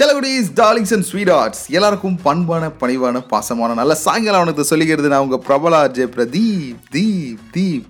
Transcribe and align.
செலகுடிஸ் 0.00 0.50
darlings 0.60 0.92
and 0.96 1.06
sweet 1.08 1.30
arts 1.30 1.62
எல்லாருக்கும் 1.76 2.18
பண்பான 2.24 2.68
பணிவான 2.80 3.20
பாசமான 3.32 3.74
நல்ல 3.80 3.94
சாயங்காலம் 3.94 4.40
அவனுக்கு 4.40 4.64
சொல்லிக்கிறது 4.70 5.10
நான் 5.12 5.24
உங்கள் 5.26 5.42
பிரபலா 5.48 5.80
ஜெய் 5.96 6.08
பிரதீப் 6.16 6.78
தீப் 6.90 7.42
தீப். 7.56 7.86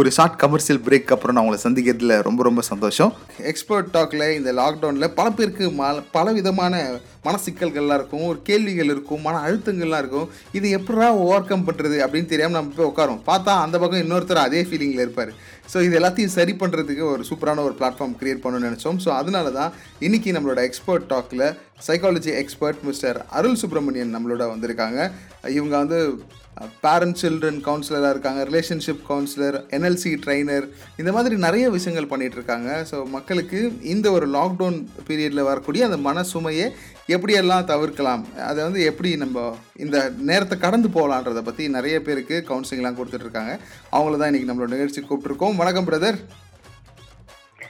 ஒரு 0.00 0.08
ஷார்ட் 0.16 0.36
கமர்ஷியல் 0.42 0.78
பிரேக் 0.84 1.10
அப்புறம் 1.14 1.34
நான் 1.36 1.44
உங்களை 1.44 1.58
சந்திக்கிறதுல 1.64 2.14
ரொம்ப 2.26 2.40
ரொம்ப 2.46 2.60
சந்தோஷம். 2.68 3.10
எக்ஸ்பர்ட் 3.50 3.90
டாக்ல 3.96 4.26
இந்த 4.36 4.50
லாக்டவுனில் 4.60 5.14
பல 5.18 5.26
பேருக்கு 5.38 5.64
ம 5.80 5.88
பல 6.14 6.32
விதமான 6.36 6.80
மன 7.26 7.40
சிக்கல்கள்லாம் 7.46 7.98
இருக்கும் 8.00 8.24
ஒரு 8.30 8.38
கேள்விகள் 8.48 8.92
இருக்கும் 8.94 9.22
மன 9.26 9.40
அழுத்தங்கள்லாம் 9.46 10.02
இருக்கும். 10.04 10.28
இது 10.58 10.66
எப்படா 10.78 11.08
ஓவர் 11.24 11.48
கம் 11.50 11.66
பண்ணுறது 11.68 11.98
அப்படின்னு 12.04 12.32
தெரியாமல் 12.32 12.58
நம்ம 12.58 12.74
போய் 12.78 12.90
உட்காரோம் 12.92 13.20
பார்த்தா 13.30 13.52
அந்த 13.64 13.76
பக்கம் 13.82 14.02
இன்னொருத்தர் 14.04 14.44
அதே 14.46 14.62
ஃபீலிங்கில் 14.68 15.04
இருப்பார். 15.04 15.32
ஸோ 15.72 15.82
இது 15.86 15.98
எல்லாத்தையும் 16.00 16.34
சரி 16.38 16.54
பண்ணுறதுக்கு 16.62 17.04
ஒரு 17.12 17.24
சூப்பரான 17.30 17.64
ஒரு 17.68 17.76
பிளாட்ஃபார்ம் 17.80 18.16
க்ரியேட் 18.20 18.42
பண்ணணும்னு 18.44 18.68
நினச்சோம். 18.70 19.00
ஸோ 19.04 19.10
அதனால 19.20 19.52
தான் 19.58 19.72
இன்றைக்கி 20.06 20.32
நம்மளோட 20.36 20.62
எக்ஸ்பர்ட் 20.68 21.08
டாக்கில் 21.14 21.46
psychology 21.88 22.32
expert 22.42 22.80
mister 22.88 23.18
Arul 23.38 23.60
Subramanian 23.64 24.14
நம்மளோட 24.16 24.46
வந்திருக்காங்க. 24.54 25.00
இவங்க 25.58 25.74
வந்து 25.82 26.00
பேரண்ட் 26.82 27.18
சில்ட்ரன் 27.20 27.60
கவுன்சிலராக 27.66 28.10
இருக்காங்க 28.10 28.40
ரிலேஷன்ஷிப் 28.44 29.04
கவுன்சிலர் 29.08 29.56
என்எல்சி 29.76 30.10
ட்ரைனர் 30.24 30.66
இந்த 30.96 31.12
மாதிரி 31.12 31.36
நிறைய 31.36 31.70
விஷயங்கள் 31.70 32.08
பண்ணிகிட்டு 32.10 32.38
இருக்காங்க 32.40 32.70
ஸோ 32.90 32.96
மக்களுக்கு 33.04 33.72
இந்த 33.82 34.10
ஒரு 34.10 34.26
லாக்டவுன் 34.26 34.78
பீரியடில் 35.08 35.48
வரக்கூடிய 35.50 35.84
அந்த 35.84 35.96
மன 35.96 36.22
சுமையை 36.22 36.66
எப்படியெல்லாம் 37.06 37.68
தவிர்க்கலாம்? 37.72 38.22
அதை 38.36 38.64
வந்து 38.64 38.84
எப்படி 38.84 39.16
நம்ம 39.16 39.56
இந்த 39.76 40.10
நேரத்தை 40.30 40.58
கடந்து 40.58 40.88
போகலான்றதை 40.88 41.42
பற்றி 41.42 41.68
நிறைய 41.68 42.02
பேருக்கு 42.02 42.44
கவுன்சிலிங்லாம் 42.50 42.98
கொடுத்துட்ருக்காங்க 43.00 43.54
அவங்கள 43.90 44.16
தான் 44.16 44.30
இன்றைக்கி 44.32 44.50
நம்மளோட 44.50 44.68
நிகழ்ச்சி 44.68 45.02
கூப்பிட்ருக்கோம் 45.08 45.56
வணக்கம் 45.56 45.88
பிரதர் 45.90 46.20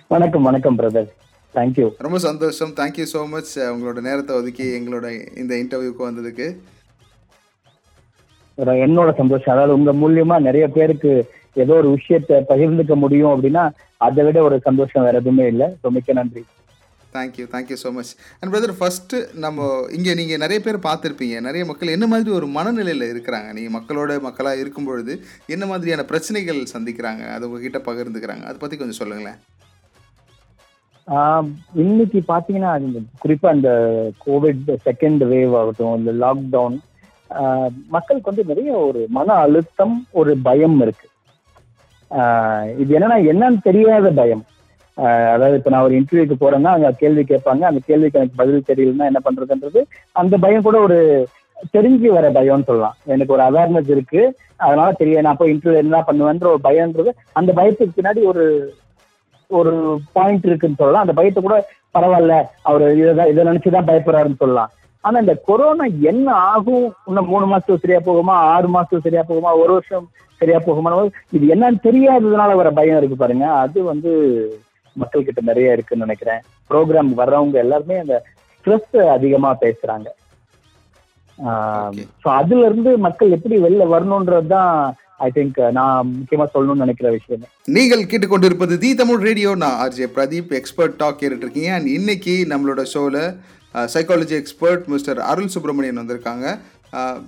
வணக்கம் 0.09 0.43
வணக்கம் 0.43 0.79
பிரதர் 0.79 1.11
தேங்க்யூ 1.55 1.87
ரொம்ப 1.99 2.19
சந்தோஷம். 2.19 2.71
தேங்க்யூ 2.79 3.07
ஸோ 3.15 3.29
மச் 3.29 3.55
உங்களோட 3.73 4.01
நேரத்தை 4.01 4.37
ஒதுக்கி 4.37 4.67
எங்களோட 4.79 5.07
இந்த 5.37 5.55
இன்டர்வியூக்கு 5.55 6.09
வந்ததுக்கு. 6.11 6.47
என்னோட 8.87 9.11
சந்தோஷம். 9.21 9.55
அதாவது 9.55 9.77
உங்க 9.79 9.93
மூலியமா 10.03 10.39
நிறைய 10.49 10.65
பேருக்கு 10.79 11.13
ஏதோ 11.63 11.75
ஒரு 11.83 11.89
விஷயத்த 11.99 12.41
பகிர்ந்துக்க 12.51 12.95
முடியும் 13.05 13.33
அப்படின்னா 13.35 13.63
அதை 14.07 14.23
விட 14.27 14.39
ஒரு 14.49 14.57
சந்தோஷம் 14.67 15.07
வேற 15.07 15.17
எதுவுமே 15.23 15.47
இல்லை. 15.53 15.69
ஸோ 15.81 15.91
மிக்க 15.97 16.13
நன்றி. 16.19 16.43
Thank you 17.17 17.45
thank you 17.55 17.77
so 17.83 17.91
much 17.97 18.11
and 18.41 18.51
brother 18.53 18.75
first 18.79 19.19
நம்ம 19.45 19.67
இங்கே 19.97 20.13
நீங்கள் 20.21 20.41
நிறைய 20.45 20.59
பேர் 20.67 20.79
பார்த்துருப்பீங்க. 20.87 21.37
நிறைய 21.47 21.63
மக்கள் 21.71 21.95
என்ன 21.97 22.07
மாதிரி 22.13 22.31
ஒரு 22.39 22.47
மனநிலையில் 22.57 23.11
இருக்கிறாங்க? 23.13 23.49
நீங்கள் 23.57 23.75
மக்களோட 23.79 24.21
மக்களாக 24.27 24.63
இருக்கும் 24.63 24.89
பொழுது 24.91 25.15
என்ன 25.55 25.67
மாதிரியான 25.73 26.05
பிரச்சனைகள் 26.13 26.61
சந்திக்கிறாங்க? 26.75 27.25
அது 27.35 27.47
உங்ககிட்ட 27.49 27.81
பகிர்ந்துக்கிறாங்க. 27.89 28.47
அதை 28.51 28.57
பற்றி 28.63 28.79
கொஞ்சம் 28.83 29.01
சொல்லுங்களேன். 29.03 29.41
இன்னைக்கு 31.83 32.19
பார்த்தீங்கன்னா 32.33 32.73
குறிப்பா 33.23 33.49
இந்த 33.59 33.71
கோவிட் 34.25 34.67
செகண்ட் 34.89 35.23
வேவ் 35.33 35.55
ஆகட்டும் 35.61 35.97
இந்த 36.01 36.13
லாக்டவுன் 36.25 36.77
மக்களுக்கு 37.95 38.31
வந்து 38.31 38.49
நிறைய 38.51 38.73
ஒரு 38.89 39.01
மன 39.17 39.35
அழுத்தம் 39.45 39.97
ஒரு 40.21 40.33
பயம் 40.47 40.79
இருக்கு. 40.85 41.07
இது 42.83 42.91
என்னன்னா 42.99 43.19
என்னன்னு 43.33 43.61
தெரியாத 43.69 44.11
பயம். 44.21 44.43
அதாவது 45.35 45.59
இப்ப 45.59 45.71
நான் 45.73 45.87
ஒரு 45.89 45.95
இன்டர்வியூக்கு 45.99 46.37
போறேன்னா 46.41 46.73
அங்க 46.77 46.91
கேள்வி 47.03 47.23
கேட்பாங்க. 47.29 47.63
அந்த 47.71 47.81
கேள்விக்கு 47.87 48.19
எனக்கு 48.21 48.41
பதில் 48.43 48.69
தெரியலன்னா 48.71 49.09
என்ன 49.11 49.21
பண்றதுன்றது 49.29 49.83
அந்த 50.23 50.35
பயம் 50.45 50.67
கூட 50.67 50.79
ஒரு 50.87 50.99
தெரிஞ்சு 51.75 52.09
வர 52.17 52.27
பயம்னு 52.37 52.69
சொல்லலாம். 52.69 52.97
எனக்கு 53.13 53.35
ஒரு 53.37 53.43
அவேர்னஸ் 53.49 53.91
இருக்கு. 53.95 54.23
அதனால 54.67 54.89
தெரிய 55.01 55.23
நான் 55.27 55.39
போய் 55.41 55.53
இன்டர்வியூ 55.55 55.83
என்ன 55.85 56.05
பண்ணுவேன்ற 56.09 56.47
ஒரு 56.55 56.63
பயம்ன்றது 56.69 57.11
அந்த 57.41 57.51
பயத்துக்கு 57.59 57.99
பின்னாடி 57.99 58.23
ஒரு 58.33 58.45
ஒரு 59.51 59.73
பாயிண்ட் 60.17 60.47
இருக்குன்னு 60.49 60.81
சொல்லலாம். 60.81 61.05
அந்த 61.05 61.15
பயத்தை 61.17 61.41
கூட 61.43 61.57
பரவாயில்ல. 61.97 62.35
அவர் 62.69 62.85
இதை 63.01 63.25
இதை 63.33 63.43
நினைச்சுதான் 63.49 63.89
பயப்படுறாருன்னு 63.89 64.43
சொல்லலாம். 64.43 64.71
ஆனா 65.05 65.17
இந்த 65.25 65.35
கொரோனா 65.49 65.87
என்ன 66.11 66.29
ஆகும்? 66.53 66.87
இன்னும் 67.09 67.31
மூணு 67.33 67.47
மாசத்துக்கு 67.51 67.85
சரியா 67.85 68.01
போகுமா? 68.09 68.35
ஆறு 68.55 68.69
மாசத்துக்கு 68.75 69.07
சரியா 69.07 69.25
போகுமா? 69.29 69.53
ஒரு 69.63 69.73
வருஷம் 69.77 70.07
சரியா 70.41 70.59
போகுமா? 70.67 70.91
இது 71.37 71.45
என்னன்னு 71.55 71.81
தெரியாததுனால 71.89 72.55
வர 72.61 72.71
பயம் 72.79 72.99
இருக்கு 73.01 73.17
பாருங்க. 73.23 73.47
அது 73.65 73.79
வந்து 73.93 74.13
மக்கள் 74.97 75.27
கிட்ட 75.27 75.41
நிறைய 75.51 75.77
இருக்குன்னு 75.77 76.07
நினைக்கிறேன். 76.07 76.41
ப்ரோக்ராம் 76.71 77.13
வர்றவங்க 77.21 77.59
எல்லாருமே 77.65 77.97
அந்த 78.03 78.17
ஸ்ட்ரெஸ் 78.57 78.97
அதிகமா 79.17 79.53
பேசுறாங்க. 79.63 80.09
ஸோ 82.23 82.29
அதுல 82.41 82.67
இருந்து 82.69 82.91
மக்கள் 83.07 83.35
எப்படி 83.37 83.57
வெளில 83.63 83.85
வரணுன்றதுதான் 83.93 84.75
ஐ 85.27 85.29
திங்க் 85.37 85.59
நான் 85.79 86.11
முக்கியமா 86.19 86.47
சொல்லணும்னு 86.53 86.85
நினைக்கிற 86.85 87.09
விஷயம். 87.17 87.43
நீங்கள் 87.77 88.09
கேட்டுக்கொண்டிருப்பது 88.11 88.77
தி 88.85 88.91
தமிழ் 89.01 89.21
ரேடியோ. 89.29 89.51
நான் 89.63 89.79
ஆர்ஜே 89.85 90.09
பிரதீப் 90.17 90.53
எக்ஸ்பர்ட் 90.61 90.97
டாக் 91.03 91.19
கேட்டுட்டு 91.21 91.47
இருக்கீங்க. 91.47 91.73
அண்ட் 91.77 91.91
இன்னைக்கு 91.99 92.35
நம்மளோட 92.53 92.83
ஷோவில் 92.93 93.21
psychology 93.95 94.37
expert 94.39 94.87
mister 94.95 95.21
Arul 95.31 95.53
Subramanian 95.55 96.01
வந்திருக்காங்க. 96.03 96.47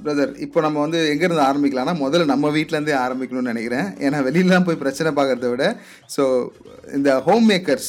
பிரதர் 0.04 0.32
இப்போ 0.44 0.58
நம்ம 0.64 0.78
வந்து 0.84 0.98
எங்கேருந்து 1.12 1.44
ஆரம்பிக்கலாம்னா 1.50 1.94
முதல்ல 2.04 2.24
நம்ம 2.32 2.48
வீட்டிலேருந்தே 2.56 2.96
ஆரம்பிக்கணும்னு 3.04 3.52
நினைக்கிறேன். 3.52 3.86
ஏன்னா 4.06 4.18
வெளியிலலாம் 4.26 4.66
போய் 4.66 4.82
பிரச்சனை 4.82 5.10
பார்க்குறத 5.18 5.50
விட 5.52 5.66
ஸோ 6.14 6.24
இந்த 6.96 7.10
ஹோம் 7.28 7.46
மேக்கர்ஸ் 7.52 7.88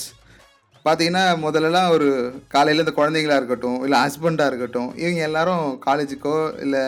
பார்த்தீங்கன்னா 0.86 1.24
முதல்லலாம் 1.44 1.90
ஒரு 1.96 2.08
காலையில் 2.54 2.84
இந்த 2.84 2.94
குழந்தைங்களாக 3.00 3.42
இருக்கட்டும் 3.42 3.80
இல்லை 3.86 4.00
ஹஸ்பண்டாக 4.04 4.52
இருக்கட்டும் 4.52 4.90
இவங்க 5.02 5.22
எல்லாரும் 5.30 5.66
காலேஜுக்கோ 5.88 6.38
இல்லை 6.66 6.84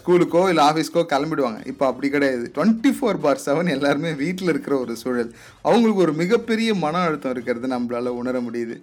ஸ்கூலுக்கோ 0.00 0.42
இல்லை 0.50 0.62
ஆஃபீஸ்க்கோ 0.70 1.02
கிளம்பிடுவாங்க. 1.12 1.60
இப்போ 1.70 1.84
அப்படி 1.90 2.08
கிடையாது. 2.14 2.44
டுவெண்ட்டி 2.56 2.90
ஃபோர் 2.96 3.18
பார் 3.24 3.40
செவன் 3.46 3.72
எல்லாருமே 3.76 4.10
வீட்டில் 4.20 4.52
இருக்கிற 4.52 4.74
ஒரு 4.82 4.94
சூழல். 5.02 5.30
அவங்களுக்கு 5.68 6.04
ஒரு 6.06 6.14
மிகப்பெரிய 6.20 6.70
மன 6.84 7.02
அழுத்தம் 7.06 7.34
இருக்கிறது 7.36 7.72
நம்மளால் 7.74 8.18
உணர 8.20 8.36
முடியுது. 8.46 8.76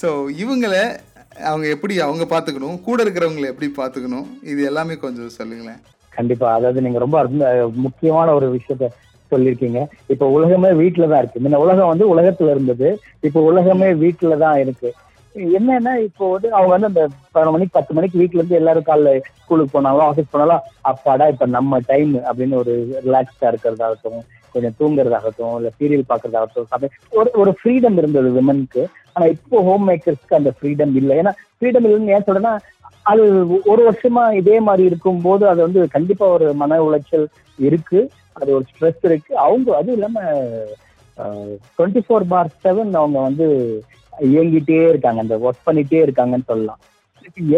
ஸோ 0.00 0.10
இவங்களை 0.42 0.82
அவங்க 1.40 1.68
எப்படி 1.68 2.00
அவங்க 2.00 2.24
பார்த்துக்கணும்? 2.24 2.82
கூட 2.82 3.04
இருக்கிறவங்களை 3.04 3.46
எப்படி 3.46 3.72
பார்த்துக்கணும்? 3.76 4.26
இது 4.42 4.64
எல்லாமே 4.64 4.94
கொஞ்சம் 4.96 5.28
சொல்லுங்களேன். 5.28 5.80
கண்டிப்பா. 6.10 6.54
அதாவது 6.54 6.80
நீங்க 6.80 6.98
ரொம்ப 6.98 7.24
முக்கியமான 7.76 8.34
ஒரு 8.34 8.58
விஷயத்த 8.58 8.88
சொல்லியிருக்கீங்க. 9.32 9.86
இப்ப 10.08 10.28
உலகமே 10.28 10.70
வீட்டுல 10.70 11.08
தான் 11.08 11.18
இருக்கு. 11.18 11.40
முன்ன 11.40 11.56
உலகம் 11.56 11.88
வந்து 11.88 12.14
உலகத்துல 12.14 12.50
இருந்தது. 12.50 12.98
இப்ப 13.22 13.40
உலகமே 13.40 13.92
வீட்டுல 13.92 14.38
தான் 14.38 14.58
இருக்கு. 14.58 14.92
என்னன்னா 15.34 15.96
இப்போ 15.96 16.30
வந்து 16.32 16.52
அவங்க 16.52 16.72
வந்து 16.72 16.86
அந்த 16.86 17.08
பதினொரு 17.32 17.50
மணிக்கு 17.50 17.78
பத்து 17.78 17.94
மணிக்கு 17.94 18.18
வீட்டுல 18.18 18.40
இருந்து 18.40 18.54
எல்லாரும் 18.54 18.82
காலைல 18.82 19.20
ஸ்கூலுக்கு 19.42 19.72
போனாலும் 19.72 20.06
ஆஃபீஸ் 20.08 20.30
போனாலும் 20.30 20.60
அப்பாடா 20.82 21.28
இப்ப 21.28 21.46
நம்ம 21.46 21.78
டைம் 21.78 22.14
அப்படின்னு 22.16 22.54
ஒரு 22.54 23.00
ரிலாக்ஸ்டா 23.06 23.48
இருக்கும் 23.48 24.24
கொஞ்சம் 24.54 24.76
தூங்குறதாகட்டும் 24.80 25.56
இல்ல 25.58 25.70
சீரியல் 25.78 26.10
பாக்குறதாகட்டும் 26.10 26.94
ஒரு 27.20 27.30
ஒரு 27.42 27.52
ஃப்ரீடம் 27.58 27.98
இருந்தது 28.02 28.30
விமனுக்கு 28.38 28.82
ஆனா 29.14 29.26
இப்போ 29.34 29.62
ஹோம் 29.68 29.86
மேக்கர்ஸ்க்கு 29.90 30.38
அந்த 30.40 30.50
ஃப்ரீடம் 30.56 30.94
இல்லை. 31.00 31.14
ஏன்னா 31.22 31.32
ஃப்ரீடம் 31.56 31.86
இல்லைன்னு 31.86 32.14
ஏன் 32.16 32.26
சொல்றேன்னா 32.28 32.54
அது 33.10 33.22
ஒரு 33.72 33.82
வருஷமா 33.88 34.24
இதே 34.40 34.56
மாதிரி 34.66 34.82
இருக்கும் 34.90 35.22
போது 35.26 35.44
அது 35.52 35.60
வந்து 35.66 35.80
கண்டிப்பா 35.94 36.26
ஒரு 36.36 36.46
மன 36.60 36.78
உளைச்சல் 36.86 37.26
இருக்கு. 37.58 38.00
அது 38.38 38.50
ஒரு 38.58 38.64
ஸ்ட்ரெஸ் 38.70 39.02
இருக்கு. 39.08 39.32
அவங்க 39.46 39.76
அதுவும் 39.78 39.96
இல்லாம 39.98 40.20
டுவெண்ட்டி 41.76 42.02
ஃபோர் 42.04 42.30
பார் 42.32 42.54
செவன் 42.64 42.92
அவங்க 43.00 43.18
வந்து 43.28 43.46
இயங்கிட்டே 44.12 44.78
இருக்காங்க. 44.92 45.20
அந்த 45.24 45.36
ஒர்க் 45.46 45.66
பண்ணிட்டே 45.68 46.00
இருக்காங்கன்னு 46.06 46.50
சொல்லலாம். 46.52 46.80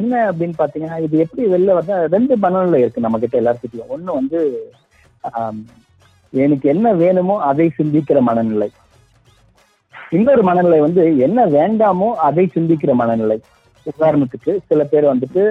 என்ன 0.01 0.15
அப்படின்னு 0.31 0.57
பாத்தீங்கன்னா 0.59 0.99
இது 1.07 1.23
எப்படி 1.25 1.43
வெளில 1.53 1.75
வந்தா 1.79 1.97
ரெண்டு 2.15 2.35
மனநிலை 2.45 2.81
இருக்கு 2.83 3.05
நம்ம 3.07 3.19
கிட்ட 3.23 3.37
எல்லாத்துக்கும் 3.43 3.93
ஒண்ணு 3.95 4.19
வந்து 4.21 4.41
எனக்கு 6.43 6.67
என்ன 6.75 6.87
வேணுமோ 7.03 7.35
அதை 7.51 7.67
சிந்திக்கிற 7.79 8.19
மனநிலை. 8.29 8.69
இன்னொரு 10.17 10.43
மனநிலை 10.49 10.79
வந்து 10.87 11.03
என்ன 11.27 11.41
வேண்டாமோ 11.57 12.09
அதை 12.29 12.45
சிந்திக்கிற 12.55 12.93
மனநிலை. 13.01 13.39
உதாரணத்துக்கு 13.93 14.53
சில 14.69 14.81
பேர் 14.93 15.13
வந்துட்டு 15.13 15.43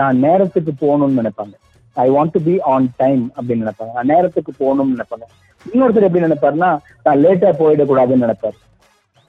நான் 0.00 0.16
நேரத்துக்கு 0.26 0.72
போகணும்னு 0.82 1.20
நினைப்பாங்க. 1.20 1.54
I 1.96 2.06
want 2.16 2.34
to 2.36 2.40
be 2.46 2.54
on 2.72 2.88
time 3.02 3.22
அப்படின்னு 3.36 3.64
நினைப்பாங்க. 3.64 3.92
நான் 3.98 4.10
நேரத்துக்கு 4.12 4.52
போகணும்னு 4.62 4.94
நினைப்பாங்க. 4.96 5.26
இன்னொருத்தர் 5.72 6.08
எப்படி 6.08 6.26
நினைப்பாருன்னா 6.26 6.70
நான் 7.06 7.22
லேட்டா 7.24 7.50
போயிடக்கூடாதுன்னு 7.62 8.24
நினைப்பாரு. 8.26 8.58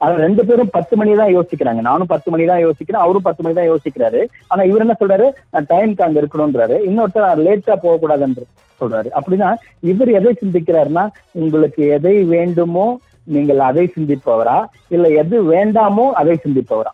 அது 0.04 0.16
ரெண்டு 0.26 0.44
பேரும் 0.48 0.72
பத்து 0.76 0.94
மணி 1.00 1.12
தான் 1.20 1.34
யோசிக்கிறாங்க. 1.36 1.82
நானும் 1.88 2.10
பத்து 2.14 2.30
மணி 2.34 2.46
தான் 2.52 2.64
யோசிக்கிறேன் 2.66 3.04
அவரும் 3.04 3.26
பத்து 3.28 3.42
மணி 3.44 3.56
தான் 3.60 3.70
யோசிக்கிறாரு. 3.72 4.22
ஆனா 4.52 4.62
இவர் 4.70 4.84
என்ன 4.86 4.96
சொல்றாரு? 5.02 5.28
டைம்க்கு 5.72 6.06
அங்க 6.06 6.18
இருக்கணும்ன்றாரு. 6.22 6.78
இன்னொருத்தர் 6.90 7.44
லேட்டா 7.48 7.76
போகக்கூடாதுன்ற 7.86 8.44
சொல்றாரு. 8.82 9.10
அப்படின்னா 9.20 9.50
இவர் 9.92 10.12
எதை 10.20 10.32
சிந்திக்கிறாருன்னா 10.42 11.04
உங்களுக்கு 11.42 11.82
எதை 11.98 12.16
வேண்டுமோ 12.36 12.86
நீங்கள் 13.34 13.60
அதை 13.70 13.84
சிந்திப்பவரா? 13.96 14.58
இல்ல 14.96 15.08
எது 15.22 15.38
வேண்டாமோ 15.54 16.06
அதை 16.22 16.36
சிந்திப்பவரா? 16.46 16.92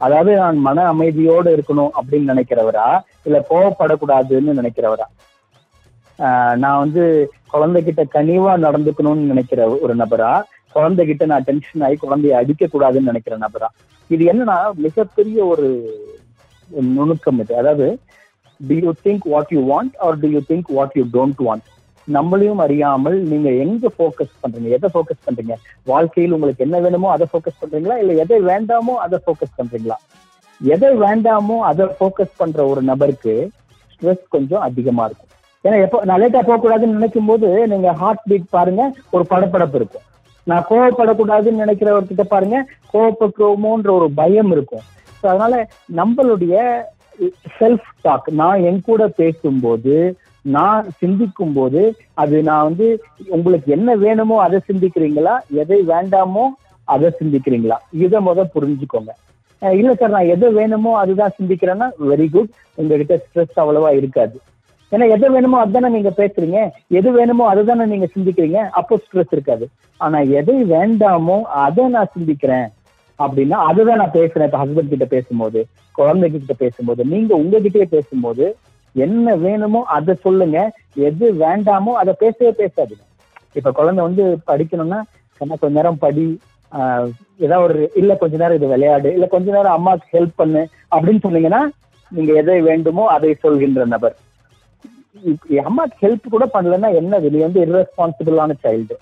அதாவது 0.00 0.32
நான் 0.42 0.58
மன 0.66 0.84
அமைதியோடு 0.92 1.50
இருக்கணும் 1.56 1.90
அப்படின்னு 1.98 2.32
நினைக்கிறவரா? 2.32 2.86
இல்ல 3.26 3.38
கோவப்படக்கூடாதுன்னு 3.50 4.54
நினைக்கிறவரா? 4.60 5.06
நான் 6.62 6.80
வந்து 6.84 7.02
குழந்தைகிட்ட 7.52 8.02
கனிவா 8.14 8.54
நடந்துக்கணும்னு 8.64 9.30
நினைக்கிற 9.32 9.60
ஒரு 9.84 9.94
நபரா? 10.00 10.32
குழந்தை 10.76 11.04
கிட்ட 11.10 11.26
நான் 11.32 11.46
டென்ஷன் 11.48 11.84
ஆகி 11.86 11.96
குழந்தைய 12.04 12.34
அடிக்க 12.40 12.68
கூடாதுன்னு 12.72 13.10
நினைக்கிற 13.10 13.36
நபரா? 13.44 13.68
இது 14.14 14.22
என்னன்னா 14.32 14.58
மிகப்பெரிய 14.86 15.38
ஒரு 15.52 15.68
நுணுக்கம் 16.96 17.40
இது. 17.42 17.52
அதாவது 17.62 17.88
do 18.60 18.76
you 18.84 18.92
think 19.06 19.26
what 19.34 19.52
you 19.56 19.60
want 19.72 19.94
or 20.06 20.18
do 20.22 20.30
you 20.34 20.42
think 20.52 20.70
what 20.78 20.96
you 21.00 21.04
don't 21.16 21.42
want 21.48 21.66
நம்மளையும் 22.08 22.60
அறியாமல் 22.64 23.16
நீங்க 23.30 23.48
எங்க 23.64 23.88
போக்கஸ் 23.98 24.34
பண்றீங்க? 24.42 24.70
எதை 24.76 24.88
போக்கஸ் 24.94 25.24
பண்றீங்க? 25.26 25.54
வாழ்க்கையில் 25.90 26.34
உங்களுக்கு 26.36 26.64
என்ன 26.66 26.76
வேணுமோ 26.86 27.08
அதை 27.16 27.26
போக்கஸ் 27.34 27.60
பண்றீங்களா? 27.62 27.96
இல்ல 28.02 28.12
எதை 28.24 28.38
வேண்டாமோ 28.50 28.94
அதை 29.04 29.18
போக்கஸ் 29.26 29.58
பண்றீங்களா? 29.58 29.98
எதை 30.60 30.90
வேண்டாமோ 31.02 31.56
அதை 31.70 31.84
ஃபோக்கஸ் 31.98 32.34
பண்ற 32.40 32.58
ஒரு 32.70 32.80
நபருக்கு 32.88 33.34
ஸ்ட்ரெஸ் 33.92 34.24
கொஞ்சம் 34.34 34.64
அதிகமா 34.66 35.04
இருக்கும். 35.08 35.30
ஏன்னா 35.64 35.76
எப்போ 35.84 35.98
நான் 36.08 36.20
லேட்டா 36.22 36.40
போகக்கூடாதுன்னு 36.48 36.98
நினைக்கும் 36.98 37.30
போது 37.30 37.48
நீங்க 37.72 37.88
ஹார்ட் 38.02 38.26
பீட் 38.30 38.52
பாருங்க 38.56 38.82
ஒரு 39.14 39.24
படப்படப்பு 39.32 39.78
இருக்கும். 39.80 40.04
நான் 40.46 40.66
கோவப்படக்கூடாதுன்னு 40.70 41.62
நினைக்கிறவர்கிட்ட 41.64 42.24
பாருங்க 42.28 42.58
கோவப்பட்டுருவோமோன்ற 42.94 43.90
ஒரு 43.90 44.08
பயம் 44.14 44.50
இருக்கும். 44.50 44.84
ஸோ 45.20 45.26
அதனால 45.26 45.54
நம்மளுடைய 45.94 46.54
செல்ஃப் 47.58 47.88
டாக் 48.02 48.28
நான் 48.32 48.62
என் 48.62 48.82
கூட 48.82 49.08
பேசும்போது 49.08 49.96
நான் 50.44 50.86
சிந்திக்கும் 51.00 51.52
போது 51.52 51.80
அது 52.14 52.42
நான் 52.42 52.64
வந்து 52.64 52.86
உங்களுக்கு 53.28 53.72
என்ன 53.72 53.96
வேணுமோ 53.96 54.36
அதை 54.42 54.60
சிந்திக்கிறீங்களா 54.68 55.34
எதை 55.62 55.80
வேண்டாமோ 55.86 56.44
அதை 56.88 57.12
சிந்திக்கிறீங்களா? 57.18 57.76
இதை 58.04 58.18
முத 58.20 58.44
புரிஞ்சுக்கோங்க. 58.54 59.10
இல்ல 59.62 59.94
சார் 59.94 60.10
நான் 60.10 60.26
எதை 60.26 60.48
வேணுமோ 60.52 60.98
அதுதான் 60.98 61.36
சிந்திக்கிறேன்னா 61.38 61.88
வெரி 62.00 62.28
குட் 62.30 62.50
உங்ககிட்ட 62.74 63.14
ஸ்ட்ரெஸ் 63.16 63.60
அவ்வளவா 63.62 63.90
இருக்காது. 63.90 64.36
ஏன்னா 64.92 65.10
எது 65.10 65.30
வேணுமோ 65.30 65.58
அதுதானே 65.58 65.88
நீங்க 65.88 66.12
பேசுறீங்க. 66.16 66.70
எது 66.88 67.12
வேணுமோ 67.12 67.48
அதுதானே 67.48 67.84
நீங்க 67.84 68.08
சிந்திக்கிறீங்க. 68.18 68.68
அப்போ 68.70 68.96
ஸ்ட்ரெஸ் 68.96 69.32
இருக்காது. 69.32 69.68
ஆனா 69.96 70.18
எதை 70.18 70.64
வேண்டாமோ 70.64 71.40
அதை 71.42 71.84
நான் 71.86 72.12
சிந்திக்கிறேன் 72.18 72.68
அப்படின்னா 73.18 73.50
அதுதான் 73.50 73.96
நான் 73.96 74.10
பேசுறேன். 74.10 74.44
இப்ப 74.44 74.66
ஹஸ்பண்ட் 74.66 74.88
கிட்ட 74.88 75.04
பேசும்போது 75.04 75.66
குழந்தைகிட்ட 75.98 76.52
பேசும்போது 76.58 77.04
நீங்க 77.04 77.38
உங்ககிட்டயே 77.38 77.82
பேசும்போது 77.82 78.56
என்ன 78.92 79.36
வேணுமோ 79.36 79.82
அதை 79.82 80.14
சொல்லுங்க. 80.14 80.72
எது 80.94 81.32
வேண்டாமோ 81.32 81.92
அதை 81.92 82.14
பேசவே 82.18 82.50
பேசாதீங்க. 82.50 83.04
இப்ப 83.52 83.70
குழந்தை 83.70 84.04
வந்து 84.04 84.38
படிக்கணும்னா 84.46 85.00
என்ன 85.38 85.56
கொஞ்ச 85.56 85.74
நேரம் 85.74 85.98
படி. 85.98 86.40
ஆஹ் 86.72 87.10
ஏதாவது 87.36 87.74
ஒரு 87.74 87.90
இல்ல 87.94 88.14
கொஞ்ச 88.14 88.36
நேரம் 88.36 88.56
இது 88.56 88.66
விளையாடு. 88.66 89.12
இல்ல 89.12 89.26
கொஞ்ச 89.26 89.50
நேரம் 89.50 89.72
அம்மாவுக்கு 89.72 90.20
ஹெல்ப் 90.20 90.36
பண்ணு. 90.36 90.68
அப்படின்னு 90.96 91.18
சொன்னீங்கன்னா 91.28 91.62
நீங்க 92.10 92.32
எதை 92.32 92.60
வேண்டுமோ 92.60 93.06
அதை 93.06 93.34
சொல்கின்ற 93.34 93.84
நபர். 93.84 94.16
அம்மாக்கு 95.68 95.96
ஹெல்ப் 96.04 96.26
கூட 96.34 96.44
பண்ணலன்னா 96.54 96.88
என்னது 97.00 97.30
நீ 97.34 97.38
வந்து 97.46 97.60
irresponsible-ஆன 97.66 98.56
சைல்டு 98.64 98.96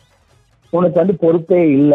உனக்கு 0.72 1.00
வந்து 1.00 1.14
பொறுப்பே 1.22 1.60
இல்ல. 1.78 1.94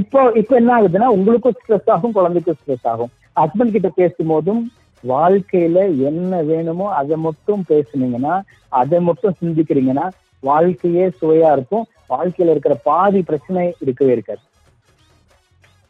இப்போ 0.00 0.20
இப்போ 0.40 0.54
என்ன 0.60 0.70
ஆகுதுன்னா 0.76 1.08
உங்களுக்கும் 1.16 1.56
ஸ்ட்ரெஸ் 1.58 1.90
ஆகும் 1.94 2.16
குழந்தைக்கும் 2.18 2.58
ஸ்ட்ரெஸ் 2.60 2.86
ஆகும். 2.92 3.10
ஹஸ்பண்ட் 3.40 3.74
கிட்ட 3.76 3.88
பேசும்போதும் 4.00 4.62
வாழ்க்கையில 5.04 5.78
என்ன 6.08 6.42
வேணுமோ 6.50 6.86
அதை 7.00 7.16
மட்டும் 7.26 7.62
பேசுனீங்கன்னா 7.70 8.34
அதை 8.80 8.98
மட்டும் 9.08 9.38
சிந்திக்கிறீங்கன்னா 9.40 10.06
வாழ்க்கையே 10.42 11.04
சுவையா 11.20 11.50
இருக்கும். 11.56 11.84
வாழ்க்கையில 12.14 12.54
இருக்கிற 12.54 12.74
பாதி 12.88 13.20
பிரச்சனை 13.28 13.62
இருக்கவே 13.84 14.14
இருக்காது. 14.16 14.42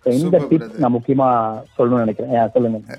இந்த 0.07 0.37
டிப். 0.51 0.69
நான் 0.83 0.95
முக்கியமா 0.97 1.29
சொல்லணும்னு 1.77 2.05
நினைக்கிறேன். 2.05 2.53
சொல்லுங்க. 2.55 2.99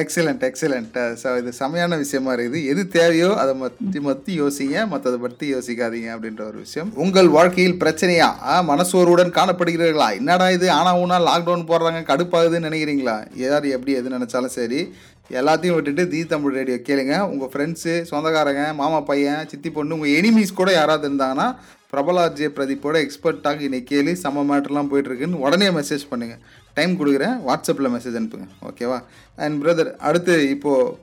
எக்ஸலண்ட் 0.00 0.42
எக்ஸலண்ட் 0.48 0.96
ஸோ 1.22 1.38
இது 1.38 1.52
செமையான 1.58 1.96
விஷயமா 1.96 2.34
இருக்குது. 2.34 2.64
எது 2.64 2.88
தேவையோ 2.88 3.30
அதை 3.34 3.54
மத்தி 3.60 4.00
மத்தி 4.08 4.32
யோசிங்க. 4.40 4.76
மற்றதை 4.92 5.18
பற்றி 5.18 5.54
யோசிக்காதீங்க 5.54 6.08
அப்படின்ற 6.14 6.46
ஒரு 6.46 6.58
விஷயம். 6.58 6.92
உங்கள் 6.94 7.28
வாழ்க்கையில் 7.28 7.78
பிரச்சனையா? 7.84 8.28
ஆ, 8.42 8.62
மனசோர்வுடன் 8.62 9.34
காணப்படுகிறீர்களா? 9.38 10.16
என்னடா 10.16 10.50
இது? 10.50 10.70
ஆனால் 10.70 10.98
ஊனா 10.98 11.18
லாக்டவுன் 11.28 11.68
போடுறாங்க 11.68 12.02
கடுப்பாகுதுன்னு 12.12 12.68
நினைக்கிறீங்களா? 12.68 13.16
யார் 13.34 13.64
எப்படி 13.64 13.92
எது 13.92 14.16
நினைச்சாலும் 14.18 14.56
சரி. 14.58 14.92
எல்லாத்தையும் 15.30 15.74
விட்டுட்டு 15.74 16.08
தி 16.08 16.26
தமிழ் 16.26 16.54
ரேடியோ 16.54 16.78
கேளுங்க. 16.86 17.20
உங்கள் 17.32 17.50
ஃப்ரெண்ட்ஸு 17.52 18.02
சொந்தக்காரங்க 18.02 18.72
மாமா 18.72 19.00
பையன் 19.00 19.48
சித்தி 19.48 19.70
பொண்ணு 19.70 19.94
உங்கள் 19.94 20.10
எனிமீஸ் 20.10 20.58
கூட 20.60 20.72
யாராவது 20.72 21.06
இருந்தாங்கன்னா 21.08 21.46
பிரபலா 21.94 22.22
ஜே 22.36 22.46
பிரதீப்போட 22.56 22.96
எக்ஸ்பர்ட் 23.04 23.40
டாக் 23.46 23.64
இன்னைக்கு 23.64 23.88
கேளு 23.88 24.12
செம்ம 24.20 24.42
மேட்டர்லாம் 24.50 24.88
போயிட்டுருக்குன்னு 24.90 25.40
உடனே 25.46 25.66
மெசேஜ் 25.78 26.04
பண்ணுங்கள் 26.10 26.38
டைம் 26.76 26.92
கொடுக்குறேன். 27.00 27.34
வாட்ஸ்அப்பில் 27.48 27.88
மெசேஜ் 27.94 28.16
அனுப்புங்க. 28.18 28.46
ஓகேவா 28.68 28.98
அண்ட் 29.44 29.56
பிரதர் 29.62 29.90
அடுத்து 30.10 30.34
இப்போது 30.52 30.94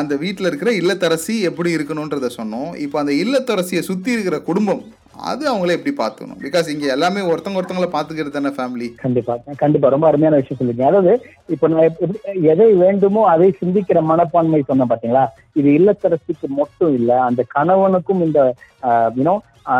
அந்த 0.00 0.12
வீட்டில் 0.22 0.48
இருக்கிற 0.50 0.72
இல்லத்தரசி 0.80 1.34
எப்படி 1.48 1.70
இருக்கணுன்றத 1.76 2.28
சொன்னோம். 2.36 2.70
இப்போ 2.84 2.98
அந்த 3.02 3.14
இல்லத்தரசியை 3.22 3.82
சுற்றி 3.88 4.14
இருக்கிற 4.16 4.38
குடும்பம் 4.50 4.84
அது 5.30 5.42
அவங்கள 5.52 5.74
எப்படி 5.78 5.94
பார்த்துக்கணும்? 6.02 6.40
பிகாஸ் 6.44 6.70
இங்கே 6.74 6.92
எல்லாமே 6.96 7.20
ஒருத்தவங்க 7.30 7.60
ஒருத்தவங்கள 7.62 7.88
பார்த்துக்கிறது 7.96 8.36
தானே 8.38 8.54
ஃபேமிலி 8.58 8.88
கண்டிப்பா. 9.04 9.36
கண்டிப்பா. 9.64 9.92
ரொம்ப 9.96 10.08
அருமையான 10.10 10.40
விஷயம் 10.42 10.60
சொல்லிருக்கீங்க. 10.60 10.92
அதாவது 10.92 11.12
இப்ப 11.56 11.72
நான் 11.74 11.98
எதை 12.54 12.70
வேண்டுமோ 12.84 13.24
அதை 13.34 13.50
சிந்திக்கிற 13.60 14.04
மனப்பான்மை 14.12 14.62
சொன்னேன் 14.70 14.92
பாத்தீங்களா? 14.94 15.26
இது 15.60 15.68
இல்லத்தரசிக்கு 15.80 16.50
மட்டும் 16.60 16.94
இல்ல 17.00 17.20
அந்த 17.28 17.44
கணவனுக்கும் 17.58 18.24
இந்த 18.28 18.40
யூனோ 19.18 19.36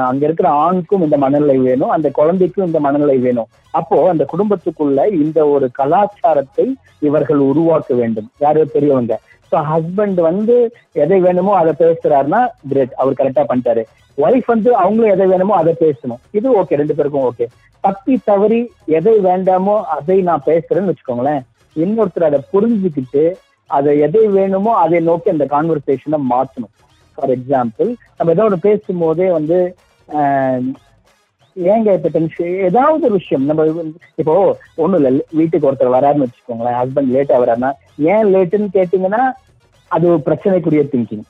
அங்க 0.09 0.23
இருக்கிற 0.27 0.49
ஆணுக்கும் 0.65 1.05
இந்த 1.07 1.17
மனநிலை 1.25 1.57
வேணும் 1.67 1.93
அந்த 1.97 2.09
குழந்தைக்கும் 2.19 2.67
இந்த 2.69 2.79
மனநிலை 2.87 3.17
வேணும். 3.27 3.49
அப்போ 3.79 3.97
அந்த 4.13 4.25
குடும்பத்துக்குள்ள 4.33 5.01
இந்த 5.23 5.39
ஒரு 5.55 5.67
கலாச்சாரத்தை 5.79 6.67
இவர்கள் 7.09 7.43
உருவாக்க 7.51 7.95
வேண்டும். 8.01 8.29
யாரோ 8.45 8.65
பெரியவங்க. 8.75 9.15
ஸோ 9.51 9.57
ஹஸ்பண்ட் 9.73 10.21
வந்து 10.31 10.57
எதை 11.03 11.19
வேணுமோ 11.27 11.53
அதை 11.61 11.73
பேசுறாருன்னா 11.83 12.41
கிரேட் 12.71 12.97
அவர் 13.03 13.19
கரெக்டா 13.21 13.45
பண்ணிட்டாரு. 13.51 13.85
ஒய்ஃப் 14.19 14.49
வந்து 14.55 14.71
அவங்களும் 14.83 15.15
எதை 15.15 15.27
வேணுமோ 15.33 15.55
அதை 15.63 15.73
பேசணும். 15.85 16.21
இது 16.39 16.49
ஓகே 16.61 16.79
ரெண்டு 16.81 16.97
பேருக்கும் 16.99 17.27
ஓகே 17.31 17.47
தப்பி 17.85 18.15
தவறி 18.29 18.61
எதை 18.99 19.15
வேண்டாமோ 19.29 19.75
அதை 19.97 20.17
நான் 20.29 20.47
பேசுறேன்னு 20.51 20.91
வச்சுக்கோங்களேன். 20.91 21.43
இன்னொருத்தர் 21.77 22.29
அதை 22.31 22.41
புரிஞ்சுக்கிட்டு 22.55 23.25
அதை 23.71 23.93
எதை 24.07 24.25
வேணுமோ 24.39 24.73
அதை 24.85 24.99
நோக்கி 25.11 25.29
அந்த 25.35 25.47
கான்வர்சேஷனை 25.55 26.19
மாற்றணும். 26.33 26.73
ஃபார் 27.17 27.31
எக்ஸாம்பிள் 27.31 27.95
நம்ம 28.19 28.33
ஏதோ 28.33 28.43
ஒன்று 28.43 28.59
பேசும்போதே 28.59 29.31
வந்து 29.31 29.77
ஏங்க 31.65 31.93
இப்ப 31.93 32.09
டென்ஷன் 32.09 32.61
ஏதாவது 32.61 33.05
ஒரு 33.05 33.13
விஷயம் 33.13 33.45
நம்ம 33.45 33.85
இப்போ 34.15 34.59
ஒண்ணும் 34.77 35.05
இல்ல 35.05 35.25
வீட்டுக்கு 35.31 35.73
ஒருத்தர் 35.73 35.93
வராருன்னு 35.93 36.27
வச்சுக்கோங்களேன் 36.27 36.83
ஹஸ்பண்ட் 36.83 37.13
லேட்டா 37.13 37.39
வராருன்னா 37.39 37.73
ஏன் 37.99 38.35
லேட்டுன்னு 38.35 38.67
கேட்டீங்கன்னா 38.73 39.33
அது 39.89 40.09
ஒரு 40.09 40.23
பிரச்சனைக்குரிய 40.25 40.83
திங்கிங் 40.83 41.23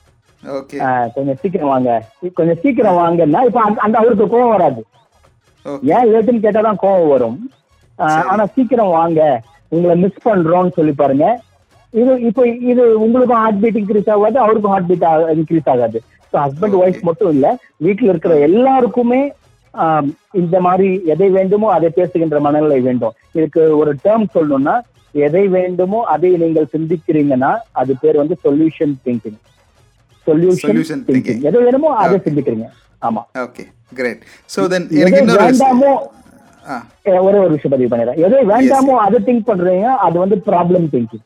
கொஞ்சம் 1.13 1.35
சீக்கிரம் 1.35 1.67
வாங்க. 1.67 2.03
கொஞ்சம் 2.33 2.57
சீக்கிரம் 2.61 2.95
வாங்கன்னா 2.95 3.43
இப்ப 3.43 3.61
அந்த- 3.61 3.97
அவருக்கு 3.97 4.25
கோவம் 4.25 4.49
வராது. 4.49 4.85
ஏன் 5.83 6.07
லேட்டுன்னு 6.07 6.43
கேட்டாதான் 6.43 6.75
கோவம் 6.81 7.09
வரும். 7.09 7.51
ஆனா 7.95 8.45
சீக்கிரம் 8.45 8.87
வாங்க 8.87 9.41
உங்களை 9.67 9.97
மிஸ் 9.97 10.27
பண்றோம்னு 10.27 10.71
சொல்லி 10.71 10.91
பாருங்க. 10.91 11.41
இது 11.93 12.11
இப்போ 12.29 12.43
இது 12.71 12.83
உங்களுக்கும் 13.05 13.41
ஹார்ட் 13.43 13.61
பீட் 13.63 13.79
இன்க்ரீஸ் 13.81 14.09
ஆகாது 14.15 14.37
அவருக்கும் 14.45 14.73
ஹார்ட் 14.73 14.89
பீட் 14.91 15.05
இன்க்ரீஸ் 15.39 15.69
ஆகாது. 15.73 15.99
So 16.31 16.35
husband. 16.45 16.75
ஒய்ஃப் 16.83 17.01
மட்டும் 17.09 17.31
இல்ல 17.35 17.47
வீட்டுல 17.85 18.11
இருக்கிற 18.13 18.33
எல்லாருக்குமே 18.47 19.21
இந்த 20.41 20.57
மாதிரி 20.67 20.89
எதை 21.13 21.27
வேண்டுமோ 21.37 21.67
அதை 21.77 21.89
பேசுகின்ற 21.97 22.37
மனநிலை 22.45 22.79
வேண்டும். 22.87 23.15
இதுக்கு 23.37 23.63
ஒரு 23.81 23.91
டேர்ம் 24.05 24.27
சொல்லணும்னா 24.35 24.75
எதை 25.15 25.43
வேண்டுமோ 25.57 25.99
அதை 26.13 26.29
நீங்கள் 26.43 26.71
சிந்திக்கிறீங்கன்னா 26.73 27.51
அது 27.81 27.91
பேர் 28.01 28.21
வந்து 28.21 28.35
solution 28.45 28.95
thinking 29.05 29.39
solution 30.27 31.03
thinking. 31.07 31.07
Thinking 31.09 31.41
எதை 31.49 31.59
வேணுமோ 31.67 31.89
அதை. 32.03 32.17
சிந்திக்கிறீங்க. 32.27 32.67
ஆமா. 33.07 33.21
ஓகே 33.45 33.65
கிரேட் 33.99 34.23
ஸோ 34.55 34.67
தென் 34.73 34.87
எனக்கு 35.01 35.21
இன்னொரு 35.23 35.43
ஒரே 37.27 37.37
ஒரு 37.43 37.51
விஷயம் 37.55 37.73
பதிவு 37.73 37.89
பண்ணிடுறேன். 37.91 38.19
எதை 38.27 38.39
வேண்டாமோ 38.53 38.95
அதை 39.05 39.19
திங்க் 39.27 39.49
பண்றீங்க 39.49 39.89
அது 40.05 40.15
வந்து 40.23 40.37
problem 40.49 40.87
thinking 40.93 41.25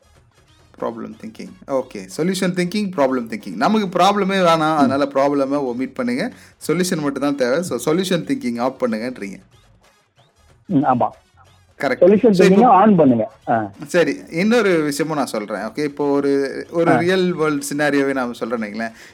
problem 0.82 1.16
thinking 1.22 1.54
okay 1.80 2.02
solution 2.18 2.54
thinking 2.60 2.90
problem 2.98 3.26
thinking 3.32 3.58
நமக்கு 3.64 3.88
ப்ராப்ளமே 3.98 4.38
வேணாம். 4.48 4.76
அதனால 4.82 5.08
ப்ராப்ளமே 5.16 5.60
ஒமிட் 5.72 5.98
பண்ணுங்க. 5.98 6.24
சொல்யூஷன் 6.68 7.04
மட்டும் 7.06 7.26
தான் 7.26 7.40
தேவை. 7.42 7.58
ஸோ 7.70 7.76
சொல்யூஷன் 7.88 8.24
திங்கிங் 8.30 8.60
ஆஃப் 8.66 8.80
பண்ணுங்கன்றீங்க. 8.82 9.38
ஆமா. 10.92 11.08
கரெக்ட் 11.84 12.04
ஆன் 12.80 12.94
பண்ணுங்க. 13.00 13.24
சரி 13.94 14.14
இன்னொரு 14.42 14.72
விஷயமும் 14.88 15.18
நான் 15.20 15.32
சொல்றேன் 15.34 15.64
ஓகே 15.68 15.84
இப்போ 15.90 16.04
ஒரு 16.18 16.32
ஒரு 16.78 16.90
ரியல் 17.04 17.26
வேர்ல்ட் 17.40 17.66
சினாரியோவே 17.70 18.14
நான் 18.18 18.38
சொல்றேன் 18.40 18.60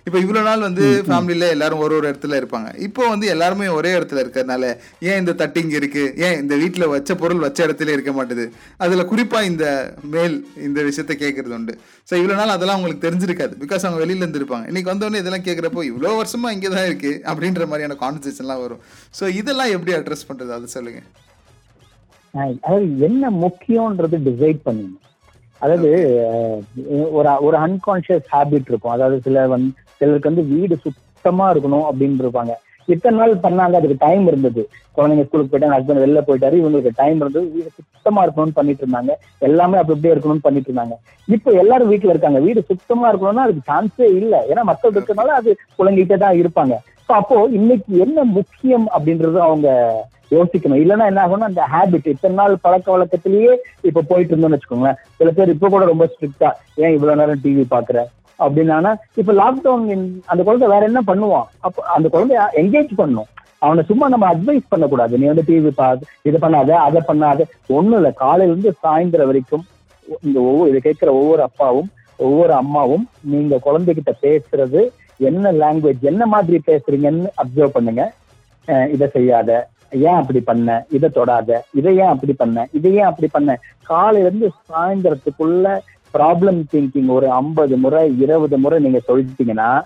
இப்போ 0.06 0.18
இவ்வளோ 0.24 0.42
நாள் 0.48 0.66
வந்து 0.66 0.84
ஃபேமிலியில 1.08 1.48
எல்லாரும் 1.54 1.82
ஒரு 1.84 1.94
ஒரு 1.98 2.06
இடத்துல 2.10 2.38
இருப்பாங்க. 2.40 2.68
இப்போ 2.86 3.02
வந்து 3.12 3.26
எல்லாருமே 3.34 3.68
ஒரே 3.78 3.90
இடத்துல 3.98 4.22
இருக்கிறதுனால 4.24 4.64
ஏன் 5.08 5.20
இந்த 5.22 5.32
தட்டிங் 5.42 5.72
இருக்கு? 5.78 6.04
ஏன் 6.26 6.36
இந்த 6.42 6.54
வீட்டில் 6.62 6.90
வச்ச 6.94 7.14
பொருள் 7.22 7.44
வச்ச 7.46 7.58
இடத்துல 7.66 7.94
இருக்க 7.96 8.12
மாட்டுது? 8.18 8.46
அதுல 8.84 9.04
குறிப்பா 9.12 9.40
இந்த 9.50 9.66
மேல் 10.14 10.36
இந்த 10.68 10.82
விஷயத்த 10.88 11.16
கேட்கறது 11.24 11.56
உண்டு. 11.58 11.76
ஸோ 12.10 12.14
இவ்வளோ 12.20 12.36
நாள் 12.40 12.54
அதெல்லாம் 12.56 12.78
அவங்களுக்கு 12.78 13.06
தெரிஞ்சிருக்காது. 13.06 13.54
பிகாஸ் 13.64 13.86
அவங்க 13.86 14.02
வெளியில 14.04 14.24
இருந்து 14.24 14.42
இருப்பாங்க 14.42 14.68
இன்னைக்கு 14.72 14.92
வந்தோடனே 14.92 15.22
இதெல்லாம் 15.22 15.46
கேட்குறப்போ 15.48 15.84
இவ்வளோ 15.90 16.12
வருஷமா 16.20 16.50
இங்கே 16.56 16.70
தான் 16.76 16.88
இருக்கு 16.90 17.12
அப்படின்ற 17.32 17.64
மாதிரியான 17.70 17.98
கான்வர்சேஷன்லாம் 18.04 18.62
வரும். 18.66 18.82
ஸோ 19.20 19.24
இதெல்லாம் 19.40 19.72
எப்படி 19.76 19.94
அட்ரஸ் 20.00 20.28
பண்றது? 20.30 20.52
அது 20.58 20.76
சொல்லுங்க. 20.76 21.02
அதாவது 22.38 22.86
என்ன 23.08 23.30
முக்கியம்ன்றது 23.44 24.16
டிசைட் 24.28 24.60
பண்ணணும். 24.66 25.04
அதாவது 25.62 25.90
ஒரு 27.18 27.28
ஒரு 27.46 27.56
அன்கான்ஷியஸ் 27.66 28.26
ஹாபிட் 28.34 28.70
இருக்கும். 28.72 28.94
அதாவது 28.96 29.16
சில 29.26 29.46
வந்து 29.52 29.70
சிலருக்கு 30.00 30.30
வந்து 30.30 30.44
வீடு 30.54 30.74
சுத்தமா 30.86 31.46
இருக்கணும் 31.52 31.86
அப்படின்னு 31.90 32.24
இருப்பாங்க. 32.24 32.54
இத்தனை 32.88 33.16
நாள் 33.20 33.32
பண்ணாங்க 33.44 33.78
அதுக்கு 33.78 33.96
டைம் 34.04 34.26
இருந்தது. 34.30 34.62
குழந்தைங்க 34.96 35.24
ஸ்கூலுக்கு 35.24 35.50
போயிட்டாங்க 35.52 35.76
ஹஸ்பண்ட் 35.76 36.02
வெளில 36.04 36.20
போயிட்டாரு 36.28 36.56
இவங்களுக்கு 36.60 36.92
டைம் 37.00 37.18
இருந்தது. 37.22 37.46
வீடு 37.56 37.70
சுத்தமா 37.78 38.20
இருக்கணும்னு 38.24 38.58
பண்ணிட்டு 38.58 38.84
இருந்தாங்க. 38.84 39.14
எல்லாமே 39.48 39.78
அப்படி 39.80 39.94
அப்படியே 39.96 40.14
இருக்கணும்னு 40.14 40.46
பண்ணிட்டு 40.46 40.70
இருந்தாங்க. 40.70 40.96
இப்போ 41.36 41.50
எல்லாரும் 41.62 41.90
வீட்டுல 41.92 42.14
இருக்காங்க. 42.14 42.40
வீடு 42.46 42.60
சுத்தமா 42.70 43.08
இருக்கணும்னா 43.10 43.46
அதுக்கு 43.46 43.68
சான்ஸே 43.72 44.08
இல்லை. 44.20 44.40
ஏன்னா 44.52 44.64
மக்கள் 44.70 44.94
இருக்கிறதுனால 44.94 45.34
அது 45.40 45.52
புழங்கிட்டே 45.80 46.18
தான் 46.24 46.38
இருப்பாங்க. 46.42 46.76
ஸோ 47.08 47.12
அப்போ 47.20 47.36
இன்னைக்கு 47.58 47.92
என்ன 48.04 48.24
முக்கியம் 48.38 48.86
அப்படின்றது 48.94 49.38
அவங்க 49.48 49.68
யோசிக்கணும். 50.30 50.80
இல்லைன்னா 50.82 51.08
என்ன 51.10 51.22
ஆகும்னா 51.24 51.48
அந்த 51.50 51.64
ஹேபிட் 51.74 52.12
இத்தனை 52.12 52.34
நாள் 52.40 52.62
பழக்க 52.66 52.86
வழக்கத்திலேயே 52.94 53.52
இப்ப 53.88 54.04
போயிட்டு 54.10 54.32
இருந்தோம்னு 54.32 54.56
வச்சுக்கோங்களேன். 54.56 55.00
சில 55.18 55.30
பேர் 55.38 55.54
இப்ப 55.54 55.68
கூட 55.74 55.84
ரொம்ப 55.92 56.06
ஸ்ட்ரிக்டா 56.12 56.50
ஏன் 56.82 56.94
இவ்வளவு 56.96 57.20
நேரம் 57.20 57.42
டிவி 57.44 57.64
பாக்குற 57.74 57.98
அப்படின்னா 58.38 58.92
இப்ப 59.20 59.32
லாக்டவுன் 59.40 59.86
அந்த 60.32 60.40
குழந்தை 60.48 60.66
வேற 60.74 60.82
என்ன 60.90 61.00
பண்ணுவான்? 61.10 61.48
அப்ப 61.66 61.86
அந்த 61.96 62.06
குழந்தைய 62.14 62.42
என்கேஜ் 62.62 62.92
பண்ணும் 63.00 63.28
அவனை 63.66 63.82
சும்மா 63.88 64.06
நம்ம 64.12 64.26
அட்வைஸ் 64.32 64.72
பண்ணக்கூடாது. 64.72 65.14
நீ 65.20 65.26
வந்து 65.30 65.46
டிவி 65.48 65.70
பாத்து 65.78 66.04
இதை 66.28 66.38
பண்ணாத 66.44 66.70
அதை 66.86 67.00
பண்ணாத. 67.08 67.46
ஒண்ணும் 67.76 67.98
இல்ல. 68.00 68.10
காலையில 68.22 68.52
இருந்து 68.52 68.70
சாயந்தரம் 68.84 69.30
வரைக்கும் 69.30 69.64
இந்த 70.26 70.38
ஒவ்வொரு 70.50 70.68
இதை 70.72 70.80
கேட்கிற 70.84 71.10
ஒவ்வொரு 71.20 71.42
அப்பாவும் 71.46 71.88
ஒவ்வொரு 72.18 72.52
அம்மாவும் 72.60 73.04
நீங்க 73.32 73.56
குழந்தைகிட்ட 73.66 74.12
பேசுறது 74.22 74.80
என்ன 75.28 75.52
லாங்குவேஜ் 75.62 76.08
என்ன 76.10 76.22
மாதிரி 76.34 76.58
பேசுறீங்கன்னு 76.68 77.30
அப்சர்வ் 77.42 77.76
பண்ணுங்க. 77.76 78.04
இதை 78.94 79.06
செய்யாத. 79.16 79.50
ஏன் 79.92 80.14
அப்படி 80.14 80.40
பண்ண? 80.40 80.86
இதை 80.90 81.10
தொடாத. 81.10 81.64
இதை 81.74 81.96
ஏன் 81.96 82.06
அப்படி 82.06 82.32
பண்ண? 82.32 82.66
இதை 82.72 82.94
ஏன் 82.94 83.04
அப்படி 83.04 83.28
பண்ண? 83.32 83.58
காலையில 83.82 84.28
இருந்து 84.28 84.50
சாயந்தரத்துக்குள்ள 84.70 85.78
ப்ராப்ளம் 86.14 86.60
திங்கிங் 86.72 87.08
ஒரு 87.08 87.30
ஐம்பது 87.30 87.76
முறை 87.76 88.16
இருபது 88.16 88.58
முறை 88.58 88.78
நீங்க 88.78 89.00
சொல்லிட்டீங்கன்னா 89.06 89.82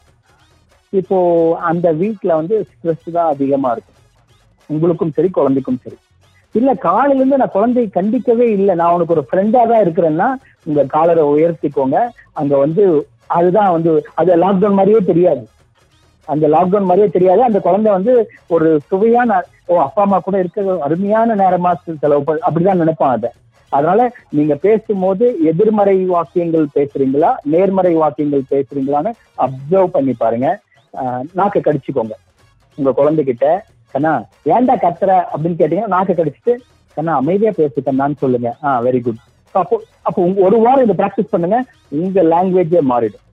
இப்போ 0.93 1.19
அந்த 1.57 1.93
வீட்ல 1.93 2.35
வந்து 2.35 2.67
ஸ்ட்ரெஸ் 2.71 3.13
தான் 3.13 3.29
அதிகமா 3.29 3.71
இருக்கும். 3.73 3.99
உங்களுக்கும் 4.71 5.13
சரி 5.13 5.29
குழந்தைக்கும் 5.29 5.81
சரி. 5.85 5.97
இல்ல 6.55 6.75
காலையில 6.75 7.19
இருந்து 7.19 7.37
நான் 7.37 7.57
குழந்தையை 7.59 7.91
கண்டிக்கவே 7.95 8.47
இல்லை. 8.51 8.75
நான் 8.75 8.93
உனக்கு 8.93 9.13
ஒரு 9.13 9.27
ஃப்ரெண்டா 9.31 9.69
தான் 9.69 9.85
இருக்கிறேன்னா 9.85 10.29
உங்க 10.65 10.85
காலரை 10.85 11.25
உயர்த்திக்கோங்க. 11.25 12.09
அங்க 12.33 12.57
வந்து 12.57 13.07
அதுதான் 13.27 13.71
வந்து 13.71 14.05
அது 14.15 14.37
லாக்டவுன் 14.37 14.75
மாதிரியே 14.75 14.99
தெரியாது. 14.99 15.49
அந்த 16.25 16.49
லாக்டவுன் 16.49 16.85
மாதிரியே 16.85 17.09
தெரியாது. 17.09 17.43
அந்த 17.43 17.59
குழந்தை 17.61 17.93
வந்து 17.93 18.13
ஒரு 18.47 18.81
சுவையான 18.87 19.43
ஓ 19.67 19.81
அப்பா 19.81 20.03
அம்மா 20.03 20.19
கூட 20.19 20.39
இருக்க 20.39 20.79
அருமையான 20.81 21.35
நேரமா 21.35 21.73
செலவு 21.99 22.41
அப்படிதான் 22.51 22.77
நினைப்பான் 22.77 23.11
அதை. 23.11 23.31
அதனால 23.69 24.13
நீங்க 24.29 24.55
பேசும்போது 24.55 25.37
எதிர்மறை 25.45 26.05
வாக்கியங்கள் 26.05 26.67
பேசுறீங்களா 26.75 27.35
நேர்மறை 27.45 27.95
வாக்கியங்கள் 27.95 28.43
பேசுறீங்களான்னு 28.51 29.13
அப்சர்வ் 29.39 29.87
பண்ணி 29.87 30.13
பாருங்க. 30.13 30.61
ஆஹ் 30.95 31.21
நாக்கு 31.33 31.61
கடிச்சுக்கோங்க. 31.61 32.15
உங்க 32.79 32.93
குழந்தைகிட்ட 32.97 33.47
கண்ணா 33.91 34.13
ஏன்டா 34.47 34.75
கத்துற? 34.77 35.25
அப்படின்னு 35.33 35.61
கேட்டீங்கன்னா 35.61 35.87
நாக்கு 35.87 36.13
கடிச்சிட்டு 36.13 36.57
கண்ணா 36.95 37.15
அமைதியா 37.15 37.51
பேசு 37.57 37.83
கண்ணான்னு 37.85 38.17
சொல்லுங்க. 38.17 38.57
ஆ 38.65 38.83
வெரி 38.83 39.03
குட் 39.03 39.21
அப்போ 39.51 39.83
அப்போ 40.03 40.23
ஒரு 40.37 40.59
வாரம் 40.59 40.89
இதை 40.89 41.07
ப்ராக்டிஸ் 41.07 41.31
பண்ணுங்க 41.31 41.65
உங்க 41.89 42.23
லாங்குவேஜே 42.23 42.81
மாறிடும். 42.89 43.25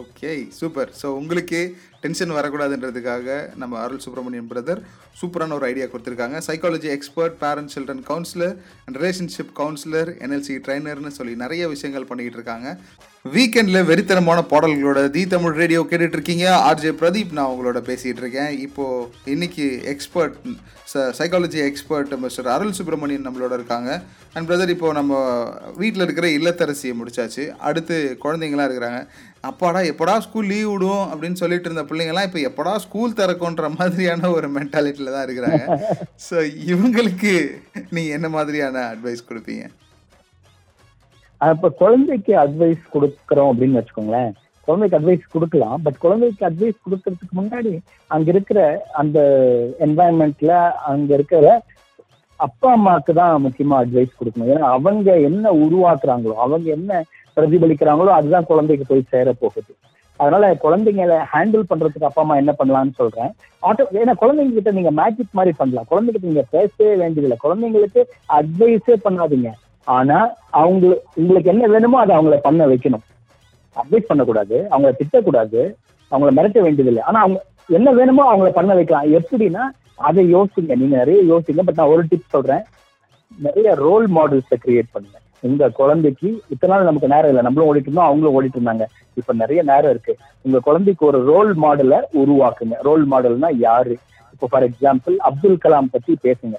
ஓகே 0.00 0.32
சூப்பர் 0.58 0.90
ஸோ 1.00 1.06
உங்களுக்கு 1.20 1.60
டென்ஷன் 2.02 2.34
வரக்கூடாதுன்றதுக்காக 2.36 3.36
நம்ம 3.60 3.78
அருள் 3.82 4.02
சுப்ரமணியன் 4.04 4.50
பிரதர் 4.50 4.80
சூப்பரான 5.20 5.54
ஒரு 5.56 5.66
ஐடியா 5.70 5.86
கொடுத்துருக்காங்க. 5.92 6.38
Psychology 6.46 6.88
expert 6.96 7.36
parent 7.42 7.72
children 7.74 8.02
counsellor 8.10 8.54
and 8.84 8.96
relationship 9.02 9.52
counsellor 9.60 10.10
NLC 10.24 10.54
ட்ரைனர்னு 10.66 11.12
சொல்லி 11.18 11.34
நிறைய 11.44 11.68
விஷயங்கள் 11.74 12.08
பண்ணிக்கிட்டு 12.08 12.38
இருக்காங்க. 12.40 12.68
வீக்கெண்டில் 13.34 13.86
வெறித்தனமான 13.90 14.40
பாடல்களோட 14.52 15.00
தி 15.14 15.22
தமிழ் 15.34 15.56
ரேடியோ 15.62 15.80
கேட்டுட்டு 15.90 16.16
இருக்கீங்க 16.18 16.46
ஆர்ஜே 16.68 16.92
பிரதீப் 17.02 17.36
நான் 17.38 17.52
உங்களோட 17.54 17.80
பேசிகிட்டு 17.88 18.22
இருக்கேன். 18.24 18.52
இப்போது 18.66 19.30
இன்னைக்கு 19.34 19.66
expert 19.94 20.36
psychology 21.20 21.60
expert 21.70 22.12
mister 22.24 22.50
Arul 22.56 22.76
Subramanian 22.80 23.26
நம்மளோட 23.28 23.52
இருக்காங்க. 23.58 23.90
அண்ட் 24.34 24.48
பிரதர் 24.50 24.74
இப்போ 24.74 24.88
நம்ம 24.98 25.14
வீட்டில் 25.80 26.04
இருக்கிற 26.06 26.28
இல்லத்தரசியை 26.38 26.94
முடிச்சாச்சு. 27.00 27.44
அடுத்து 27.68 27.96
குழந்தைங்களாம் 28.24 28.68
இருக்கிறாங்க. 28.68 29.00
அப்பாடா 29.48 29.80
எப்படா 29.90 30.14
ஸ்கூல் 30.26 30.50
லீவ் 30.52 30.68
விடும் 30.72 31.04
அப்படின்னு 31.10 31.40
சொல்லிட்டு 31.40 31.68
இருந்த 31.68 31.84
பிள்ளைங்கலாம் 31.88 32.26
இப்போ 32.28 32.40
எப்படா 32.48 32.72
ஸ்கூல் 32.84 33.18
திறக்கும்ன்ற 33.20 33.68
மாதிரியான 33.78 34.30
ஒரு 34.36 34.48
மென்டாலிட்டியில் 34.56 35.14
தான் 35.16 35.26
இருக்கிறாங்க. 35.26 35.64
ஸோ 36.26 36.36
இவங்களுக்கு 36.72 37.34
நீங்கள் 37.96 38.16
என்ன 38.18 38.30
மாதிரியான 38.36 38.84
அட்வைஸ் 38.92 39.28
கொடுப்பீங்க? 39.28 39.66
அப்ப 41.40 41.70
குழந்தைக்கு 41.82 42.34
அட்வைஸ் 42.44 42.82
கொடுக்குறோம் 42.94 43.50
அப்படின்னு 43.52 43.78
வச்சுக்கோங்களேன். 43.78 44.30
குழந்தைக்கு 44.68 44.98
அட்வைஸ் 44.98 45.32
கொடுக்கலாம். 45.34 45.76
பட் 45.86 45.98
குழந்தைக்கு 46.04 46.46
அட்வைஸ் 46.48 46.84
கொடுக்கறதுக்கு 46.84 47.34
முன்னாடி 47.40 47.72
அங்க 48.14 48.28
இருக்கிற 48.34 48.60
அந்த 49.00 49.18
என்வாயன்மெண்ட்ல 49.86 50.54
அங்க 50.92 51.10
இருக்கிற 51.18 51.50
அப்பா 52.46 52.70
அம்மாவுக்கு 52.76 53.12
தான் 53.18 53.44
முக்கியமா 53.44 53.76
அட்வைஸ் 53.82 54.18
கொடுக்கணும். 54.18 54.50
ஏன்னா 54.54 54.72
அவங்க 54.78 55.08
என்ன 55.28 55.52
உருவாக்குறாங்களோ 55.66 56.34
அவங்க 56.46 56.68
என்ன 56.78 57.04
பிரதிபலிக்கிறாங்களோ 57.36 58.12
அதுதான் 58.18 58.46
குழந்தைக்கு 58.46 58.84
போய் 58.88 59.10
சேர 59.10 59.32
போகுது. 59.32 59.74
அதனால 60.16 60.54
குழந்தைங்களை 60.54 61.16
ஹேண்டில் 61.32 61.64
பண்றதுக்கு 61.70 62.04
அப்பா 62.04 62.22
அம்மா 62.22 62.36
என்ன 62.36 62.54
பண்ணலாம்னு 62.58 62.94
சொல்றேன். 62.94 63.30
ஆட்டோ 63.62 63.82
ஏன்னா 63.92 64.12
குழந்தைங்க 64.20 64.52
கிட்ட 64.52 64.70
நீங்க 64.70 64.90
மேஜிக் 64.90 65.36
மாதிரி 65.38 65.54
பண்ணலாம். 65.56 65.86
குழந்தைகிட்ட 65.90 66.22
நீங்க 66.22 66.44
பேசவே 66.50 66.94
வேண்டியதில்லை. 66.94 67.36
குழந்தைங்களுக்கு 67.44 68.02
அட்வைஸே 68.28 68.94
பண்ணாதீங்க. 69.04 69.50
ஆனா 69.84 70.34
அவங்க 70.50 71.02
உங்களுக்கு 71.14 71.50
என்ன 71.50 71.66
வேணுமோ 71.66 71.98
அதை 71.98 72.16
அவங்கள 72.16 72.36
பண்ண 72.36 72.66
வைக்கணும். 72.66 73.04
அட்வைஸ் 73.76 74.10
பண்ணக்கூடாது. 74.10 74.66
அவங்கள 74.70 74.92
திட்டக்கூடாது. 75.00 75.74
அவங்கள 76.10 76.30
மிரட்ட 76.38 76.60
வேண்டியதில்லை. 76.60 77.02
ஆனா 77.02 77.20
அவங்க 77.20 77.44
என்ன 77.68 77.92
வேணுமோ 77.92 78.36
அவங்கள 78.36 78.50
பண்ண 78.50 78.74
வைக்கலாம். 78.74 79.12
எப்படின்னா 79.12 79.64
அதை 79.96 80.34
யோசிங்க. 80.34 80.74
நீங்க 80.76 80.96
நிறைய 80.96 81.34
யோசிங்க. 81.34 81.60
பட் 81.64 81.74
நான் 81.74 81.86
ஒரு 81.86 82.04
டிப் 82.08 82.34
சொல்றேன். 82.36 82.64
நிறைய 83.38 83.74
ரோல் 83.74 84.06
மாடல்ஸை 84.10 84.56
கிரியேட் 84.64 84.92
பண்ணுங்க. 84.92 85.18
உங்க 85.40 85.68
குழந்தைக்கு 85.68 86.42
இத்தனை 86.48 86.76
நாள் 86.76 86.84
நமக்கு 86.84 87.08
நேரம் 87.08 87.26
இல்லை. 87.26 87.42
நம்மளும் 87.42 87.74
ஓடிட்டு 87.74 87.80
இருந்தோம் 87.80 88.04
அவங்களும் 88.04 88.42
ஓடிட்டு 88.42 88.60
இருந்தாங்க. 88.60 88.84
இப்ப 89.14 89.32
நிறைய 89.32 89.62
நேரம் 89.62 89.90
இருக்கு. 89.90 90.16
உங்க 90.42 90.58
குழந்தைக்கு 90.58 91.06
ஒரு 91.06 91.24
ரோல் 91.24 91.56
மாடலை 91.56 92.00
உருவாக்குங்க. 92.14 92.76
ரோல் 92.82 93.08
மாடல்னா 93.08 93.48
யாரு? 93.58 93.96
இப்போ 94.32 94.46
ஃபார் 94.46 94.68
எக்ஸாம்பிள் 94.68 95.16
அப்துல் 95.16 95.58
கலாம் 95.64 95.88
பத்தி 95.90 96.16
பேசுங்க. 96.22 96.54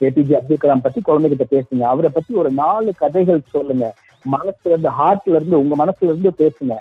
ஏபிஜே 0.00 0.32
அப்துல் 0.32 0.56
கலாம் 0.60 0.82
பத்தி 0.82 1.02
குழந்தைகிட்ட 1.06 1.42
பேசுங்க. 1.50 1.80
அவரை 1.80 2.10
பத்தி 2.14 2.34
ஒரு 2.34 2.50
நாலு 2.50 2.92
கதைகள் 2.96 3.40
சொல்லுங்க. 3.48 3.94
மனசுல 4.24 4.72
இருந்து 4.72 4.90
ஹார்ட்ல 4.98 5.36
இருந்து 5.38 5.60
உங்க 5.62 5.74
மனசுல 5.84 6.10
இருந்து 6.12 6.32
பேசுங்க. 6.42 6.74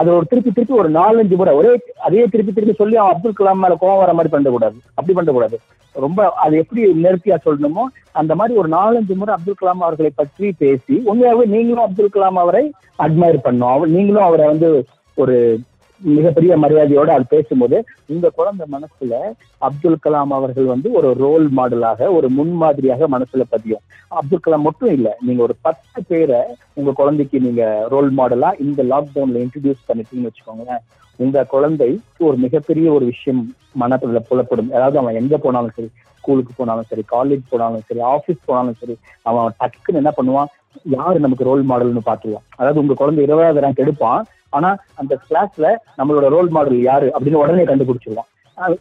அது 0.00 0.08
ஒரு 0.16 0.26
திருப்பி 0.30 0.50
திருப்பி 0.50 0.74
ஒரு 0.82 0.90
நாலஞ்சு 0.90 1.36
முறை 1.36 1.54
ஒரே 1.54 1.70
அதே 2.06 2.26
திருப்பி 2.26 2.52
திருப்பி 2.52 2.74
சொல்லி 2.74 2.96
அவன் 2.96 3.14
அப்துல் 3.14 3.38
கலாம் 3.40 3.62
மேல 3.64 3.74
கோவம் 3.80 4.02
வர 4.02 4.12
மாதிரி 4.12 4.32
பண்ணக்கூடாது. 4.34 4.76
அப்படி 4.94 5.16
பண்ணக்கூடாது. 5.18 5.56
ரொம்ப 5.96 6.20
அது 6.44 6.54
எப்படி 6.56 6.80
நேர்த்தியா 7.04 7.36
சொல்லணுமோ 7.44 7.84
அந்த 8.12 8.32
மாதிரி 8.34 8.58
ஒரு 8.58 8.68
நாலஞ்சு 8.68 9.14
முறை 9.16 9.34
அப்துல் 9.34 9.60
கலாம் 9.60 9.84
அவர்களை 9.86 10.10
பற்றி 10.14 10.48
பேசி 10.62 10.96
உண்மையாகவே 11.10 11.46
நீங்களும் 11.54 11.84
அப்துல் 11.84 12.14
கலாம் 12.16 12.40
அவரை 12.42 12.64
அட்மையர் 12.98 13.44
பண்ணும் 13.46 13.72
அவர் 13.74 13.94
நீங்களும் 13.96 14.26
அவரை 14.28 14.46
வந்து 14.46 14.70
ஒரு 15.16 15.36
மிகப்பெரிய 16.00 16.56
மரியாதையோட 16.56 17.08
அது 17.08 17.24
பேசும்போது 17.26 17.76
இந்த 18.06 18.26
குழந்தை 18.30 18.66
மனசுல 18.72 19.14
அப்துல் 19.62 20.02
கலாம் 20.04 20.32
அவர்கள் 20.32 20.64
வந்து 20.64 20.92
ஒரு 20.92 21.10
ரோல் 21.14 21.46
மாடலாக 21.50 22.08
ஒரு 22.12 22.28
முன்மாதிரியாக 22.30 23.08
மனசுல 23.08 23.44
பதியும். 23.50 23.82
அப்துல் 24.12 24.44
கலாம் 24.44 24.66
மட்டும் 24.68 24.92
இல்ல 24.92 25.16
நீங்க 25.20 25.42
ஒரு 25.42 25.54
பத்து 25.62 26.02
பேரை 26.04 26.40
உங்க 26.74 26.92
குழந்தைக்கு 26.92 27.40
நீங்க 27.40 27.62
ரோல் 27.88 28.10
மாடலா 28.18 28.50
இந்த 28.58 28.82
லாக்டவுன்ல 28.92 29.42
இன்ட்ரடியூஸ் 29.44 29.86
பண்ணிட்டீங்கன்னு 29.88 30.30
வச்சுக்கோங்களேன் 30.30 30.84
உங்க 31.18 31.44
குழந்தை 31.44 31.90
ஒரு 32.20 32.36
மிகப்பெரிய 32.36 32.92
ஒரு 32.92 33.04
விஷயம் 33.04 33.42
மனத்துல 33.80 34.20
புலப்படும். 34.28 34.70
அதாவது 34.70 34.98
அவன் 34.98 35.14
எங்க 35.14 35.36
போனாலும் 35.36 35.74
சரி 35.76 35.88
ஸ்கூலுக்கு 36.18 36.52
போனாலும் 36.56 36.88
சரி 36.90 37.02
காலேஜ் 37.12 37.50
போனாலும் 37.50 37.84
சரி 37.88 38.00
ஆபீஸ் 38.12 38.46
போனாலும் 38.46 38.78
சரி 38.80 38.94
அவன் 39.22 39.56
டக்குன்னு 39.60 40.00
என்ன 40.02 40.12
பண்ணுவான்? 40.16 40.50
யாரு 40.90 41.18
நமக்கு 41.20 41.44
ரோல் 41.44 41.62
மாடல்னு 41.64 42.08
பாத்துருவான் 42.08 42.46
அதாவது 42.56 42.80
உங்க 42.80 42.94
குழந்தை 42.94 43.22
இருபதாவது 43.24 43.62
ரேங்க் 43.64 43.84
எடுப்பான் 43.84 44.24
ஆனா 44.56 44.70
அந்த 45.00 45.14
கிளாஸ்ல 45.26 45.66
நம்மளோட 45.98 46.28
ரோல் 46.36 46.50
மாடல் 46.56 46.80
யாரு 46.90 47.08
அப்படின்னு 47.16 47.42
உடனே 47.44 47.66
கண்டுபிடிச்சிருவோம். 47.68 48.30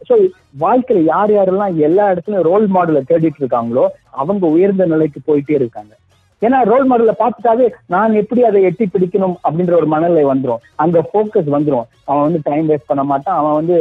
ஸோ 0.08 0.16
வாழ்க்கையில 0.64 1.00
யார் 1.14 1.32
யாரெல்லாம் 1.36 1.74
எல்லா 1.88 2.04
இடத்துலயும் 2.12 2.48
ரோல் 2.50 2.68
மாடலை 2.76 3.02
தேடிட்டு 3.10 3.42
இருக்காங்களோ 3.42 3.86
அவங்க 4.22 4.46
உயர்ந்த 4.56 4.86
நிலைக்கு 4.94 5.20
போயிட்டே 5.30 5.56
இருக்காங்க. 5.60 5.94
ஏன்னா 6.42 6.58
ரோல் 6.70 6.88
மாடலை 6.90 7.14
பார்த்துட்டாவே 7.20 7.68
நான் 7.94 8.18
எப்படி 8.22 8.42
அதை 8.50 8.60
எட்டி 8.70 8.86
பிடிக்கணும் 8.94 9.36
அப்படின்ற 9.46 9.74
ஒரு 9.82 9.88
மனநிலை 9.94 10.24
வந்துடும் 10.32 10.64
அங்க 10.84 11.00
ஃபோக்கஸ் 11.10 11.50
வந்துடும் 11.56 11.88
அவன் 12.10 12.26
வந்து 12.28 12.42
டைம் 12.50 12.70
வேஸ்ட் 12.72 12.90
பண்ண 12.92 13.04
மாட்டான். 13.12 13.40
அவன் 13.42 13.58
வந்து 13.60 13.78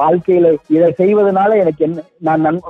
வாழ்க்கையில 0.00 0.46
இதை 0.76 0.88
செய்வதனால 1.00 1.58
எனக்கு 1.62 1.82
என்ன 1.86 2.04
நான் 2.28 2.44
நன் 2.46 2.60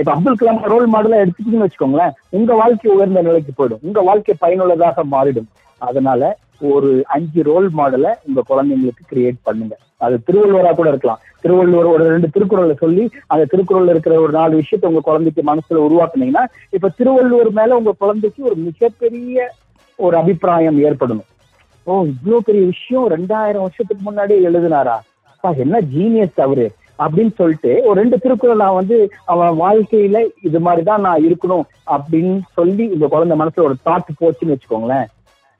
இப்ப 0.00 0.10
அப்துல் 0.14 0.38
கலாம் 0.40 0.64
ரோல் 0.72 0.88
மாடலா 0.94 1.20
எடுத்துக்கிட்டீங்கன்னு 1.22 1.66
வச்சுக்கோங்களேன். 1.66 2.16
உங்க 2.38 2.54
வாழ்க்கை 2.62 2.90
உயர்ந்த 2.96 3.20
நிலைக்கு 3.28 3.52
போயிடும். 3.58 3.84
உங்க 3.88 4.00
வாழ்க்கை 4.08 4.34
பயனுள்ளதாக 4.44 5.04
மாறிடும். 5.14 5.48
அதனால 5.80 6.22
ஒரு 6.60 7.04
அஞ்சு 7.06 7.42
ரோல் 7.42 7.70
மாடலை 7.76 8.14
உங்க 8.22 8.42
குழந்தைங்களுக்கு 8.48 9.14
கிரியேட் 9.14 9.36
பண்ணுங்க. 9.42 9.76
அது 9.96 10.18
திருவள்ளுவரா 10.26 10.74
கூட 10.74 10.88
இருக்கலாம். 10.88 11.20
திருவள்ளுவர் 11.40 11.84
ஒரு 11.84 12.04
ரெண்டு 12.04 12.28
திருக்குறளை 12.28 12.74
சொல்லி 12.74 13.10
அந்த 13.26 13.46
திருக்குறள்ல 13.56 13.88
இருக்கிற 13.88 14.20
ஒரு 14.20 14.32
நாலு 14.32 14.62
விஷயத்த 14.62 14.86
உங்க 14.86 15.00
குழந்தைக்கு 15.00 15.54
மனசுல 15.54 15.74
உருவாக்குனீங்கன்னா 15.74 16.44
இப்ப 16.70 16.88
திருவள்ளுவர் 16.88 17.50
மேல 17.50 17.76
உங்க 17.76 17.94
குழந்தைக்கு 17.98 18.44
ஒரு 18.44 18.54
மிகப்பெரிய 18.54 19.52
ஒரு 19.96 20.16
அபிப்பிராயம் 20.16 20.82
ஏற்படணும். 20.82 21.24
ஓ 21.82 22.04
இவ்வளவு 22.04 22.42
பெரிய 22.42 22.66
விஷயம் 22.66 23.10
ரெண்டாயிரம் 23.10 23.60
வருஷத்துக்கு 23.60 23.98
முன்னாடியே 24.00 24.48
எழுதினாரா? 24.48 24.98
அப்பா, 25.22 25.50
என்ன 25.50 25.80
ஜீனியஸ் 25.96 26.40
அவரு. 26.40 26.70
அப்படின்னு 26.98 27.34
சொல்லிட்டு 27.34 27.80
ஒரு 27.84 28.00
ரெண்டு 28.00 28.18
திருக்குறள் 28.18 28.56
நான் 28.56 28.74
வந்து 28.74 29.10
அவன் 29.24 29.60
வாழ்க்கையில 29.60 30.30
இது 30.42 30.60
மாதிரிதான் 30.60 31.00
நான் 31.00 31.22
இருக்கணும் 31.22 31.62
அப்படின்னு 31.86 32.40
சொல்லி 32.52 32.84
இந்த 32.84 33.06
குழந்தை 33.06 33.38
மனசுல 33.38 33.60
ஒரு 33.60 33.74
தாட் 33.84 34.20
போச்சுன்னு 34.20 34.56
வச்சுக்கோங்களேன். 34.56 35.04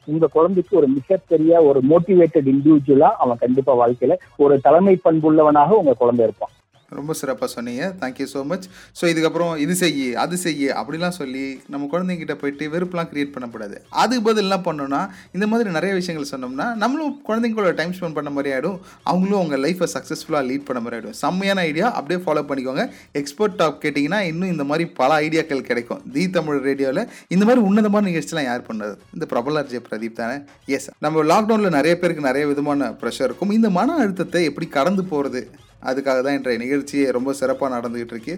உங்க 0.07 0.27
குழந்தைக்கு 0.27 0.77
ஒரு 0.77 0.89
மிகப்பெரிய 0.89 1.63
ஒரு 1.63 1.81
மோட்டிவேட்டட் 1.91 2.49
இண்டிவிஜுவலா 2.53 3.11
அவன் 3.19 3.37
கண்டிப்பா 3.37 3.73
வாழ்க்கையில 3.87 4.17
ஒரு 4.37 4.61
தலைமை 4.61 5.01
பண்புள்ளவனாக 5.05 5.69
உங்க 5.69 5.93
குழந்தை 5.93 6.25
இருப்பான். 6.25 6.51
ரொம்ப 6.99 7.13
சிறப்பாக 7.21 7.49
சொன்னீங்க. 7.55 7.85
தேங்க்யூ 8.01 8.27
ஸோ 8.33 8.41
மச் 8.51 8.67
ஸோ 8.99 9.05
இதுக்கப்புறம் 9.13 9.53
இது 9.65 9.75
செய்யி 9.83 10.09
அது 10.25 10.37
செய்யி 10.45 10.69
அப்படிலாம் 10.81 11.17
சொல்லி 11.21 11.45
நம்ம 11.73 11.89
குழந்தைங்கிட்ட 11.95 12.35
போயிட்டு 12.43 12.65
வெறுப்புலாம் 12.75 13.09
க்ரியேட் 13.13 13.33
பண்ணக்கூடாது. 13.37 13.77
அதுக்கு 14.03 14.25
பதில் 14.29 14.47
என்ன 14.49 14.59
பண்ணோன்னா 14.69 15.01
இந்த 15.37 15.47
மாதிரி 15.53 15.69
நிறைய 15.79 15.93
விஷயங்கள் 16.01 16.31
சொன்னோம்னா 16.33 16.69
நம்மளும் 16.83 17.15
குழந்தைங்களோட 17.29 17.73
டைம் 17.81 17.95
ஸ்பெண்ட் 17.99 18.19
பண்ண 18.19 18.33
மாதிரி 18.37 18.53
ஆகிடும் 18.57 18.79
அவங்களும் 19.13 19.41
அவங்க 19.41 19.59
லைஃப்பை 19.65 19.89
சக்ஸஸ்ஃபுல்லாக 19.97 20.49
லீட் 20.51 20.67
பண்ண 20.69 20.83
மாதிரி 20.85 20.99
ஆகிடும் 20.99 21.19
செம்மையான 21.23 21.65
ஐடியா 21.71 21.89
அப்படியே 21.99 22.21
ஃபாலோ 22.27 22.45
பண்ணிக்கோங்க. 22.51 22.85
எக்ஸ்போர்ட் 23.23 23.59
டாப் 23.63 23.83
கேட்டிங்கன்னா 23.85 24.21
இன்னும் 24.31 24.53
இந்த 24.55 24.67
மாதிரி 24.71 24.87
பல 25.01 25.11
ஐடியாக்கள் 25.27 25.67
கிடைக்கும். 25.71 26.03
தி 26.17 26.25
தமிழ் 26.39 26.63
ரேடியோவில் 26.69 27.03
இந்த 27.37 27.45
மாதிரி 27.49 27.63
உன்னதமான 27.69 28.07
நிகழ்ச்சிலாம் 28.11 28.49
யார் 28.51 28.67
பண்ணது? 28.71 28.97
இந்த 29.17 29.27
பிரபலர் 29.35 29.71
ஜெய 29.73 29.83
பிரதீப் 29.91 30.19
தானே? 30.23 30.39
எஸ் 30.77 30.91
நம்ம 31.07 31.25
லாக்டவுனில் 31.33 31.77
நிறைய 31.79 31.95
பேருக்கு 32.01 32.29
நிறைய 32.31 32.47
விதமான 32.53 32.91
ப்ரெஷர் 33.03 33.29
இருக்கும். 33.31 33.55
இந்த 33.59 33.71
மன 33.79 33.97
அழுத்தத்தை 34.03 34.43
எப்படி 34.51 34.69
கடந்து 34.79 35.05
போகிறது 35.13 35.43
அதுக்காக 35.91 36.19
தான் 36.27 36.37
இன்றைய 36.39 36.59
நிகழ்ச்சியே 36.65 37.07
ரொம்ப 37.17 37.31
சிறப்பாக 37.41 37.71
நடந்துக்கிட்டு 37.77 38.15
இருக்கு. 38.17 38.35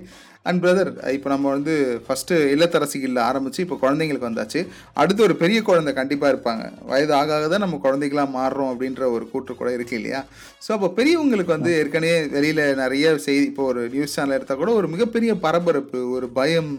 அண்ட் 0.48 0.60
பிரதர் 0.64 0.90
இப்போ 1.16 1.28
நம்ம 1.32 1.46
வந்து 1.56 1.74
ஃபஸ்ட்டு 2.04 2.36
இல்லத்தரசிகளில் 2.54 3.22
ஆரம்பித்து 3.28 3.64
இப்போ 3.66 3.76
குழந்தைங்களுக்கு 3.84 4.28
வந்தாச்சு. 4.28 4.60
அடுத்து 5.02 5.26
ஒரு 5.28 5.34
பெரிய 5.42 5.58
குழந்தை 5.68 5.92
கண்டிப்பாக 6.00 6.32
இருப்பாங்க. 6.34 6.64
வயது 6.90 7.14
ஆக 7.20 7.34
ஆக 7.38 7.48
தான் 7.54 7.64
நம்ம 7.66 7.80
குழந்தைகளாக 7.86 8.34
மாறுறோம் 8.38 8.70
அப்படின்ற 8.72 9.02
ஒரு 9.16 9.26
கூற்று 9.32 9.54
கூட 9.60 9.70
இருக்கு 9.78 9.96
இல்லையா? 10.00 10.20
ஸோ 10.66 10.70
அப்போ 10.76 10.90
பெரியவங்களுக்கு 11.00 11.56
வந்து 11.56 11.72
ஏற்கனவே 11.80 12.18
வெளியில் 12.36 12.64
நிறைய 12.82 13.16
செய்தி 13.28 13.46
இப்போ 13.52 13.66
ஒரு 13.72 13.82
நியூஸ் 13.96 14.16
சேனல் 14.18 14.38
எடுத்தால் 14.38 14.62
கூட 14.62 14.72
ஒரு 14.82 14.88
மிகப்பெரிய 14.94 15.34
பரபரப்பு 15.46 16.00
ஒரு 16.18 16.28
பயம் 16.40 16.72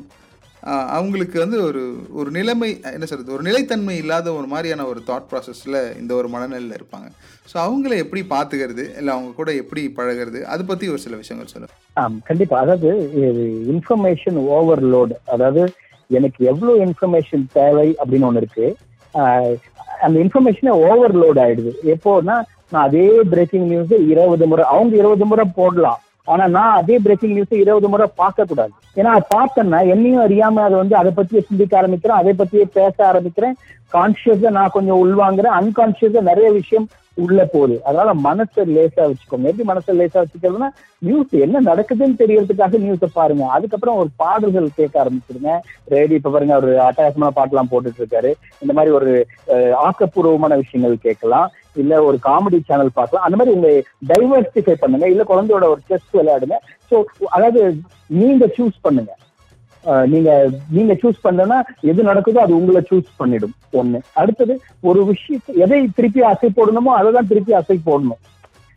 அவங்களுக்கு 0.98 1.38
வந்து 1.44 1.58
ஒரு 1.68 1.82
ஒரு 2.20 2.30
நிலைமை 2.38 2.70
என்ன 2.96 3.06
சொல்கிறது 3.10 3.36
ஒரு 3.36 3.44
நிலைத்தன்மை 3.48 3.94
இல்லாத 4.01 4.28
ஒரு 4.39 4.48
மாதிரியான 4.54 4.86
ஒரு 4.92 5.01
தாட் 5.10 5.30
ப்ராசஸில் 5.30 5.78
இந்த 6.01 6.12
ஒரு 6.20 6.28
மனநிலையில் 6.34 6.75
இருப்பாங்க. 6.80 7.08
ஸோ 7.51 7.58
அவங்கள 7.58 7.94
எப்படி 8.03 8.22
பார்த்துக்கிறது? 8.29 8.84
இல்லை 8.98 9.12
அவங்க 9.13 9.32
கூட 9.36 9.50
எப்படி 9.53 9.82
பழகிறது? 9.98 10.39
அதை 10.44 10.63
பற்றி 10.68 10.89
ஒரு 10.89 10.98
சில 10.98 11.15
விஷயங்கள் 11.15 11.51
சொல்லுங்கள் 11.53 12.22
கண்டிப்பாக 12.24 12.62
அதாவது 12.63 12.89
இன்ஃபர்மேஷன் 13.74 14.38
ஓவர்லோடு 14.56 15.15
அதாவது 15.25 15.63
எனக்கு 16.10 16.46
எவ்வளோ 16.46 16.74
இன்ஃபர்மேஷன் 16.86 17.44
தேவை 17.53 17.88
அப்படின்னு 18.01 18.27
ஒன்று 18.29 18.41
இருக்கு. 18.44 18.68
ஆஹ் 19.13 19.56
அந்த 20.01 20.15
இன்ஃபர்மேஷனே 20.24 20.74
ஓவர்லோட் 20.89 21.39
ஆயிடுது. 21.46 21.72
எப்போன்னா 21.94 22.36
நான் 22.72 22.86
அதே 22.88 23.08
பிரேக்கிங் 23.29 23.68
நியூஸ் 23.68 23.94
இருபது 24.13 24.48
முறை 24.48 24.65
அவங்க 24.65 24.96
இருபது 24.96 25.25
முறை 25.25 25.46
போடலாம். 25.56 26.00
ஆனா 26.24 26.48
நான் 26.48 26.75
அதே 26.75 26.96
பிரேக்கிங் 27.00 27.34
நியூஸ் 27.34 27.53
இருபது 27.63 27.88
முறை 27.88 28.08
பார்க்க 28.15 28.46
கூடாது 28.46 28.74
ஏன்னா 28.96 29.12
அதை 29.15 29.25
பார்த்தேன்னா 29.36 29.79
என்னையும் 29.94 30.24
அறியாம 30.27 30.63
அதை 30.68 30.75
வந்து 30.82 30.96
அதை 30.96 31.12
பத்தியே 31.18 31.41
சிந்திக்க 31.48 31.82
ஆரம்பிக்கிறேன் 31.82 32.20
அதை 32.22 32.34
பத்தியே 32.38 32.65
பேச 32.74 32.96
ஆரம்பிக்கிறேன். 33.12 33.56
கான்சியஸா 33.94 34.50
நான் 34.58 34.74
கொஞ்சம் 34.74 35.00
உள்வாங்குறேன். 35.03 35.56
அன்கான்சியஸா 35.60 36.22
நிறைய 36.22 36.51
விஷயம் 36.51 36.88
உள்ள 37.24 37.40
போகுது. 37.54 37.76
அதனால 37.88 38.10
மனசை 38.28 38.64
லேசா 38.76 39.04
வச்சுக்கோங்க 39.10 39.50
எப்படி 39.52 39.68
மனசை 39.72 39.94
லேசா 40.00 40.20
வச்சுக்கிறதுனா 40.24 40.70
நியூஸ் 41.08 41.34
என்ன 41.46 41.62
நடக்குதுன்னு 41.70 42.20
தெரியறதுக்காக 42.22 42.80
நியூஸை 42.86 43.10
பாருங்க. 43.20 43.46
அதுக்கப்புறம் 43.58 44.00
ஒரு 44.02 44.10
பாடல்கள் 44.24 44.68
கேட்க 44.80 44.96
ஆரம்பிச்சிருங்க. 45.04 45.54
ரேடியோ 45.96 46.20
இப்ப 46.20 46.34
பாருங்க 46.36 46.56
ஒரு 46.62 46.74
அட்டகாசமான 46.88 47.34
பாட்டெல்லாம் 47.38 47.72
போட்டுட்டு 47.74 48.02
இருக்காரு 48.04 48.32
இந்த 48.64 48.76
மாதிரி 48.80 48.94
ஒரு 49.00 49.14
ஆக்கப்பூர்வமான 49.88 50.58
விஷயங்கள் 50.64 51.06
கேட்கலாம். 51.08 51.48
இல்ல 51.82 51.96
ஒரு 52.10 52.18
காமெடி 52.28 52.60
சேனல் 52.70 52.98
பார்க்கலாம். 53.00 53.26
அந்த 53.26 53.38
மாதிரி 53.40 53.56
உங்க 53.58 53.70
டைவர்சிஃபை 54.12 54.76
பண்ணுங்க. 54.84 55.08
இல்ல 55.14 55.24
குழந்தையோட 55.32 55.66
ஒரு 55.74 55.82
செஸ் 55.90 56.16
விளையாடுங்க. 56.20 56.58
ஸோ 56.92 56.98
அதாவது 57.38 57.62
நீங்க 58.22 58.46
சூஸ் 58.58 58.78
பண்ணுங்க. 58.88 59.12
நீங்க 60.13 60.29
நீங்க 60.77 60.93
சூஸ் 61.01 61.24
பண்ணனா 61.25 61.58
எது 61.91 62.10
நடக்குதோ 62.10 62.41
அது 62.46 62.53
உங்களை 62.60 62.81
சூஸ் 62.89 63.10
பண்ணிடும். 63.19 63.55
ஒண்ணு. 63.79 64.00
அடுத்தது 64.22 64.53
ஒரு 64.89 65.01
விஷயத்தை 65.12 65.55
எதை 65.65 65.79
திருப்பி 65.98 66.22
அசை 66.31 66.50
போடணுமோ 66.60 66.93
அதை 67.00 67.10
தான் 67.17 67.29
திருப்பி 67.31 67.53
அசை 67.60 67.77
போடணும். 67.88 68.22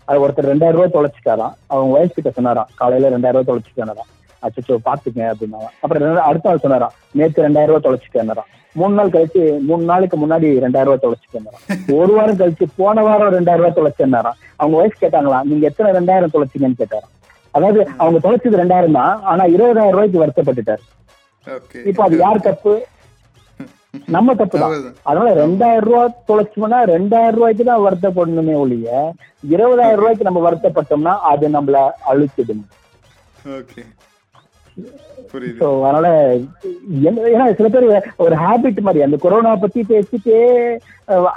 அது 0.09 0.23
ஒருத்தர் 0.25 0.51
ரெண்டாயிரம் 0.53 0.79
ரூபாய் 0.79 0.97
தொலைச்சிட்டாராம். 0.97 1.55
அவங்க 1.73 1.93
வயசு 1.97 2.15
கிட்ட 2.17 2.33
சொன்னாராம். 2.39 2.71
காலையில 2.81 3.13
ரெண்டாயிரம் 3.15 3.39
ரூபாய் 3.39 3.51
தொலைச்சிட்டாராம் 3.53 4.11
அச்சோ 4.47 4.77
பாத்துங்க 4.87 5.23
அப்படின்னா 5.33 5.59
அப்புறம் 5.83 6.27
அடுத்த 6.29 6.49
நாள் 6.49 6.65
சொன்னாராம். 6.65 6.95
நேற்று 7.19 7.45
ரெண்டாயிரம் 7.47 7.73
ரூபாய் 7.73 7.87
தொலைச்சிட்டேன்னாராம். 7.87 8.49
மூணு 8.79 8.95
நாள் 8.99 9.13
கழிச்சு 9.15 9.43
மூணு 9.69 9.83
நாளைக்கு 9.91 10.17
முன்னாடி 10.23 10.49
ரெண்டாயிரம் 10.65 10.89
ரூபாய் 10.89 11.05
தொலைச்சிட்டேன்னாராம். 11.05 11.65
ஒரு 11.99 12.13
வாரம் 12.17 12.41
கழிச்சு 12.41 12.67
போன 12.79 13.03
வாரம் 13.09 13.35
ரெண்டாயிரம் 13.37 13.63
ரூபாய் 13.63 13.79
தொலைச்சேன்னாராம் 13.79 14.39
அவங்க 14.61 14.77
வயசு 14.81 14.97
கேட்டாங்களா 15.03 15.41
நீங்க 15.51 15.65
எத்தனை 15.71 15.91
ரெண்டாயிரம் 15.99 16.35
தொலைச்சிங்கன்னு? 16.37 16.81
கேட்டாராம். 16.83 17.13
அதாவது 17.57 17.81
அவங்க 18.03 18.19
தொலைச்சது 18.27 18.61
ரெண்டாயிரம் 18.63 18.99
தான் 18.99 19.15
ஆனா 19.31 19.45
இருபதாயிரம் 19.55 19.95
ரூபாய்க்கு 19.97 20.23
வருத்தப்பட்டுட்டாரு. 20.23 20.83
இப்போ 21.87 22.03
அது 22.05 22.17
யார் 22.19 22.47
தப்பு? 22.47 22.73
நம்ம 24.09 24.35
தப்பு 24.35 24.57
தான். 24.59 24.75
அதனால 25.05 25.31
ரெண்டாயிரம் 25.41 25.87
ரூபாய் 25.89 26.15
தொலைச்சோம்னா 26.29 26.79
ரெண்டாயிரம் 26.91 27.37
ரூபாய்க்கு 27.37 27.65
தான் 27.65 27.85
வருத்தப்படணுமே 27.85 28.55
ஒழிய 28.61 28.89
இருபதாயிரம் 29.49 30.01
ரூபாய்க்கு 30.01 30.29
நம்ம 30.29 30.43
வருத்தப்பட்டோம்னா 30.47 31.15
அது 31.31 31.49
நம்மள 31.51 31.81
அழுத்திடும் 32.11 32.65
அதனால 35.81 36.07
என்ன- 37.01 37.29
ஏன்னா 37.29 37.47
சில 37.59 37.69
பேர் 37.69 37.87
ஒரு 38.19 38.37
ஹாபிட் 38.43 38.81
மாதிரி 38.81 39.05
அந்த 39.05 39.17
கொரோனா 39.19 39.53
பத்தி 39.57 39.81
பேசிட்டே 39.91 40.41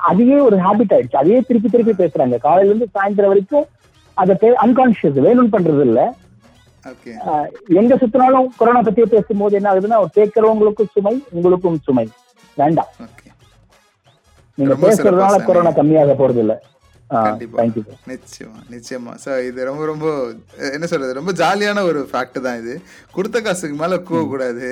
அதையே 0.09 0.37
ஒரு 0.41 0.57
ஹாபிட் 0.57 0.93
ஆயிடுச்சு. 0.95 1.17
அதையே 1.17 1.39
திருப்பி 1.41 1.69
திருப்பி 1.69 1.93
பேசுறாங்க. 1.95 2.37
காலையில 2.39 2.71
இருந்து 2.71 2.87
சாயந்தரம் 2.95 3.33
வரைக்கும் 3.33 3.65
அதை 4.17 4.35
அன்கான்சியஸ் 4.63 5.19
வேணும்னு 5.25 5.53
பண்றது 5.53 5.81
இல்ல 5.81 6.01
எங்க 7.73 7.95
சுத்தினாலும் 7.95 8.47
கொரோனா 8.57 8.81
பத்தியே 8.81 9.05
பேசும்போது 9.05 9.55
என்ன 9.55 9.73
ஆகுதுன்னா 9.73 9.97
கேட்கறவங்களுக்கும் 10.17 10.91
சுமை 10.93 11.13
உங்களுக்கும் 11.31 11.79
சுமை. 11.79 12.05
வேண்டாம். 12.57 12.89
நீங்க 14.57 14.73
பேசுறதுனால. 14.83 15.43
கொரோனா 15.45 15.71
கம்மியாக 15.71 16.13
போறது 16.15 16.37
இல்ல 16.37 16.53
கண்டிப்பா. 17.09 17.63
நிச்சயமா 18.11 18.59
நிச்சயமா. 18.73 19.11
சார் 19.23 19.41
இது 19.47 19.65
ரொம்ப 19.67 19.83
ரொம்ப 19.89 20.05
என்ன 20.75 20.85
சொல்றது 20.91 21.17
ரொம்ப 21.17 21.31
ஜாலியான 21.41 21.83
ஒரு 21.89 21.99
ஃபேக்ட் 22.11 22.39
தான் 22.45 22.57
இது. 22.61 22.73
கொடுத்த 23.15 23.37
காசுக்கு 23.45 23.75
மேல 23.81 23.97
கூடாது 24.31 24.67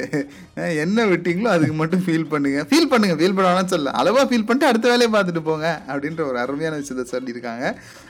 என்ன 0.84 1.06
விட்டீங்களோ 1.12 1.50
அதுக்கு 1.56 1.76
மட்டும் 1.82 2.04
ஃபீல் 2.06 2.28
பண்ணுங்க. 2.32 2.62
ஃபீல் 2.70 2.90
பண்ணுங்க 2.94 3.16
ஃபீல் 3.20 3.36
பண்ணாலும் 3.40 3.72
சொல்ல 3.74 3.94
அளவா 4.00 4.24
ஃபீல் 4.30 4.48
பண்ணிட்டு 4.48 4.70
அடுத்த 4.72 4.88
வேலையை 4.94 5.10
பார்த்துட்டு 5.16 5.44
போங்க 5.50 5.68
அப்படின்ற 5.92 6.24
ஒரு 6.30 6.40
அருமையான 6.44 6.80
விஷயத்த 6.82 7.06
சொல்லியிருக்காங்க. 7.14 7.66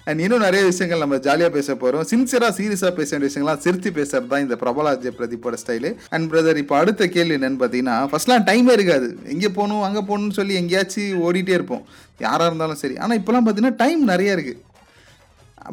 அண்ட் 0.07 0.23
இன்னும் 0.25 0.45
நிறைய 0.47 0.61
விஷயங்கள் 0.71 1.03
நம்ம 1.05 1.19
ஜாலியா 1.27 1.49
பேச 1.57 1.75
போறோம். 1.83 2.07
சின்சியரா 2.13 2.49
சீரியஸா 2.59 2.91
பேச 2.99 3.09
வேண்டிய 3.15 3.29
விஷயங்கள்லாம் 3.29 3.63
சிரித்து 3.65 3.91
பேசுறது 3.99 4.31
தான் 4.33 4.45
இந்த 4.45 4.57
பிரபலாஜ் 4.63 5.09
பிரதீப்போட 5.19 5.57
ஸ்டைலு 5.63 5.91
அண்ட் 6.15 6.29
பிரதர் 6.33 6.61
இப்போ 6.63 6.77
அடுத்த 6.81 7.09
கேள்வி 7.17 7.37
என்னன்னு 7.39 7.61
பார்த்தீங்கன்னா 7.63 7.97
ஃபர்ஸ்ட்லாம் 8.13 8.47
டைமே 8.51 8.73
இருக்காது. 8.79 9.09
எங்கே 9.35 9.51
போகணும் 9.59 9.85
அங்கே 9.89 10.03
போகணும்னு 10.09 10.39
சொல்லி 10.39 10.55
எங்கேயாச்சும் 10.63 11.21
ஓடிட்டே 11.27 11.55
இருப்போம். 11.59 11.85
யாராக 12.19 12.49
இருந்தாலும் 12.49 12.81
சரி. 12.83 12.95
ஆனால் 13.03 13.19
இப்போலாம் 13.19 13.45
பார்த்தீங்கன்னா 13.45 13.81
டைம் 13.83 14.03
நிறையா 14.13 14.35
இருக்குது 14.37 14.61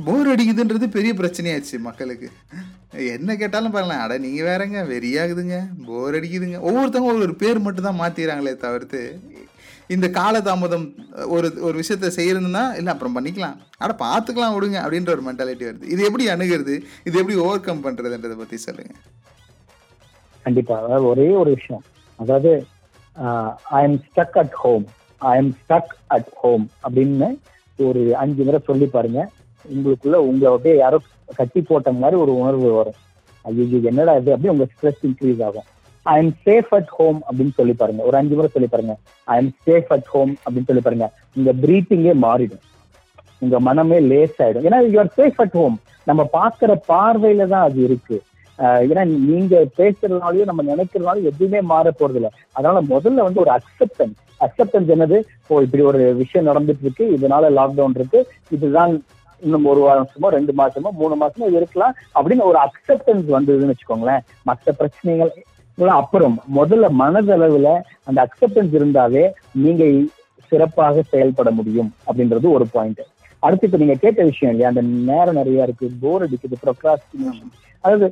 போர் 0.07 0.29
அடிக்குதுன்றது 0.33 0.87
பெரிய 0.96 1.12
பிரச்சனையாச்சு 1.20 1.76
மக்களுக்கு. 1.87 2.29
என்ன 3.14 3.35
கேட்டாலும் 3.40 3.72
பாருங்களேன். 3.74 4.03
அட 4.05 4.18
நீங்கள் 4.24 4.46
வேறங்க. 4.48 4.79
வெறியாகுதுங்க. 4.92 5.57
போர் 5.88 6.16
அடிக்குதுங்க. 6.18 6.59
ஒவ்வொருத்தவங்க 6.68 7.26
ஒரு 7.29 7.35
பேர் 7.42 7.64
மட்டும் 7.66 7.87
தான் 7.88 8.00
மாற்றிடுறாங்களே 8.03 8.55
தவிர்த்து 8.64 9.00
இந்த 9.94 10.07
காலதாமதம் 10.18 10.85
ஒரு 11.35 11.48
ஒரு 11.66 11.74
விஷயத்த 11.81 12.11
செய்யறதுன்னா 12.18 12.62
இல்லை 12.79 12.90
அப்புறம் 12.92 13.16
பண்ணிக்கலாம். 13.16 13.57
அட 13.83 13.90
பார்த்துக்கலாம் 14.05 14.55
விடுங்க 14.57 14.79
அப்படின்ற 14.83 15.11
ஒரு 15.16 15.24
மென்டாலிட்டி 15.29 15.64
வருது. 15.68 15.90
இது 15.94 16.07
எப்படி 16.09 16.26
அணுகிறது? 16.35 16.74
இது 17.09 17.18
எப்படி 17.22 17.38
ஓவர் 17.46 17.66
கம் 17.66 17.85
பண்ணுறதுன்றதை 17.87 18.37
பற்றி 18.42 18.59
சொல்லுங்க. 18.66 18.94
கண்டிப்பாக 20.46 20.87
அதாவது 20.87 21.07
ஒரே 21.12 21.29
ஒரு 21.42 21.53
விஷயம். 21.59 21.85
அதாவது 22.20 22.53
I 23.79 23.83
am 23.88 23.98
stuck 24.09 24.38
at 24.42 24.57
home 24.62 24.87
I 25.21 25.37
am 25.37 25.57
stuck 25.61 25.93
at 26.07 26.31
home 26.35 26.69
அப்படின்னு 26.85 27.29
ஒரு 27.77 28.17
அஞ்சு 28.17 28.45
முறை 28.45 28.61
சொல்லி 28.65 28.87
பாருங்க. 28.87 29.29
உங்களுக்குள்ள 29.75 30.19
உங்களை 30.31 30.53
அப்படியே 30.53 30.77
யாரோ 30.77 30.99
கட்டி 31.35 31.61
போட்ட 31.61 31.93
மாதிரி 31.93 32.21
ஒரு 32.21 32.39
உணர்வு 32.39 32.73
வரும். 32.73 32.99
ஐயோ 33.43 33.79
என்னடா 33.83 34.15
இது? 34.17 34.33
அப்படி 34.33 34.53
உங்க 34.55 34.67
ஸ்ட்ரெஸ் 34.73 35.05
இன்க்ரீஸ் 35.09 35.45
ஆகும். 35.45 35.67
I 36.03 36.17
am 36.23 36.33
safe 36.47 36.71
at 36.71 36.87
home 36.87 37.23
அப்படின்னு 37.29 37.53
சொல்லி 37.55 37.73
பாருங்க. 37.73 38.03
ஒரு 38.03 38.17
அஞ்சு 38.17 38.35
முறை 38.35 38.51
சொல்லி 38.53 38.69
பாருங்க. 38.69 38.97
I 39.25 39.37
am 39.37 39.53
safe 39.67 39.89
at 39.89 40.05
home 40.05 40.37
அப்படின்னு 40.45 40.67
சொல்லி 40.67 40.83
பாருங்க. 40.83 41.13
உங்க 41.37 41.53
பிரீத்திங்கே 41.53 42.15
மாறிடும். 42.27 42.65
உங்க 43.39 43.61
மனமே 43.61 44.01
லேஸ் 44.01 44.43
ஆயிடும் 44.43 44.67
ஏன்னா 44.71 44.81
யூஆர் 44.95 45.13
சேஃப் 45.17 45.37
அட் 45.37 45.51
ஹோம் 45.51 45.81
நம்ம 46.05 46.29
பாக்குற 46.33 46.75
பார்வையில 46.89 47.47
தான் 47.47 47.63
அது 47.63 47.83
இருக்கு. 47.83 48.23
ஏன்னா 48.85 49.03
நீங்க 49.29 49.55
பேசுறதுனாலயும் 49.79 50.51
நம்ம 50.51 50.64
நினைக்கிறதுனாலும் 50.64 51.29
எதுவுமே 51.31 51.61
மாற 51.70 51.92
போறது 51.92 52.18
இல்ல 52.20 52.29
அதனால 52.57 52.81
முதல்ல 52.90 53.27
வந்து 53.27 53.42
ஒரு 53.44 53.53
அக்செப்டன்ஸ் 53.59 54.16
அக்செப்டன்ஸ் 54.40 54.90
என்னது? 54.94 55.16
ஓ 55.51 55.62
இப்படி 55.62 55.83
ஒரு 55.85 56.01
விஷயம் 56.20 56.46
நடந்துட்டு 56.46 56.85
இருக்கு 56.87 57.07
இதனால 57.16 57.51
லாக்டவுன் 57.57 57.96
இருக்கு. 57.99 58.20
இதுதான் 58.51 58.92
இன்னும் 59.42 59.66
ஒரு 59.66 59.81
மாசமோ 59.83 60.31
ரெண்டு 60.35 60.53
மாசமோ 60.53 60.90
மூணு 60.99 61.14
மாசமோ 61.20 61.46
இருக்கலாம் 61.59 61.94
அப்படின்னு 62.14 62.49
ஒரு 62.51 62.59
அக்செப்டன்ஸ் 62.64 63.27
வந்ததுன்னு 63.37 63.73
வச்சுக்கோங்களேன். 63.73 64.25
மற்ற 64.49 64.73
பிரச்சனைகள் 64.73 65.33
அப்புறம். 65.99 66.37
முதல்ல 66.57 66.87
மனதளவுல 67.03 67.68
அந்த 68.09 68.18
அக்செப்டன்ஸ் 68.27 68.75
இருந்தாவே 68.79 69.25
நீங்க 69.62 69.85
சிறப்பாக 70.53 71.03
செயல்பட 71.12 71.49
முடியும் 71.59 71.90
அப்படின்றது 72.07 72.46
ஒரு 72.57 72.66
பாயிண்ட் 72.73 73.03
அடுத்து 73.42 73.66
இப்ப 73.68 73.79
நீங்க 73.79 73.96
கேட்ட 74.03 74.20
விஷயம் 74.31 74.53
இல்லையா? 74.53 74.70
அந்த 74.73 74.83
நேரம் 75.09 75.38
நிறைய 75.38 75.66
இருக்கு. 75.66 75.87
போர் 76.03 76.25
அடிக்குது. 76.27 76.57
ப்ரொக்ராஸ்டினேஷன் 76.64 77.53
அதாவது 77.85 78.09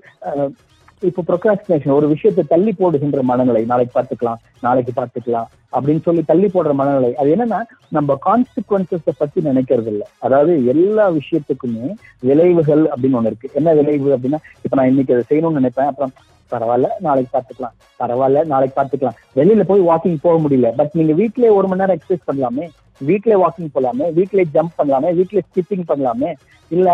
இப்போ 1.09 1.23
ப்ரொக்ராஸ்டினேஷன் 1.29 1.97
ஒரு 1.97 2.07
விஷயத்தை 2.13 2.43
தள்ளி 2.53 2.73
போடுகின்ற 2.79 3.21
மனநிலை 3.31 3.61
நாளைக்கு 3.73 3.93
பார்த்துக்கலாம் 3.97 4.41
நாளைக்கு 4.67 4.93
பார்த்துக்கலாம் 4.97 5.49
அப்படின்னு 5.77 6.03
சொல்லி 6.07 6.23
தள்ளி 6.31 6.49
போடுற 6.55 6.73
மனநிலை. 6.81 7.11
அது 7.21 7.29
என்னன்னா 7.35 7.61
நம்ம 7.97 8.17
கான்சிக்வன்சஸ 8.27 9.13
பத்தி 9.19 9.39
நினைக்கிறது 9.49 9.91
இல்ல 9.93 10.05
அதாவது 10.27 10.53
எல்லா 10.73 11.05
விஷயத்துக்குமே 11.19 11.87
விளைவுகள் 12.29 12.83
அப்படின்னு 12.93 13.19
ஒண்ணு 13.21 13.33
இருக்கு. 13.33 13.51
என்ன 13.61 13.75
விளைவு 13.81 14.11
அப்படின்னா 14.17 14.41
இப்ப 14.65 14.75
நான் 14.81 14.91
இன்னைக்கு 14.93 15.15
அதை 15.17 15.25
செய்யணும்னு 15.31 15.61
நினைப்பேன். 15.61 15.91
அப்புறம் 15.93 16.15
பரவாயில்ல 16.53 16.89
நாளைக்கு 17.07 17.33
பார்த்துக்கலாம் 17.37 17.77
பரவாயில்ல 18.01 18.45
நாளைக்கு 18.53 18.77
பார்த்துக்கலாம் 18.81 19.19
வெளியில 19.39 19.65
போய் 19.71 19.89
வாக்கிங் 19.91 20.25
போக 20.27 20.37
முடியல. 20.45 20.69
பட் 20.79 20.95
நீங்க 20.99 21.15
வீட்லயே 21.23 21.51
ஒரு 21.59 21.69
மணி 21.69 21.83
நேரம் 21.83 21.99
எக்ஸசைஸ் 21.99 22.29
பண்ணலாமே 22.29 22.67
வீட்லயே 23.01 23.37
வாக்கிங் 23.43 23.75
போகலாமே 23.75 24.07
வீட்லயே 24.19 24.47
ஜம்ப் 24.55 24.79
பண்ணலாமே 24.79 25.11
வீட்லயே 25.19 25.43
ஸ்கிப்பிங் 25.49 25.89
பண்ணலாமே 25.91 26.31
இல்ல 26.71 26.89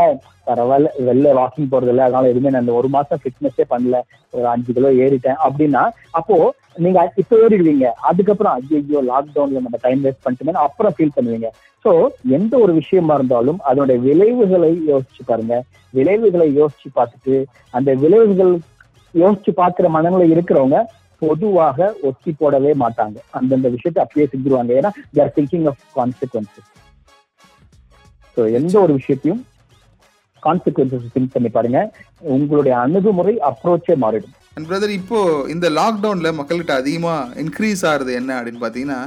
பரவாயில்ல 0.48 0.88
வெளில 1.06 1.28
வாக்கிங் 1.38 1.70
போறது 1.72 1.92
இல்லை 1.92 2.02
அதனால 2.06 2.30
எதுவுமே 2.32 2.50
நான் 2.54 2.64
இந்த 2.64 2.74
ஒரு 2.80 2.88
மாசம் 2.96 3.20
ஃபிட்னஸே 3.22 3.64
பண்ணல 3.70 3.98
ஒரு 4.34 4.46
அஞ்சு 4.52 4.72
கிலோ 4.76 4.90
ஏறிட்டேன் 5.04 5.38
அப்படின்னா 5.46 5.82
அப்போ 6.18 6.36
நீங்க 6.84 7.00
இப்ப 7.20 7.36
ஏறிடுவீங்க. 7.44 7.88
அதுக்கப்புறம் 8.08 8.54
ஐயோ 8.56 9.00
லாக்டவுன்ல 9.12 9.62
நம்ம 9.66 9.78
டைம் 9.86 10.02
வேஸ்ட் 10.04 10.24
பண்ணிட்டுமே 10.24 10.54
அப்புறம் 10.66 10.94
ஃபீல் 10.96 11.16
பண்ணுவீங்க. 11.16 11.48
சோ 11.84 11.90
எந்த 12.36 12.54
ஒரு 12.64 12.72
விஷயமா 12.80 13.14
இருந்தாலும் 13.18 13.58
அதனுடைய 13.68 13.98
விளைவுகளை 14.06 14.70
யோசிச்சு 14.90 15.24
பாருங்க. 15.26 15.56
விளைவுகளை 15.94 16.46
யோசிச்சு 16.60 16.88
பார்த்துட்டு 16.98 17.34
அந்த 17.78 17.90
விளைவுகள் 18.04 18.52
யோசிச்சு 19.22 19.52
பாக்குற 19.62 19.88
மனநிலை 19.96 20.26
இருக்கிறவங்க 20.34 20.78
பொதுவாக 21.22 21.88
ஒத்தி 22.08 22.30
போடவே 22.40 22.72
மாட்டாங்க. 22.82 23.16
அந்தந்த 23.38 23.68
விஷயத்தை 23.74 24.00
அப்படியே 24.04 24.26
செஞ்சிருவாங்க. 24.32 24.72
ஏன்னா 24.80 24.90
their 25.16 25.34
thinking 25.36 25.66
of 25.70 25.82
consequences 25.98 26.70
so 28.36 28.44
எந்த 28.58 28.74
ஒரு 28.84 28.92
விஷயத்தையும் 29.00 29.42
கான்சிக்வன்சஸ் 30.46 31.12
திங்க் 31.14 31.34
பண்ணி 31.34 31.50
பாருங்க. 31.56 31.80
உங்களுடைய 32.36 32.74
அணுகுமுறை 32.84 33.34
அப்ரோச்சே 33.50 33.94
மாறிடும். 34.04 34.34
அண்ட் 34.56 34.68
பிரதர் 34.70 34.92
இப்போ 35.00 35.20
இந்த 35.54 35.66
லாக்டவுன்ல 35.78 36.30
மக்கள்கிட்ட 36.40 36.74
அதிகமா 36.80 37.14
இன்க்ரீஸ் 37.44 37.84
ஆகுது 37.92 38.12
என்ன 38.20 38.30
அப்படின்னு 38.38 38.64
பாத்தீங்கன்னா 38.64 39.00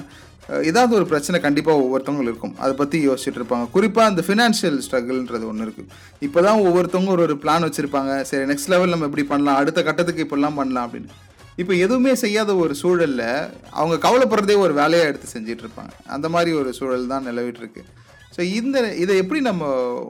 ஏதாவது 0.70 0.94
ஒரு 0.98 1.06
பிரச்சனை 1.12 1.38
கண்டிப்பாக 1.46 1.82
ஒவ்வொருத்தவங்களும் 1.84 2.32
இருக்கும். 2.32 2.54
அதை 2.64 2.74
பற்றி 2.82 2.98
யோசிச்சுட்டு 3.08 3.40
இருப்பாங்க. 3.40 3.66
குறிப்பாக 3.76 4.12
அந்த 4.12 4.22
ஃபினான்ஷியல் 4.28 4.78
ஸ்ட்ரகிள்ன்றது 4.86 5.46
ஒன்று 5.52 5.66
இருக்குது 5.68 5.90
இப்போ 6.28 6.42
தான் 6.48 6.62
ஒவ்வொருத்தவங்க 6.68 7.12
ஒரு 7.16 7.24
ஒரு 7.28 7.36
பிளான் 7.44 7.66
வச்சுருப்பாங்க. 7.68 8.14
சரி 8.30 8.46
நெக்ஸ்ட் 8.52 8.72
லெவல் 8.74 8.94
நம்ம 8.94 9.10
இப்படி 9.10 9.26
பண்ணலாம்? 9.32 9.60
அடுத்த 9.62 9.82
கட்டத்துக்கு 9.90 10.26
இப்படிலாம் 10.26 10.60
பண்ணலாம் 10.62 10.88
அப்படின்னு. 10.88 11.12
இப்போ 11.62 11.74
எதுவுமே 11.86 12.14
செய்யாத 12.24 12.52
ஒரு 12.64 12.74
சூழலில் 12.82 13.28
அவங்க 13.80 13.96
கவலைப்படுறதே 14.08 14.58
ஒரு 14.66 14.74
வேலையாக 14.82 15.10
எடுத்து 15.12 15.34
செஞ்சுட்டு 15.36 15.64
இருப்பாங்க. 15.66 15.94
அந்த 16.16 16.28
மாதிரி 16.36 16.52
ஒரு 16.62 16.72
சூழல் 16.80 17.12
தான் 17.14 17.28
நிலவிட்டு 17.30 17.64
இருக்கு. 17.64 17.84
ஸோ 18.36 18.42
இந்த 18.60 18.78
இதை 19.04 19.14
எப்படி 19.22 19.40
நம்ம 19.50 19.66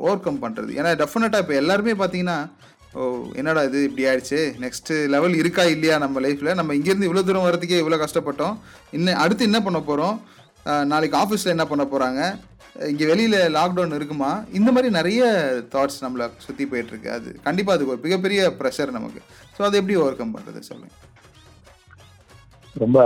ஓவர் 0.06 0.24
கம் 0.26 0.42
பண்ணுறது 0.46 0.72
ஏன்னா 0.80 0.92
டெஃபினட்டாக 1.02 1.44
இப்போ 1.44 1.56
எல்லாருமே 1.62 1.94
பார்த்தீங்கன்னா 2.02 2.40
ஓ 3.00 3.06
என்னடா 3.40 3.62
இது 3.70 3.80
இப்படி 3.88 4.06
ஆயிடுச்சு? 4.10 4.40
நெக்ஸ்ட் 4.64 4.92
லெவல் 5.14 5.36
இருக்கா 5.42 5.64
இல்லையா 5.76 5.96
நம்ம 6.04 6.22
லைஃப்பில் 6.26 6.58
நம்ம 6.60 6.76
இங்கேருந்து 6.78 7.08
இவ்வளோ 7.08 7.24
தூரம் 7.28 7.48
வரதுக்கே 7.48 7.82
இவ்வளோ 7.82 7.98
கஷ்டப்பட்டோம். 8.04 8.56
இன்னும் 8.98 9.22
அடுத்து 9.24 9.50
என்ன 9.50 9.60
பண்ண 9.66 9.80
போகிறோம் 9.90 10.16
நாளைக்கு 10.92 11.18
ஆஃபீஸில் 11.24 11.56
என்ன 11.56 11.66
பண்ண 11.72 11.84
போகிறாங்க 11.92 12.22
இங்கே 12.92 13.06
வெளியில் 13.12 13.38
லாக்டவுன் 13.58 13.98
இருக்குமா? 13.98 14.32
இந்த 14.58 14.70
மாதிரி 14.74 14.90
நிறைய 14.98 15.22
தாட்ஸ் 15.74 16.02
நம்மளை 16.06 16.26
சுற்றி 16.46 16.66
போயிட்டுருக்கு. 16.72 17.10
அது 17.18 17.30
கண்டிப்பாக 17.46 17.76
அதுக்கு 17.76 17.94
ஒரு 17.94 18.04
மிகப்பெரிய 18.06 18.42
ப்ரெஷர் 18.60 18.98
நமக்கு. 18.98 19.22
ஸோ 19.56 19.62
அதை 19.68 19.76
எப்படி 19.82 19.96
ஓவர் 20.02 20.20
கம் 20.20 20.36
பண்ணுறது 20.36 20.68
சொல்லுங்க. 20.70 20.94
ரொம்ப 22.84 23.00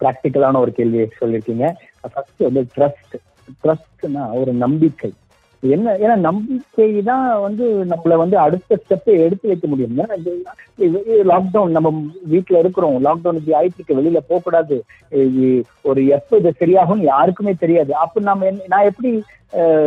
ப்ராக்டிக்கலான 0.00 0.60
ஒரு 0.64 0.72
கேள்வி 0.78 1.02
சொல்லியிருக்கீங்க. 1.20 1.66
ஃபர்ஸ்ட் 2.14 2.42
வந்து 2.48 2.62
ட்ரஸ்ட் 2.76 3.14
ட்ரஸ்ட்னா 3.64 4.24
ஒரு 4.40 4.54
நம்பிக்கை. 4.64 5.10
என்ன 5.70 5.92
ஏன்னா 5.92 6.16
நம்பிக்கை 6.16 7.02
தான் 7.02 7.40
வந்து 7.40 7.84
நம்மள 7.84 8.16
வந்து 8.16 8.38
அடுத்த 8.38 8.78
ஸ்டெப்பை 8.78 9.04
எடுத்து 9.04 9.48
வைக்க 9.48 9.66
முடியும். 9.66 9.98
ஏன்னா 9.98 10.12
லாக்டவுன் 11.24 11.68
நம்ம 11.68 12.04
வீட்டில் 12.24 12.58
இருக்கிறோம். 12.58 13.04
லாக்டவுன் 13.04 13.34
இப்படி 13.34 13.52
ஆயிட்டு 13.52 13.78
இருக்கு 13.78 13.96
வெளியில 13.96 14.18
போக 14.28 14.40
கூடாது 14.44 14.84
ஒரு 15.82 16.06
எப்போ 16.06 16.36
இது 16.36 16.54
சரியாகும் 16.60 16.98
யாருக்குமே 16.98 17.52
தெரியாது. 17.52 17.94
அப்போ 17.94 18.20
நம்ம 18.20 18.46
என்ன- 18.46 18.62
நான் 18.68 18.84
எப்படி 18.84 19.22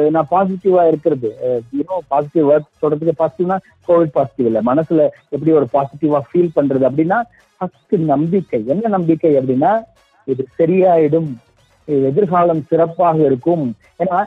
நான் 0.09 0.27
பாசிட்டிவா 0.31 0.87
இருக்கிறது? 0.87 1.35
இன்னும் 1.71 2.03
பாசிட்டிவ் 2.07 2.49
ஒர்க் 2.49 2.81
சொல்றதுக்கு 2.81 3.11
பாசிட்டிவ்னா 3.19 3.57
கோவிட் 3.87 4.11
பாசிட்டிவ் 4.11 4.45
இல்லை. 4.45 4.61
மனசுல 4.65 5.07
எப்படி 5.29 5.51
ஒரு 5.51 5.67
பாசிட்டிவா 5.73 6.19
ஃபீல் 6.19 6.49
பண்றது 6.55 6.89
அப்படின்னா 6.89 7.21
ஃபர்ஸ்ட் 7.57 7.95
நம்பிக்கை. 7.95 8.63
என்ன 8.67 8.87
நம்பிக்கை 8.87 9.37
அப்படின்னா 9.37 9.83
இது 10.25 10.45
சரியாயிடும். 10.59 11.35
எதிர்காலம் 12.09 12.61
சிறப்பாக 12.69 13.17
இருக்கும். 13.29 13.63
ஏன்னா 14.03 14.19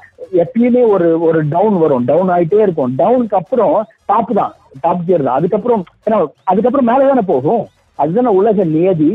எப்பயுமே 0.43 0.83
ஒரு 0.95 1.21
ஒரு 1.29 1.41
டவுன் 1.55 1.77
வரும். 1.79 2.05
டவுன் 2.05 2.29
ஆயிட்டே 2.29 2.63
இருக்கும். 2.63 2.95
டவுனுக்கு 3.01 3.37
அப்புறம் 3.37 3.75
டாப் 4.07 4.33
தான். 4.41 4.53
டாப் 4.81 5.05
கியர் 5.07 5.27
தான். 5.29 5.39
அதுக்கப்புறம் 5.41 5.83
ஏன்னா 6.07 6.19
அதுக்கப்புறம் 6.45 6.89
மேலே 6.91 7.07
தானே 7.09 7.25
போகும். 7.33 7.63
அதுதானே 7.99 8.33
உலக 8.41 8.65
நியதி. 8.77 9.11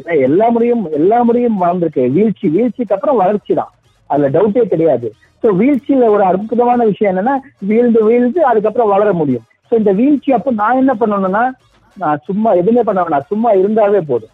ஏன்னா 0.00 0.14
எல்லா 0.20 0.48
முறையும் 0.48 0.84
எல்லா 0.90 1.18
முறையும் 1.22 1.60
வளர்ந்துருக்கு. 1.62 2.04
வீழ்ச்சி 2.16 2.48
வீழ்ச்சிக்கு 2.48 2.96
அப்புறம் 2.96 3.20
வளர்ச்சி 3.22 3.54
தான். 3.54 3.72
அதுல 4.10 4.28
டவுட்டே 4.28 4.64
கிடையாது. 4.66 5.08
ஸோ 5.44 5.48
வீழ்ச்சியில 5.60 6.04
ஒரு 6.10 6.22
அற்புதமான 6.22 6.84
விஷயம் 6.84 7.12
என்னன்னா 7.12 7.34
வீழ்ந்து 7.62 8.00
வீழ்ந்து 8.04 8.40
அதுக்கப்புறம் 8.44 8.92
வளர 8.94 9.12
முடியும். 9.12 9.44
ஸோ 9.68 9.74
இந்த 9.76 9.92
வீழ்ச்சி 9.92 10.30
அப்போ 10.32 10.50
நான் 10.62 10.80
என்ன 10.82 10.92
பண்ணணும்னா 10.94 11.42
நான் 11.96 12.20
சும்மா 12.26 12.50
எதுவுமே 12.52 12.82
பண்ண 12.82 13.00
வேணாம். 13.02 13.28
சும்மா 13.28 13.50
இருந்தாவே 13.52 14.00
போதும். 14.00 14.32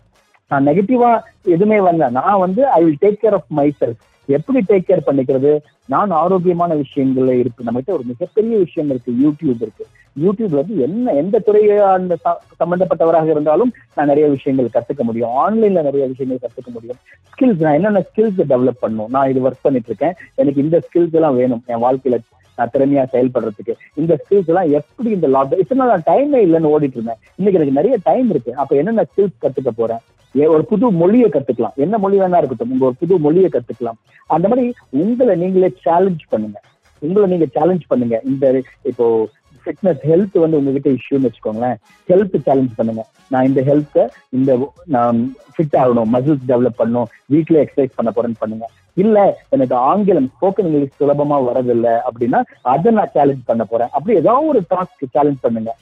நான் 0.48 0.66
நெகட்டிவா 0.66 1.20
எதுவுமே 1.44 1.78
வரல. 1.78 2.10
நான் 2.10 2.38
வந்து 2.38 2.66
I 2.66 2.84
will 2.84 2.96
take 3.00 3.16
care 3.22 3.32
of 3.32 3.44
myself 3.80 3.98
எப்படி 4.26 4.64
டேக் 4.68 4.90
கேர் 4.90 4.98
பண்ணிக்கிறது? 5.06 5.58
நான் 5.86 6.10
ஆரோக்கியமான 6.10 6.74
விஷயங்கள்ல 6.74 7.30
இருக்கு. 7.30 7.64
நம்மகிட்ட 7.64 7.90
ஒரு 7.90 8.02
மிகப்பெரிய 8.06 8.58
விஷயம் 8.58 8.90
இருக்கு. 8.90 9.12
யூடியூப் 9.22 9.60
இருக்கு. 9.60 9.86
யூடியூப்ல 10.24 10.54
வந்து 10.54 10.80
என்ன 10.80 11.12
எந்த 11.12 11.38
துறையை 11.38 11.78
அந்த 11.78 12.16
ச- 12.24 12.64
சம்பந்தப்பட்டவராக 12.64 13.30
இருந்தாலும் 13.30 13.72
நான் 13.94 14.06
நிறைய 14.06 14.28
விஷயங்கள் 14.28 14.82
கத்துக்க 14.82 15.02
முடியும். 15.02 15.28
ஆன்லைன்ல 15.28 15.82
நிறைய 15.82 16.06
விஷயங்கள் 16.06 16.48
கத்துக்க 16.48 16.72
முடியும். 16.72 16.96
ஸ்கில்ஸ் 17.30 17.60
நான் 17.60 17.72
என்னென்ன 17.72 17.98
ஸ்கில்ஸ் 17.98 18.42
டெவலப் 18.48 18.84
பண்ணணும்? 18.86 19.08
நான் 19.08 19.30
இது 19.30 19.48
ஒர்க் 19.48 19.62
பண்ணிட்டு 19.62 19.86
இருக்கேன் 19.86 20.14
எனக்கு 20.34 20.62
இந்த 20.62 20.80
ஸ்கில்ஸ் 20.80 21.12
எல்லாம் 21.12 21.36
வேணும். 21.36 21.62
என் 21.66 21.82
வாழ்க்கையில 21.82 22.18
நான் 22.56 22.70
திறமையா 22.72 23.04
செயல்படுறதுக்கு. 23.12 23.74
இந்த 23.94 24.24
ஸ்கில்ஸ் 24.24 24.46
எல்லாம் 24.46 24.70
எப்படி 24.70 25.10
இந்த 25.10 25.28
லாக்டவுன் 25.28 25.58
இத்தனை 25.58 25.86
நான் 25.86 26.02
டைமே 26.06 26.36
இல்லைன்னு 26.36 26.68
ஓடிட்டு 26.68 26.92
இருந்தேன் 26.92 27.16
இன்னைக்கு 27.36 27.52
எனக்கு 27.52 27.72
நிறைய 27.72 27.98
டைம் 28.02 28.30
இருக்கு. 28.30 28.54
அப்ப 28.54 28.76
என்னென்ன 28.76 29.04
ஸ்கில்ஸ் 29.16 29.42
கத்துக்க 29.42 29.68
போறேன்? 29.76 29.98
ஒரு 30.34 30.64
புது 30.64 30.90
மொழியை 30.90 31.28
கத்துக்கலாம். 31.28 31.74
என்ன 31.74 31.98
மொழி 31.98 32.18
வேணா 32.18 32.36
இருக்கட்டும். 32.36 32.70
உங்க 32.70 32.84
ஒரு 32.84 32.94
புது 32.98 33.18
மொழியை 33.18 33.50
கத்துக்கலாம். 33.52 33.98
அந்த 34.26 34.48
மாதிரி 34.48 34.74
உங்களை 34.88 35.36
நீங்களே 35.36 35.72
சேலஞ்ச் 35.82 36.22
பண்ணுங்க. 36.28 36.60
உங்களை 36.98 37.28
நீங்க 37.28 37.46
சேலஞ்ச் 37.46 37.86
பண்ணுங்க. 37.86 38.20
இந்த 38.24 38.62
இப்போ 38.82 39.28
ஃபிட்னஸ் 39.64 40.02
ஹெல்த் 40.02 40.38
வந்து 40.38 40.56
உங்ககிட்ட 40.56 40.90
இஷ்யூன்னு 40.90 41.28
வச்சுக்கோங்களேன். 41.28 41.74
ஹெல்த் 42.08 42.42
சேலஞ்ச் 42.42 42.74
பண்ணுங்க. 42.74 43.06
நான் 43.28 43.46
இந்த 43.46 43.60
ஹெல்த்தை 43.60 44.08
இந்த 44.28 44.72
நான் 44.84 45.34
ஃபிட் 45.56 45.76
ஆகணும் 45.76 46.10
மசில்ஸ் 46.12 46.48
டெவலப் 46.48 46.78
பண்ணணும் 46.78 47.04
வீட்ல 47.26 47.62
எக்ஸசைஸ் 47.62 47.90
பண்ண 47.94 48.12
போறேன்னு 48.16 48.34
பண்ணுங்க. 48.38 48.68
இல்ல 48.94 49.40
எனக்கு 49.48 49.74
ஆங்கிலம் 49.74 50.32
ஸ்போக்கன் 50.40 50.64
இங்கிலீஷ் 50.64 51.00
சுலபமா 51.00 51.36
வரதில்லை 51.44 51.98
அப்படின்னா 52.10 52.42
அதை 52.62 52.92
நான் 52.92 53.10
சேலஞ்ச் 53.12 53.44
பண்ண 53.44 53.64
போறேன். 53.64 53.88
அப்படி 53.92 54.16
ஏதாவது 54.16 54.46
ஒரு 54.46 54.62
டாஸ்க் 54.70 55.10
சேலஞ்ச் 55.10 55.40
பண்ணுங்க. 55.40 55.76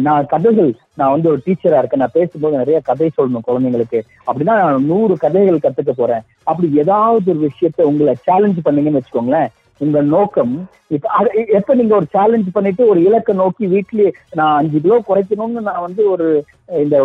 நான் 0.00 0.26
கதைகள் 0.26 0.74
நான் 0.94 1.10
வந்து 1.10 1.28
ஒரு 1.28 1.40
டீச்சரா 1.46 1.78
இருக்கேன். 1.78 2.00
நான் 2.00 2.08
பேசும்போது 2.12 2.56
நிறைய 2.56 2.80
கதை 2.84 3.10
சொல்லணும் 3.16 3.46
குழந்தைங்களுக்கு. 3.46 4.00
அப்படின்னா 4.26 4.54
நான் 4.62 4.86
நூறு 4.86 5.16
கதைகள் 5.16 5.58
கத்துக்க 5.58 5.90
போறேன். 5.90 6.20
அப்படி 6.42 6.72
ஏதாவது 6.76 7.38
ஒரு 7.38 7.48
விஷயத்த 7.48 7.82
உங்களை 7.82 8.14
சேலஞ்ச் 8.14 8.58
பண்ணீங்கன்னு 8.64 9.00
வச்சுக்கோங்களேன். 9.00 9.48
உங்க 9.78 10.00
நோக்கம் 10.00 10.68
இப்ப 10.86 11.30
எப்ப 11.52 11.74
நீங்க 11.74 11.94
ஒரு 11.94 12.06
சேலஞ்ச் 12.10 12.50
பண்ணிட்டு 12.52 12.86
ஒரு 12.86 13.02
இலக்கை 13.04 13.34
நோக்கி 13.34 13.66
வீட்லயே 13.66 14.12
நான் 14.32 14.58
அஞ்சு 14.58 14.80
கிலோ 14.80 15.02
குறைக்கணும்னு 15.08 15.60
நான் 15.68 15.80
வந்து 15.80 16.10
ஒரு 16.10 16.44
இந்த 16.78 17.04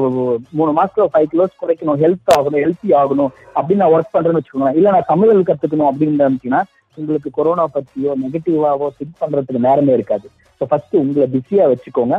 மூணு 0.52 0.84
மாசத்துல 0.84 1.06
ஃபைவ் 1.14 1.24
கிலோஸ் 1.24 1.56
குறைக்கணும். 1.62 2.00
ஹெல்த் 2.04 2.34
ஆகணும் 2.38 2.60
ஹெல்த்தி 2.66 2.90
ஆகணும். 2.90 3.30
அப்படின்னு 3.56 3.76
நான் 3.76 3.92
ஒர்க் 3.92 4.14
பண்றேன்னு 4.14 4.40
வச்சுக்கோங்களேன். 4.40 4.76
இல்ல 4.76 4.90
நான் 4.90 5.10
தமிழ் 5.14 5.36
கத்துக்கணும் 5.36 5.90
அப்படின்னு 5.94 6.24
இருந்துச்சுன்னா 6.24 6.62
உங்களுக்கு 6.96 7.30
கொரோனா 7.30 7.68
பத்தியோ 7.68 8.12
நெகட்டிவாவோ 8.24 8.88
திங்க் 9.00 9.22
பண்றதுக்கு 9.22 9.58
நேரமே 9.58 9.94
இருக்காது. 9.94 10.30
ஸோ 10.60 10.66
ஃபர்ஸ்ட் 10.70 10.96
உங்களை 11.02 11.28
பிஸியா 11.36 11.66
வச்சுக்கோங்க. 11.72 12.18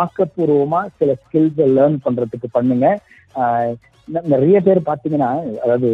ஆக்கப்பூர்வமா 0.00 0.80
சில 0.98 1.10
ஸ்கில்ஸை 1.22 1.66
லேர்ன் 1.76 1.96
பண்றதுக்கு 2.04 2.48
பண்ணுங்க. 2.56 2.86
நிறைய 4.34 4.56
பேர் 4.66 4.80
பாத்தீங்கன்னா 4.90 5.30
அதாவது 5.64 5.90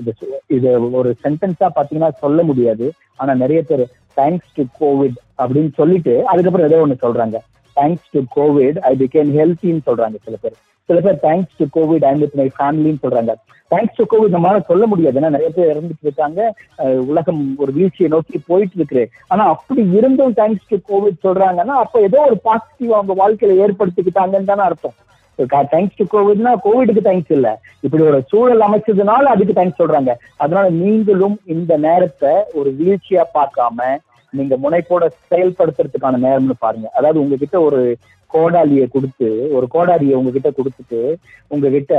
இது 0.00 0.12
இது 0.56 0.68
ஒரு 1.00 1.10
சென்டென்ஸா 1.24 1.68
பாத்தீங்கன்னா 1.78 2.10
சொல்ல 2.24 2.42
முடியாது. 2.50 2.86
ஆனா 3.20 3.32
நிறைய 3.44 3.60
பேர் 3.70 3.84
தேங்க்ஸ் 4.18 4.52
டு 4.56 4.62
கோவிட் 4.80 5.18
அப்படின்னு 5.42 5.72
சொல்லிட்டு 5.80 6.14
அதுக்கப்புறம் 6.32 6.68
ஏதோ 6.68 6.80
ஒண்ணு 6.84 7.04
சொல்றாங்க. 7.04 7.36
Thanks 7.76 8.10
to 8.14 8.20
Covid 8.38 8.78
I 8.90 8.92
became 9.02 9.30
ஹெல்த்தின்னு 9.38 9.86
சொல்றாங்க 9.88 10.18
சில 10.26 10.36
பேர். 10.42 10.56
சில 10.90 11.00
பேர் 11.06 11.18
thanks 11.26 11.56
to 11.58 11.66
Covid 11.78 12.06
and 12.10 12.22
with 12.24 12.38
my 12.40 12.46
ஃபேமிலின்னு 12.58 13.02
சொல்றாங்க. 13.02 13.34
தேங்க்ஸ் 13.72 13.98
டு 13.98 14.04
கோவிட் 14.12 14.34
நம்மளால 14.34 14.60
சொல்ல 14.70 14.84
முடியாது. 14.92 15.18
ஏன்னா 15.20 15.34
நிறைய 15.34 15.50
பேர் 15.56 15.70
இறந்துட்டு 15.72 16.06
இருக்காங்க. 16.06 16.40
உலகம் 17.12 17.42
ஒரு 17.62 17.72
வீழ்ச்சியை 17.76 18.08
நோக்கி 18.14 18.38
போயிட்டு 18.50 18.76
இருக்கு. 18.78 19.02
ஆனா 19.32 19.44
அப்படி 19.54 19.82
இருந்தும் 19.98 20.34
தேங்க்ஸ் 20.40 20.66
டு 20.72 20.78
கோவிட் 20.90 21.24
சொல்றாங்கன்னா 21.26 21.76
அப்ப 21.84 22.00
ஏதோ 22.08 22.18
ஒரு 22.28 22.38
பாசிட்டிவ் 22.48 22.96
அவங்க 22.98 23.14
வாழ்க்கையில 23.22 23.60
ஏற்படுத்திக்கிட்டாங்கன்னு 23.66 24.50
தானே 24.52 24.66
அர்த்தம். 24.68 24.96
தேங்க்ஸ் 25.72 25.98
டு 25.98 26.04
கோவிட்னா 26.14 26.52
கோவிடுக்கு 26.64 27.02
தேங்க்ஸ் 27.06 27.34
இல்ல. 27.36 27.48
இப்படி 27.86 28.02
ஒரு 28.10 28.18
சூழல் 28.30 28.66
அமைச்சதுனால 28.66 29.32
அதுக்கு 29.34 29.58
தேங்க்ஸ் 29.58 29.80
சொல்றாங்க. 29.82 30.12
அதனால 30.42 30.66
நீங்களும் 30.82 31.36
இந்த 31.54 31.72
நேரத்தை 31.88 32.32
ஒரு 32.60 32.72
வீழ்ச்சியா 32.80 33.24
பார்க்காம 33.38 33.96
நீங்க 34.32 34.54
முனைப்போட 34.64 35.04
செயல்படுத்துறதுக்கான 35.30 36.20
நேரம்னு 36.26 36.56
பாருங்க. 36.64 36.88
அதாவது 36.98 37.18
உங்ககிட்ட 37.22 37.56
ஒரு 37.68 37.80
கோடாலியை 38.34 38.86
கொடுத்து 38.94 39.28
ஒரு 39.56 39.66
கோடாலியை 39.74 40.14
உங்ககிட்ட 40.18 40.50
கொடுத்துட்டு 40.58 41.00
உங்ககிட்ட 41.54 41.94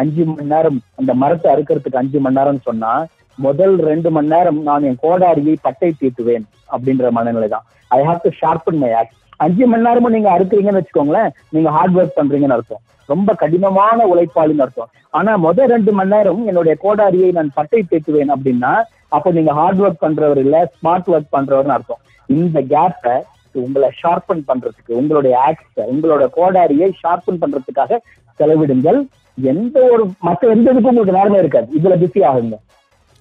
அஞ்சு 0.00 0.24
மணி 0.30 0.48
நேரம் 0.54 0.78
அந்த 1.00 1.12
மரத்தை 1.22 1.48
அறுக்கிறதுக்கு 1.54 2.00
அஞ்சு 2.02 2.20
மணி 2.24 2.38
நேரம் 2.40 2.64
சொன்னா 2.68 2.92
முதல் 3.38 3.76
ரெண்டு 3.90 4.08
மணி 4.16 4.32
நேரம் 4.34 4.58
நான் 4.68 4.86
என் 4.88 5.02
கோடாரியை 5.04 5.54
பட்டை 5.66 5.90
தீட்டுவேன் 6.00 6.44
அப்படின்ற 6.74 7.06
மனநிலை 7.18 7.48
தான். 7.54 7.64
I 7.96 8.00
have 8.08 8.24
to 8.26 8.30
sharpen 8.40 8.80
my 8.82 8.90
axe 8.98 9.16
அஞ்சு 9.44 9.64
மணி 9.70 9.86
நேரமும் 9.86 10.14
நீங்க 10.16 10.28
அறுக்குறீங்கன்னு 10.34 10.80
வச்சுக்கோங்களேன் 10.80 11.30
நீங்க 11.54 11.70
ஹார்ட் 11.76 11.96
ஒர்க் 11.98 12.18
பண்றீங்கன்னு 12.18 12.56
அர்த்தம். 12.56 12.82
ரொம்ப 13.12 13.30
கடினமான 13.40 14.06
உழைப்பாளின்னு 14.12 14.64
அர்த்தம். 14.66 14.90
ஆனா 15.18 15.32
முதல் 15.46 15.72
ரெண்டு 15.74 15.92
மணி 15.96 16.12
நேரம் 16.14 16.46
என்னுடைய 16.50 16.74
கோடாரியை 16.84 17.30
நான் 17.38 17.50
பட்டை 17.58 17.80
தேத்துவேன் 17.90 18.32
அப்படின்னா 18.34 18.72
அப்போ 19.16 19.30
நீங்க 19.38 19.52
ஹார்ட் 19.58 19.82
ஒர்க் 19.84 20.04
பண்றவர் 20.04 20.40
இல்ல 20.44 20.56
ஸ்மார்ட் 20.76 21.10
ஒர்க் 21.14 21.34
பண்றவர்னு 21.36 21.76
அர்த்தம். 21.76 22.02
இந்த 22.28 22.58
கேப்பை 22.72 23.16
உங்களை 23.62 23.88
ஷார்பன் 24.00 24.44
பண்றதுக்கு 24.50 24.92
உங்களுடைய 25.00 25.34
ஆக்ஸ 25.48 25.86
உங்களோட 25.94 26.24
கோடாரியை 26.36 26.88
ஷார்பன் 27.02 27.42
பண்றதுக்காக 27.42 27.98
செலவிடுங்கள். 28.40 29.00
எந்த 29.38 29.76
ஒரு 29.94 30.04
மற்ற 30.28 30.50
எந்த 30.54 30.66
இதுக்கும் 30.72 30.92
உங்களுக்கு 30.92 31.18
நேரமே 31.18 31.40
இருக்காது. 31.42 31.68
இதுல 31.78 31.96
பிஸி 32.02 32.22
ஆகுங்க. 32.30 32.56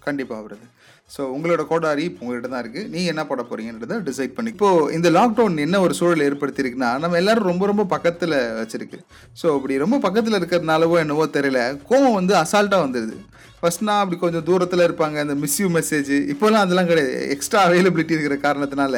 கண்டிப்பா 0.07 0.37
வருது 0.45 0.65
ஸோ 1.13 1.21
உங்களோட 1.35 1.61
கோடாரி 1.69 2.03
இப்போ 2.09 2.21
உங்கள்கிட்ட 2.23 2.49
தான் 2.51 2.63
இருக்குது 2.63 2.89
நீங்கள் 2.93 3.11
என்ன 3.13 3.23
போட 3.29 3.41
போகிறீங்கன்றதை 3.49 3.95
டிசைட் 4.07 4.35
பண்ணி. 4.37 4.49
இப்போ 4.55 4.69
இந்த 4.97 5.07
லாக்டவுன் 5.17 5.57
என்ன 5.65 5.79
ஒரு 5.85 5.93
சூழல் 5.99 6.23
ஏற்படுத்தியிருக்குன்னா 6.27 6.91
நம்ம 7.03 7.17
எல்லாரும் 7.21 7.49
ரொம்ப 7.51 7.65
ரொம்ப 7.71 7.83
பக்கத்தில் 7.93 8.35
வச்சிருக்கு. 8.61 8.99
ஸோ 9.41 9.45
அப்படி 9.57 9.77
ரொம்ப 9.83 9.99
பக்கத்தில் 10.05 10.37
இருக்கிறதுனாலவோ 10.39 10.97
என்னவோ 11.03 11.27
தெரியல 11.37 11.61
கோவம் 11.91 12.17
வந்து 12.19 12.35
அசால்ட்டாக 12.43 12.85
வந்துடுது 12.85 13.17
ஃபர்ஸ்ட்னா 13.63 13.93
அப்படி 14.03 14.17
கொஞ்சம் 14.23 14.45
தூரத்தில் 14.47 14.85
இருப்பாங்க 14.85 15.17
அந்த 15.23 15.35
மிஸ்யூ 15.43 15.67
மெசேஜ் 15.75 16.09
இப்போலாம் 16.31 16.63
அதெல்லாம் 16.65 16.89
கிடையாது. 16.91 17.13
எக்ஸ்ட்ரா 17.35 17.59
அவைலபிலிட்டி 17.67 18.15
இருக்கிற 18.15 18.37
காரணத்தினால 18.45 18.95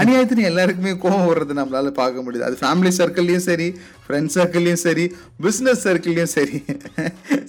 அநியாயத்தினு 0.00 0.48
எல்லாருக்குமே 0.50 0.92
கோவம் 1.04 1.28
வர்றது 1.30 1.54
நம்மளால 1.60 1.92
பார்க்க 2.00 2.24
முடியுது. 2.24 2.46
அது 2.48 2.58
ஃபேமிலி 2.62 2.92
சர்க்கிள்லையும் 2.98 3.46
சரி 3.50 3.68
ஃப்ரெண்ட்ஸ் 4.04 4.36
சர்க்கிள்லையும் 4.38 4.82
சரி 4.86 5.06
பிஸ்னஸ் 5.46 5.84
சர்க்கிள்லையும் 5.86 6.34
சரி. 6.36 6.58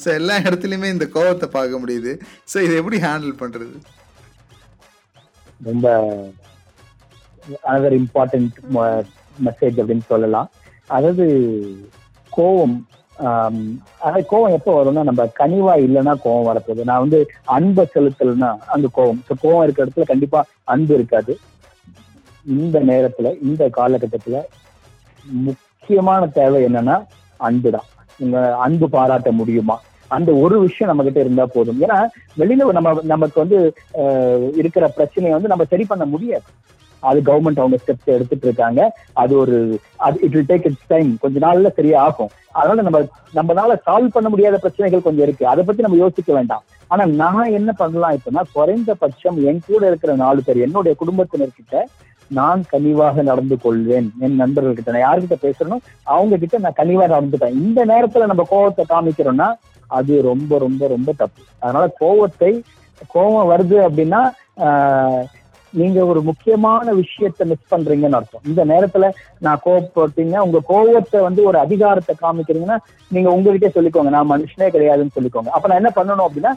ஸோ 0.04 0.08
எல்லா 0.20 0.38
இடத்துலையுமே 0.46 0.92
இந்த 0.96 1.08
கோவத்தை 1.18 1.50
பார்க்க 1.58 1.82
முடியுது. 1.84 2.14
ஸோ 2.54 2.58
இதை 2.68 2.78
எப்படி 2.84 3.00
ஹேண்டில் 3.08 3.36
பண்ணுறது 3.44 3.76
ரொம்ப 5.70 5.88
அனதர் 7.70 7.98
இம்பார்ட்டன்ட் 8.02 8.58
மெசேஜ் 9.48 9.78
அப்படின்னு 9.82 10.06
சொல்லலாம். 10.14 10.50
அதாவது 10.96 11.26
கோவம் 12.32 12.76
ஆஹ் 13.20 14.24
கோவம் 14.30 14.52
எப்போ 14.52 14.72
வரும்னா 14.78 15.04
நம்ம 15.04 15.26
கனிவா 15.40 15.74
இல்லைன்னா 15.78 16.14
கோவம் 16.24 16.48
வரப்போகுது. 16.50 16.84
நான் 16.84 17.00
வந்து 17.00 17.20
அன்பை 17.46 17.90
செலுத்தலைன்னா 17.94 18.58
அந்த 18.66 18.88
கோவம். 18.94 19.22
ஸோ 19.28 19.34
கோவம் 19.42 19.64
இருக்கிற 19.64 19.86
இடத்துல 19.86 20.04
கண்டிப்பா 20.04 20.46
அன்பு 20.64 20.94
இருக்காது. 20.94 21.34
இந்த 22.46 22.80
நேரத்துல 22.80 23.40
இந்த 23.42 23.70
காலகட்டத்துல 23.78 24.38
முக்கியமான 25.26 26.26
தேவை 26.28 26.64
என்னன்னா 26.64 26.96
அன்பு 27.40 27.72
தான் 27.72 27.88
உங்க 28.20 28.56
அன்பு 28.58 28.90
பாராட்ட 28.90 29.32
முடியுமா? 29.32 29.76
அந்த 30.12 30.34
ஒரு 30.34 30.60
விஷயம் 30.60 30.88
நம்ம 30.88 31.04
கிட்ட 31.04 31.20
இருந்தா 31.20 31.46
போதும். 31.46 31.82
ஏன்னா 31.82 31.98
வெளியில 32.38 32.72
நம்ம 32.72 33.02
நமக்கு 33.04 33.40
வந்து 33.40 33.58
இருக்கிற 34.54 34.88
பிரச்சனையை 34.88 35.34
வந்து 35.34 35.48
நம்ம 35.48 35.64
சரி 35.64 35.86
பண்ண 35.86 36.06
முடியாது. 36.06 36.46
அது 37.10 37.20
கவர்மெண்ட் 37.30 37.62
அவங்க 37.64 37.78
ஸ்டெப்ஸ் 37.82 38.14
எடுத்துட்டு 38.16 38.48
இருக்காங்க. 38.50 38.82
அது 39.24 39.34
ஒரு 39.44 39.58
அது 40.06 40.18
it 40.26 40.36
will 40.38 40.50
take 40.52 40.68
its 40.70 40.92
time 40.94 41.10
கொஞ்ச 41.24 41.40
நாள்ல 41.46 41.72
சரியா 41.80 41.98
ஆகும். 42.08 42.32
அதனால 42.60 42.82
நம்ம 42.88 43.02
நம்மளால 43.40 43.76
சால்வ் 43.88 44.16
பண்ண 44.16 44.28
முடியாத 44.34 44.58
பிரச்சனைகள் 44.64 45.06
கொஞ்சம் 45.08 45.26
இருக்கு. 45.28 45.46
அதை 45.54 45.62
பத்தி 45.64 45.86
நம்ம 45.86 46.00
யோசிக்க 46.04 46.32
வேண்டாம். 46.38 46.64
ஆனா 46.92 47.04
நான் 47.22 47.56
என்ன 47.60 47.72
பண்ணலாம் 47.82 48.16
இப்பன்னா 48.18 48.42
குறைந்தபட்சம் 48.58 49.38
என் 49.50 49.62
கூட 49.68 49.84
இருக்கிற 49.92 50.16
நாலு 50.24 50.42
பேர் 50.48 50.66
என்னுடைய 50.66 50.94
குடும்பத்தினர்கிட்ட 51.02 51.84
நான் 52.32 52.62
கனிவாக 52.74 53.24
நடந்து 53.30 53.56
கொள்வேன். 53.64 54.08
என் 54.26 54.40
நண்பர்கள் 54.42 54.78
கிட்ட 54.78 54.94
நான் 54.94 55.06
யார்கிட்ட 55.06 55.38
பேசுறேனோ 55.46 55.78
அவங்க 56.14 56.38
கிட்ட 56.44 56.58
நான் 56.66 56.80
கனிவா 56.82 57.06
நடந்துப்பேன். 57.16 57.58
இந்த 57.64 57.80
நேரத்துல 57.92 58.28
நம்ம 58.32 58.46
கோவத்தை 58.54 58.84
காமிக்கிறோம்னா 58.94 59.50
அது 59.98 60.14
ரொம்ப 60.30 60.58
ரொம்ப 60.66 60.88
ரொம்ப 60.94 61.10
தப்பு. 61.22 61.42
அதனால 61.64 61.86
கோவத்தை 62.02 62.52
கோவம் 63.14 63.50
வருது 63.52 63.78
அப்படின்னா 63.88 64.22
நீங்க 65.74 66.00
ஒரு 66.06 66.22
முக்கியமான 66.22 66.94
விஷயத்த 66.94 67.46
மிஸ் 67.52 67.72
பண்றீங்கன்னு 67.72 68.18
அர்த்தம். 68.20 68.46
இந்த 68.46 68.62
நேரத்துல 68.66 69.06
நான் 69.40 69.62
கோவப்பட்டீங்க 69.66 70.38
உங்க 70.38 70.60
கோவத்தை 70.70 71.22
வந்து 71.22 71.44
ஒரு 71.44 71.58
அதிகாரத்தை 71.58 72.16
காமிக்கிறீங்கன்னா 72.22 72.78
நீங்க 73.16 73.30
உங்ககிட்டே 73.36 73.72
சொல்லிக்கோங்க. 73.78 74.14
நான் 74.18 74.32
மனுஷனே 74.32 74.70
கிடையாதுன்னு 74.76 75.16
சொல்லிக்கோங்க. 75.18 75.52
அப்ப 75.56 75.68
நான் 75.68 75.82
என்ன 75.82 75.92
பண்ணணும் 75.96 76.28
அப்படின்னா 76.28 76.54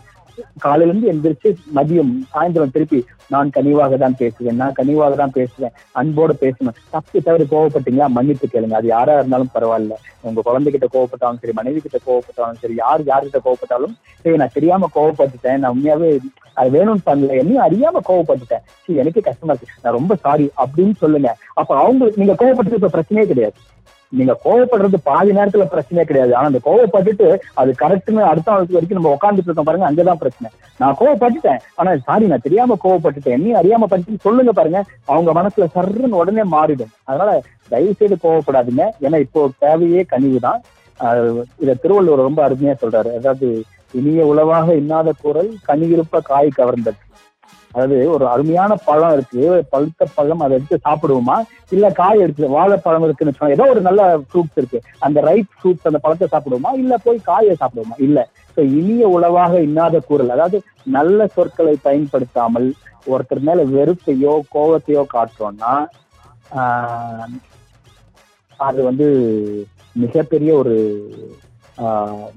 காலையில 0.60 0.90
இருந்து 0.90 1.10
எந்திரிச்சு 1.12 1.50
மதியம் 1.74 2.12
சாயந்தரம் 2.32 2.70
திருப்பி 2.70 3.00
நான் 3.30 3.50
கனிவாக 3.50 3.96
தான் 3.96 4.16
பேசுவேன் 4.18 4.56
நான் 4.56 4.72
கனிவாக 4.72 5.14
தான் 5.14 5.30
பேசுவேன் 5.30 5.72
அன்போட 5.94 6.32
பேசுவேன். 6.32 6.76
தப்பு 6.90 7.22
தவறு 7.22 7.44
கோவப்பட்டீங்களா? 7.50 8.08
மன்னிப்பு 8.08 8.46
கேளுங்க. 8.46 8.72
அது 8.72 8.86
யாரா 8.86 9.14
இருந்தாலும் 9.14 9.50
பரவாயில்ல. 9.54 9.94
உங்க 10.22 10.42
குழந்தைகிட்ட 10.42 10.86
கோவப்பட்டாலும் 10.92 11.40
சரி 11.40 11.52
மனைவி 11.52 11.80
கிட்ட 11.80 11.98
கோவப்பட்டாலும் 12.06 12.60
சரி 12.60 12.74
யார் 12.74 13.02
யார்கிட்ட 13.06 13.40
கோவப்பட்டாலும் 13.44 13.94
சரி 14.24 14.36
நான் 14.36 14.54
தெரியாம 14.54 14.90
கோவப்பட்டுட்டேன். 14.94 15.58
நான் 15.58 15.74
உண்மையாவே 15.76 16.10
அது 16.54 16.70
வேணும்னு 16.78 17.06
பண்ணல. 17.06 17.36
என்னையும் 17.36 17.64
அறியாம 17.64 18.02
கோவப்பட்டுட்டேன். 18.08 18.64
சரி 18.84 18.98
எனக்கு 18.98 19.20
கஷ்டமா 19.20 19.52
இருக்கு. 19.52 19.80
நான் 19.82 19.92
ரொம்ப 19.92 20.14
சாரி 20.16 20.50
அப்படின்னு 20.56 20.96
சொல்லுங்க. 20.96 21.30
அப்ப 21.54 21.70
அவங்களுக்கு 21.76 22.20
நீங்க 22.20 22.36
கோவப்பட்டது 22.42 22.74
இப்ப 22.74 22.92
பிரச்சனையே 22.96 23.26
கிடையாது. 23.26 23.58
நீங்க 24.12 24.32
கோவப்படுறது 24.44 24.98
பாதி 25.08 25.30
நேரத்துல 25.38 25.64
பிரச்சனையே 25.72 26.04
கிடையாது. 26.08 26.32
ஆனா 26.36 26.46
அந்த 26.50 26.60
கோவப்பட்டுட்டு 26.66 27.28
அது 27.60 27.70
கரெக்ட்னு 27.82 28.22
அடுத்த 28.30 28.52
நாளுக்கு 28.52 28.76
வரைக்கும் 28.76 28.98
நம்ம 28.98 29.12
உட்காந்துட்டு 29.16 29.48
இருக்கோம் 29.48 29.68
பாருங்க 29.68 29.88
அங்கதான் 29.90 30.20
பிரச்சனை. 30.22 30.50
நான் 30.80 30.96
கோவப்பட்டுட்டேன். 31.00 31.60
ஆனா 31.74 31.96
சாரி 32.08 32.26
நான் 32.32 32.44
தெரியாம 32.46 32.78
கோவப்பட்டுட்டேன். 32.84 33.42
நீ 33.44 33.52
அறியாம 33.60 33.88
பண்ணிட்டு 33.92 34.26
சொல்லுங்க 34.26 34.52
பாருங்க 34.52 34.82
அவங்க 35.04 35.32
மனசுல 35.40 35.66
சர்ன்னு 35.76 36.20
உடனே 36.22 36.44
மாறிடும். 36.56 36.92
அதனால 37.04 37.30
தயவு 37.68 37.94
செய்து 38.00 38.18
கோவப்படாதீங்க. 38.22 38.84
ஏன்னா 39.06 39.20
இப்போ 39.26 39.48
தேவையே 39.58 40.02
கனிவு 40.12 40.40
தான். 40.48 40.60
இதை 41.62 41.74
திருவள்ளுவர் 41.80 42.26
ரொம்ப 42.28 42.40
அருமையா 42.48 42.74
சொல்றாரு. 42.82 43.10
அதாவது 43.18 43.48
இனிய 43.98 44.22
உளவாக 44.26 44.74
இன்னாத 44.74 45.12
குரல் 45.24 45.50
கனியிருப்ப 45.68 46.20
காய் 46.30 46.58
கவர்ந்தது. 46.60 46.98
அதாவது 47.74 47.96
ஒரு 48.12 48.24
அருமையான 48.28 48.72
பழம் 48.84 49.12
இருக்கு. 49.12 49.40
பழுத்த 49.72 50.08
பழம் 50.14 50.42
அதை 50.42 50.54
எடுத்து 50.58 50.76
சாப்பிடுவோமா? 50.84 51.36
இல்ல 51.70 51.86
காய் 51.94 52.22
எடுத்து 52.24 52.54
வாழைப்பழம் 52.54 53.04
இருக்குன்னு 53.04 53.34
சொன்னா 53.34 53.54
ஏதோ 53.54 53.66
ஒரு 53.72 53.82
நல்ல 53.82 54.00
ஃப்ரூட்ஸ் 54.24 54.58
இருக்கு. 54.58 54.78
அந்த 55.00 55.20
ரைட் 55.26 55.50
ஃப்ரூட்ஸ் 55.54 55.88
அந்த 55.88 56.00
பழத்தை 56.04 56.28
சாப்பிடுவோமா? 56.28 56.72
இல்ல 56.76 56.96
போய் 57.04 57.26
காயை 57.26 57.54
சாப்பிடுவோமா? 57.56 57.98
இல்ல. 58.00 58.18
ஸோ 58.56 58.62
இனிய 58.78 59.04
உளவாக 59.14 59.60
இன்னாத 59.62 59.96
கூறல். 60.04 60.30
அதாவது 60.30 60.58
நல்ல 60.92 61.26
சொற்களை 61.34 61.74
பயன்படுத்தாமல் 61.82 62.68
ஒருத்தர் 63.06 63.42
மேல 63.42 63.60
வெறுப்பையோ 63.72 64.32
கோபத்தையோ 64.52 65.04
காட்டுறோம்னா 65.12 65.72
ஆஹ், 66.56 67.34
அது 68.60 68.80
வந்து 68.84 69.06
மிகப்பெரிய 69.96 70.50
ஒரு 70.56 70.74
ஆஹ், 71.78 72.28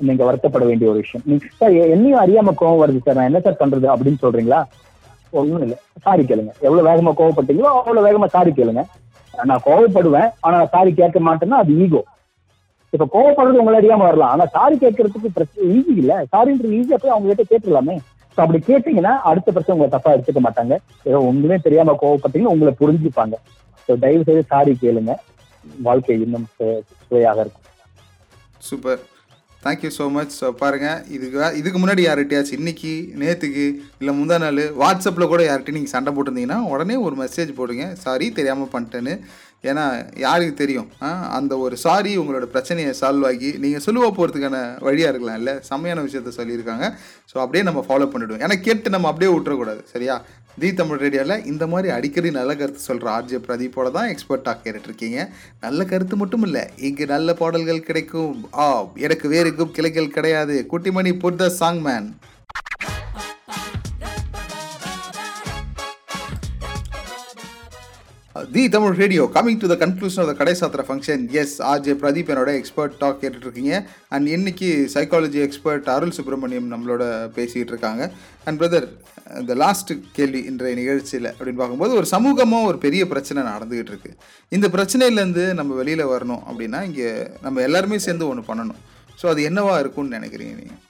நீங்க 0.00 0.24
வருத்தப்பட 0.24 0.64
வேண்டிய 0.64 0.90
ஒரு 0.90 0.98
விஷயம். 0.98 1.24
நீங்க 1.26 1.44
சார் 1.58 1.74
என்னையும் 1.94 2.22
அறியாம 2.22 2.54
கோவம் 2.60 2.82
வருது 2.82 3.04
சார் 3.04 3.14
நான் 3.14 3.30
என்ன 3.30 3.40
சார் 3.40 3.60
பண்றது 3.62 3.86
அப்படின்னு 3.94 4.22
சொல்றீங்களா? 4.24 4.60
ஒண்ணும் 5.30 5.62
இல்ல. 5.62 5.76
சாரி 6.02 6.22
கேளுங்க. 6.22 6.52
எவ்வளவு 6.60 6.88
வேகமா 6.88 7.12
கோவப்பட்டீங்களோ 7.20 7.70
அவ்வளவு 7.78 8.06
வேகமா 8.06 8.26
சாரி 8.26 8.50
கேளுங்க. 8.50 8.84
நான் 9.34 9.64
கோவப்படுவேன். 9.68 10.28
ஆனா 10.40 10.66
சாரி 10.66 10.94
கேட்க 10.94 11.20
மாட்டேன்னா 11.20 11.60
அது 11.62 11.72
ஈகோ 11.84 12.02
இப்ப 12.92 13.06
கோவப்படுறது 13.14 13.60
உங்களை 13.60 13.78
அறியாம 13.80 14.04
வரலாம். 14.08 14.32
ஆனா 14.34 14.46
சாரி 14.46 14.76
கேட்கறதுக்கு 14.76 15.30
பிரச்சனை 15.36 15.68
ஈஸி 15.76 15.94
இல்ல. 16.02 16.24
சாரின்றது 16.32 16.76
ஈஸியா 16.80 16.98
போய் 17.02 17.14
அவங்க 17.14 17.34
கிட்ட 17.34 17.44
கேட்டுடலாமே. 17.52 17.96
அப்படி 18.36 18.58
கேட்டீங்கன்னா 18.68 19.14
அடுத்த 19.30 19.52
பிரச்சனை 19.52 19.74
உங்களை 19.76 19.90
தப்பா 19.90 20.12
எடுத்துக்க 20.14 20.40
மாட்டாங்க. 20.46 20.76
ஏதோ 21.04 21.18
உங்களுமே 21.30 21.58
தெரியாம 21.60 21.96
கோவப்பட்டீங்கன்னா 22.02 22.54
உங்களை 22.56 22.74
புரிஞ்சுப்பாங்க. 22.80 23.34
ஸோ 23.88 23.98
தயவு 23.98 24.24
செய்து 24.24 24.44
சாரி 24.52 24.78
கேளுங்க. 24.82 25.14
வாழ்க்கை 25.82 26.20
இன்னும் 26.20 26.46
சுவையாக 27.08 27.40
இருக்கும். 27.40 27.66
Super. 28.58 29.02
Thank you 29.64 29.90
so 29.96 30.06
much 30.14 30.34
so 30.40 30.46
பாருங்கள் 30.62 30.98
இதுக்கு 31.16 31.38
இதுக்கு 31.60 31.78
முன்னாடி 31.82 32.02
யார்கிட்டயாச்சும் 32.06 32.58
இன்றைக்கி 32.60 32.90
நேற்றுக்கு 33.22 33.64
இல்லை 34.00 34.12
முந்தா 34.18 34.36
நாள் 34.42 34.60
வாட்ஸ்அப்பில் 34.82 35.30
கூட 35.32 35.42
யார்கிட்டயும் 35.46 35.78
நீங்கள் 35.78 35.94
சண்டை 35.94 36.12
போட்டிருந்தீங்கன்னா 36.16 36.58
உடனே 36.72 36.96
ஒரு 37.06 37.16
மெசேஜ் 37.22 37.52
போடுங்க. 37.60 37.86
சாரி 38.04 38.26
தெரியாமல் 38.38 38.72
பண்ணிட்டேன்னு. 38.74 39.14
ஏன்னா 39.70 39.84
யாருக்கு 40.24 40.54
தெரியும்? 40.62 40.88
அந்த 41.36 41.52
ஒரு 41.64 41.74
சாரி 41.84 42.10
உங்களோட 42.22 42.46
பிரச்சனையை 42.54 42.90
சால்வ் 43.00 43.26
ஆகி 43.28 43.50
நீங்கள் 43.62 43.84
சொல்லுவா 43.86 44.08
போகிறதுக்கான 44.18 44.58
வழியாக 44.86 45.12
இருக்கலாம் 45.12 45.38
இல்லை 45.40 45.54
செம்மையான 45.68 46.02
விஷயத்த 46.08 46.32
சொல்லியிருக்காங்க. 46.40 46.86
ஸோ 47.30 47.36
அப்படியே 47.44 47.62
நம்ம 47.68 47.82
ஃபாலோ 47.86 48.08
பண்ணிவிடுவோம் 48.14 48.44
ஏன்னா 48.46 48.58
கேட்டு 48.66 48.96
நம்ம 48.96 49.08
அப்படியே 49.12 49.30
விட்டுறக்கூடாது. 49.34 49.82
சரியா? 49.94 50.16
தி 50.62 50.68
தமிழ் 50.78 51.00
ரேடியோவில் 51.02 51.44
இந்த 51.50 51.64
மாதிரி 51.70 51.88
அடிக்கடி 51.94 52.30
நல்ல 52.36 52.50
கருத்து 52.58 52.80
சொல்கிற 52.88 53.06
ஆர்ஜே 53.14 53.38
பிரதீப்போட 53.46 53.88
தான் 53.96 54.10
எக்ஸ்பர்ட்டாக 54.12 54.58
கேட்டுட்ருக்கீங்க. 54.64 55.18
நல்ல 55.64 55.84
கருத்து 55.92 56.16
மட்டும் 56.20 56.44
இல்லை 56.48 56.62
இங்கு 56.88 57.06
நல்ல 57.14 57.34
பாடல்கள் 57.40 57.86
கிடைக்கும். 57.88 58.36
ஆ 58.62 58.66
எனக்கு 59.06 59.28
வேறு 59.34 59.50
எங்கும் 59.52 59.74
கிளைகள் 59.78 60.14
கிடையாது. 60.16 60.56
Kuttimani 60.72 61.12
put 61.24 61.40
the 61.42 61.48
song 61.60 61.80
man 61.88 62.06
the 68.54 68.62
Tamil 68.74 68.96
radio 69.00 69.22
coming 69.34 69.58
to 69.62 69.68
the 69.70 69.76
conclusion 69.82 70.20
of 70.22 70.30
the 70.30 70.34
கடை 70.38 70.54
சாத்திர 70.60 70.82
ஃபங்க்ஷன் 70.86 71.22
எஸ் 71.40 71.54
ஆர்ஜே 71.70 71.92
பிரதீப் 72.02 72.30
என்னோட 72.32 72.52
எக்ஸ்பர்ட் 72.60 72.94
டாக் 73.02 73.20
கேட்டுட்ருக்கீங்க. 73.22 73.72
அண்ட் 74.14 74.26
இன்னைக்கு 74.36 74.68
சைக்காலஜி 74.94 75.40
எக்ஸ்பர்ட் 75.46 75.88
அருள் 75.94 76.14
சுப்பிரமணியம் 76.18 76.68
நம்மளோட 76.72 77.02
பேசிகிட்டு 77.36 77.72
இருக்காங்க 77.74 78.02
அண்ட் 78.46 78.58
பிரதர் 78.62 78.86
இந்த 79.40 79.54
லாஸ்ட் 79.64 79.92
கேள்வி 80.18 80.40
இன்றைய 80.50 80.74
நிகழ்ச்சியில் 80.80 81.30
அப்படின்னு 81.32 81.60
பார்க்கும்போது 81.60 81.94
ஒரு 82.00 82.08
சமூகமாக 82.14 82.70
ஒரு 82.70 82.80
பெரிய 82.86 83.04
பிரச்சனை 83.12 83.42
நடந்துகிட்டு 83.50 83.92
இருக்கு 83.94 84.12
இந்த 84.52 84.68
பிரச்சனையிலேருந்து 84.76 85.46
நம்ம 85.60 85.74
வெளியில் 85.82 86.10
வரணும் 86.14 86.42
அப்படின்னா 86.48 86.80
இங்கே 86.90 87.10
நம்ம 87.46 87.62
எல்லாருமே 87.68 88.00
சேர்ந்து 88.06 88.28
ஒன்று 88.32 88.48
பண்ணணும். 88.50 88.80
ஸோ 89.22 89.26
அது 89.32 89.42
என்னவா 89.50 89.76
இருக்கும்னு 89.84 90.16
நினைக்கிறீங்க 90.18 90.54
நீங்கள் 90.60 90.82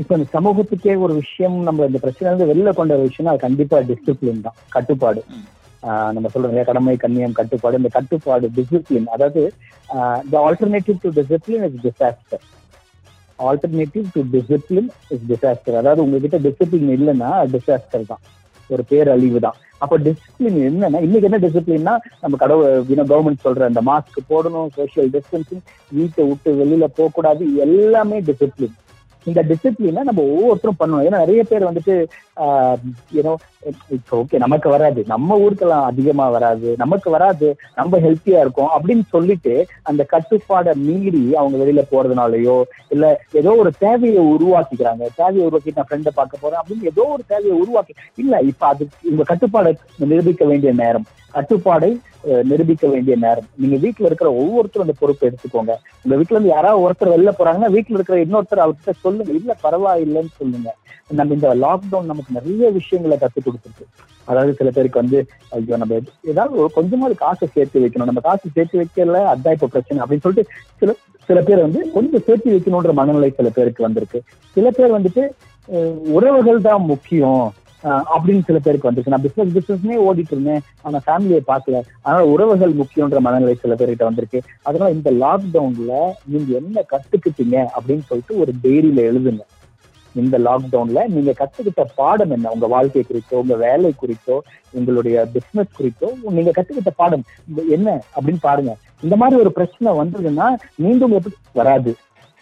இப்ப 0.00 0.10
இந்த 0.16 0.26
சமூகத்துக்கே 0.34 0.92
ஒரு 1.04 1.14
விஷயம் 1.22 1.56
நம்ம 1.66 1.86
இந்த 1.86 1.98
பிரச்சனை 2.04 2.28
இருந்து 2.28 2.50
வெளில 2.50 2.70
கொண்ட 2.72 2.92
ஒரு 2.96 3.08
விஷயம் 3.08 3.30
அது 3.32 3.44
கண்டிப்பா 3.46 3.78
டிசிப்ளின் 3.88 4.44
தான் 4.46 4.56
கட்டுப்பாடு. 4.68 5.20
ஆஹ் 5.82 6.10
நம்ம 6.14 6.30
சொல்றோம் 6.32 6.50
இல்லையா? 6.50 6.68
கடமை 6.70 6.94
கண்ணியம் 7.02 7.36
கட்டுப்பாடு. 7.38 7.80
இந்த 7.80 7.90
கட்டுப்பாடு 7.96 8.46
டிசிப்ளின் 8.56 9.08
அதாவது 9.14 9.42
the 10.30 10.40
alternative 10.46 10.98
to 11.04 11.10
discipline 11.18 11.64
is 11.68 11.78
disaster 11.84 12.44
alternative 13.38 14.06
to 14.14 14.22
discipline 14.34 14.90
is 15.14 15.24
disaster 15.30 15.78
அதாவது 15.80 16.04
உங்ககிட்ட 16.04 16.38
டிசிப்ளின் 16.46 16.92
இல்லைன்னா 16.96 17.30
டிசாஸ்டர் 17.54 18.10
தான். 18.10 18.22
ஒரு 18.70 18.82
பேரழிவு 18.90 19.38
தான். 19.40 19.56
அப்ப 19.84 19.94
டிசிப்ளின் 20.06 20.58
என்னன்னா 20.66 20.98
இன்னைக்கு 21.06 21.28
என்ன 21.28 21.40
டிசிப்ளின்னா 21.44 21.94
நம்ம 22.22 22.36
கடவுள் 22.36 22.68
கவர்மெண்ட் 23.10 23.44
சொல்ற 23.46 23.70
அந்த 23.70 23.82
மாஸ்க் 23.88 24.18
போடணும் 24.30 24.68
சோசியல் 24.76 25.10
டிஸ்டன்சிங் 25.14 25.62
வீட்டை 25.92 26.24
விட்டு 26.28 26.50
வெளியில 26.60 26.86
போக 26.98 27.10
கூடாது 27.10 27.44
எல்லாமே 27.66 28.18
டிசிப்ளின் 28.28 28.76
இந்த 29.24 29.44
டிசிப்ளினை 29.48 30.02
நம்ம 30.02 30.22
ஒவ்வொருத்தரும் 30.22 30.80
பண்ணணும். 30.80 31.06
ஏன்னா 31.06 31.18
நிறைய 31.24 31.44
பேர் 31.44 31.70
வந்துட்டு 31.72 32.06
யூனோ 33.16 33.32
ஓகே 34.18 34.36
நமக்கு 34.42 34.68
வராது. 34.74 35.00
நம்ம 35.06 35.36
ஊருக்கெல்லாம் 35.44 35.86
அதிகமா 35.90 36.26
வராது. 36.28 36.68
நமக்கு 36.76 37.08
வராது. 37.10 37.48
நம்ம 37.78 37.98
ஹெல்த்தியா 37.98 38.38
இருக்கும் 38.44 38.70
அப்படின்னு 38.76 39.04
சொல்லிட்டு 39.14 39.54
அந்த 39.82 40.02
கட்டுப்பாடை 40.12 40.72
மீறி 40.86 41.22
அவங்க 41.40 41.56
வெளியில 41.62 41.82
போறதுனாலயோ 41.90 42.56
இல்ல 42.88 43.04
ஏதோ 43.40 43.52
ஒரு 43.62 43.72
தேவையை 43.78 44.22
உருவாக்கிக்கிறாங்க. 44.34 45.06
தேவையை 45.20 45.44
உருவாக்கி 45.46 45.76
நான் 45.76 45.90
ஃப்ரெண்டை 45.90 46.14
பார்க்க 46.14 46.44
போறேன் 46.44 46.60
அப்படின்னு 46.62 46.90
ஏதோ 46.92 47.06
ஒரு 47.16 47.24
தேவையை 47.32 47.56
உருவாக்கி 47.62 47.94
இல்ல 48.16 48.40
இப்ப 48.50 48.66
அது 48.66 48.86
உங்க 49.10 49.26
கட்டுப்பாடை 49.32 49.72
நிரூபிக்க 50.12 50.44
வேண்டிய 50.44 50.72
நேரம். 50.82 51.08
கட்டுப்பாடை 51.34 51.90
நிரூபிக்க 52.50 52.86
வேண்டிய 52.88 53.14
நேரம். 53.16 53.46
நீங்க 53.60 53.76
வீட்டுல 53.84 54.08
இருக்கிற 54.08 54.28
ஒவ்வொருத்தரும் 54.40 54.86
அந்த 54.86 54.96
பொறுப்பை 54.98 55.24
எடுத்துக்கோங்க. 55.28 55.74
உங்க 56.04 56.14
வீட்டுல 56.16 56.36
இருந்து 56.36 56.54
யாராவது 56.54 56.82
ஒருத்தர் 56.84 57.12
வெளில 57.14 57.30
போறாங்கன்னா 57.38 57.70
வீட்டுல 57.76 57.98
இருக்கிற 57.98 58.18
இன்னொருத்தர் 58.24 58.64
அவர்கிட்ட 58.64 58.92
சொல்லுங்க. 59.04 59.32
இல்ல 59.32 59.56
பரவாயில்லைன்னு 59.62 60.32
சொல்லுங்க. 60.40 60.70
நம்ம 61.18 61.34
இந்த 61.34 61.48
லாக்டவுன் 61.62 62.10
நமக்கு 62.10 62.29
நிறைய 62.36 62.70
விஷயங்களை 62.78 63.16
கத்துக் 63.18 63.46
கொடுத்துருக்கு. 63.46 63.86
அதாவது 64.28 64.52
சில 64.58 64.70
பேருக்கு 64.74 65.02
வந்து 65.02 65.18
ஐயோ 65.56 65.76
நம்ம 65.82 66.00
ஏதாவது 66.32 66.54
ஒரு 66.62 66.70
கொஞ்சமாவது 66.78 67.14
காசை 67.22 67.46
சேர்த்து 67.54 67.82
வைக்கணும். 67.84 68.10
நம்ம 68.10 68.22
காசு 68.28 68.54
சேர்த்து 68.56 68.80
வைக்கல 68.82 69.22
அதான் 69.32 69.56
இப்ப 69.56 69.70
பிரச்சனை 69.74 70.02
அப்படின்னு 70.04 70.24
சொல்லிட்டு 70.26 70.52
சில 70.82 70.94
சில 71.28 71.40
பேர் 71.48 71.64
வந்து 71.66 71.80
கொஞ்சம் 71.94 72.24
சேர்த்து 72.26 72.54
வைக்கணுன்ற 72.54 72.92
மனநிலை 73.00 73.30
சில 73.38 73.48
பேருக்கு 73.56 73.86
வந்திருக்கு. 73.86 74.20
சில 74.56 74.66
பேர் 74.78 74.96
வந்துட்டு 74.96 75.24
உறவுகள் 76.16 76.66
தான் 76.68 76.84
முக்கியம். 76.92 77.44
அப்படின்னு 78.14 78.46
சில 78.48 78.58
பேருக்கு 78.64 78.88
வந்திருக்கு 78.88 79.12
நான் 79.12 79.24
பிசினஸ் 79.26 79.54
பிசினஸ்னே 79.56 79.98
ஓடிட்டு 80.06 80.34
இருந்தேன். 80.34 80.64
ஆனா 80.86 80.98
ஃபேமிலியை 81.06 81.42
பார்க்கல. 81.50 81.76
அதனால 82.02 82.24
உறவுகள் 82.32 82.72
முக்கியன்ற 82.80 83.20
மனநிலை 83.26 83.54
சில 83.62 83.74
பேர்கிட்ட 83.74 84.04
வந்திருக்கு. 84.08 84.40
அதனால 84.68 84.88
இந்த 84.96 85.10
லாக்டவுன்ல 85.22 85.92
நீங்க 86.32 86.50
என்ன 86.60 86.84
கத்துக்கிட்டீங்க 86.92 87.56
அப்படின்னு 87.76 88.04
சொல்லிட்டு 88.10 88.34
ஒரு 88.42 88.54
டைரியில 88.64 89.02
எழுதுங்க. 89.10 89.42
இந்த 90.14 90.38
லாக்டவுன்ல 90.38 91.00
நீங்க 91.08 91.32
கத்துக்கிட்ட 91.38 91.84
பாடம் 91.94 92.30
என்ன? 92.30 92.50
உங்க 92.50 92.66
வாழ்க்கை 92.66 93.02
குறித்தோ 93.02 93.38
உங்க 93.38 93.54
வேலை 93.54 93.92
குறித்தோ 93.96 94.36
உங்களுடைய 94.70 95.28
பிசினஸ் 95.32 95.76
குறித்தோ 95.76 96.10
நீங்க 96.30 96.50
கத்துக்கிட்ட 96.56 96.92
பாடம் 96.96 97.24
என்ன 97.76 98.02
அப்படின்னு 98.16 98.40
பாருங்க. 98.40 98.76
இந்த 99.02 99.16
மாதிரி 99.16 99.40
ஒரு 99.40 99.52
பிரச்சனை 99.52 99.92
வந்ததுன்னா 100.02 100.48
மீண்டும் 100.74 101.12
எப்படி 101.12 101.36
வராது. 101.52 101.96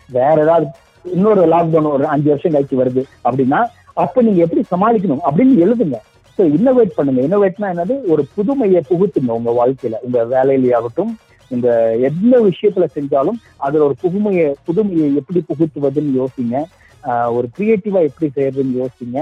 வேற 0.09 0.42
ஏதாவது 0.42 0.68
இன்னொரு 1.04 1.42
லாக்டவுன் 1.48 1.92
ஒரு 1.92 2.07
அஞ்சு 2.07 2.28
வருஷம் 2.28 2.54
கழிச்சு 2.54 2.81
வருது 2.83 3.04
அப்படின்னா 3.24 3.61
அப்ப 3.94 4.22
நீங்க 4.22 4.40
எப்படி 4.44 4.62
சமாளிக்கணும் 4.70 5.24
அப்படின்னு 5.28 5.54
எழுதுங்க. 5.64 5.98
ஸோ 6.38 6.44
இன்னோவேட் 6.57 6.96
பண்ணுங்க. 6.96 7.20
இன்னோவேட்னா 7.26 7.68
என்னது? 7.74 7.94
ஒரு 8.07 8.26
புதுமையை 8.35 8.83
புகுத்துங்க 8.88 9.33
உங்க 9.38 9.50
வாழ்க்கையில. 9.50 9.96
உங்க 10.00 10.24
வேலையிலேயாகட்டும் 10.35 11.12
இந்த 11.50 11.68
எந்த 12.09 12.35
விஷயத்துல 12.40 12.87
செஞ்சாலும் 12.96 13.38
அதுல 13.57 13.85
ஒரு 13.85 13.94
புதுமையை 14.00 14.54
புதுமையை 14.64 15.14
எப்படி 15.14 15.44
புகுத்துவதுன்னு 15.50 16.18
யோசிங்க. 16.20 16.62
ஒரு 17.05 17.49
கிரியேட்டிவா 17.59 18.01
எப்படி 18.09 18.29
செய்யறதுன்னு 18.37 18.81
யோசிங்க. 18.83 19.19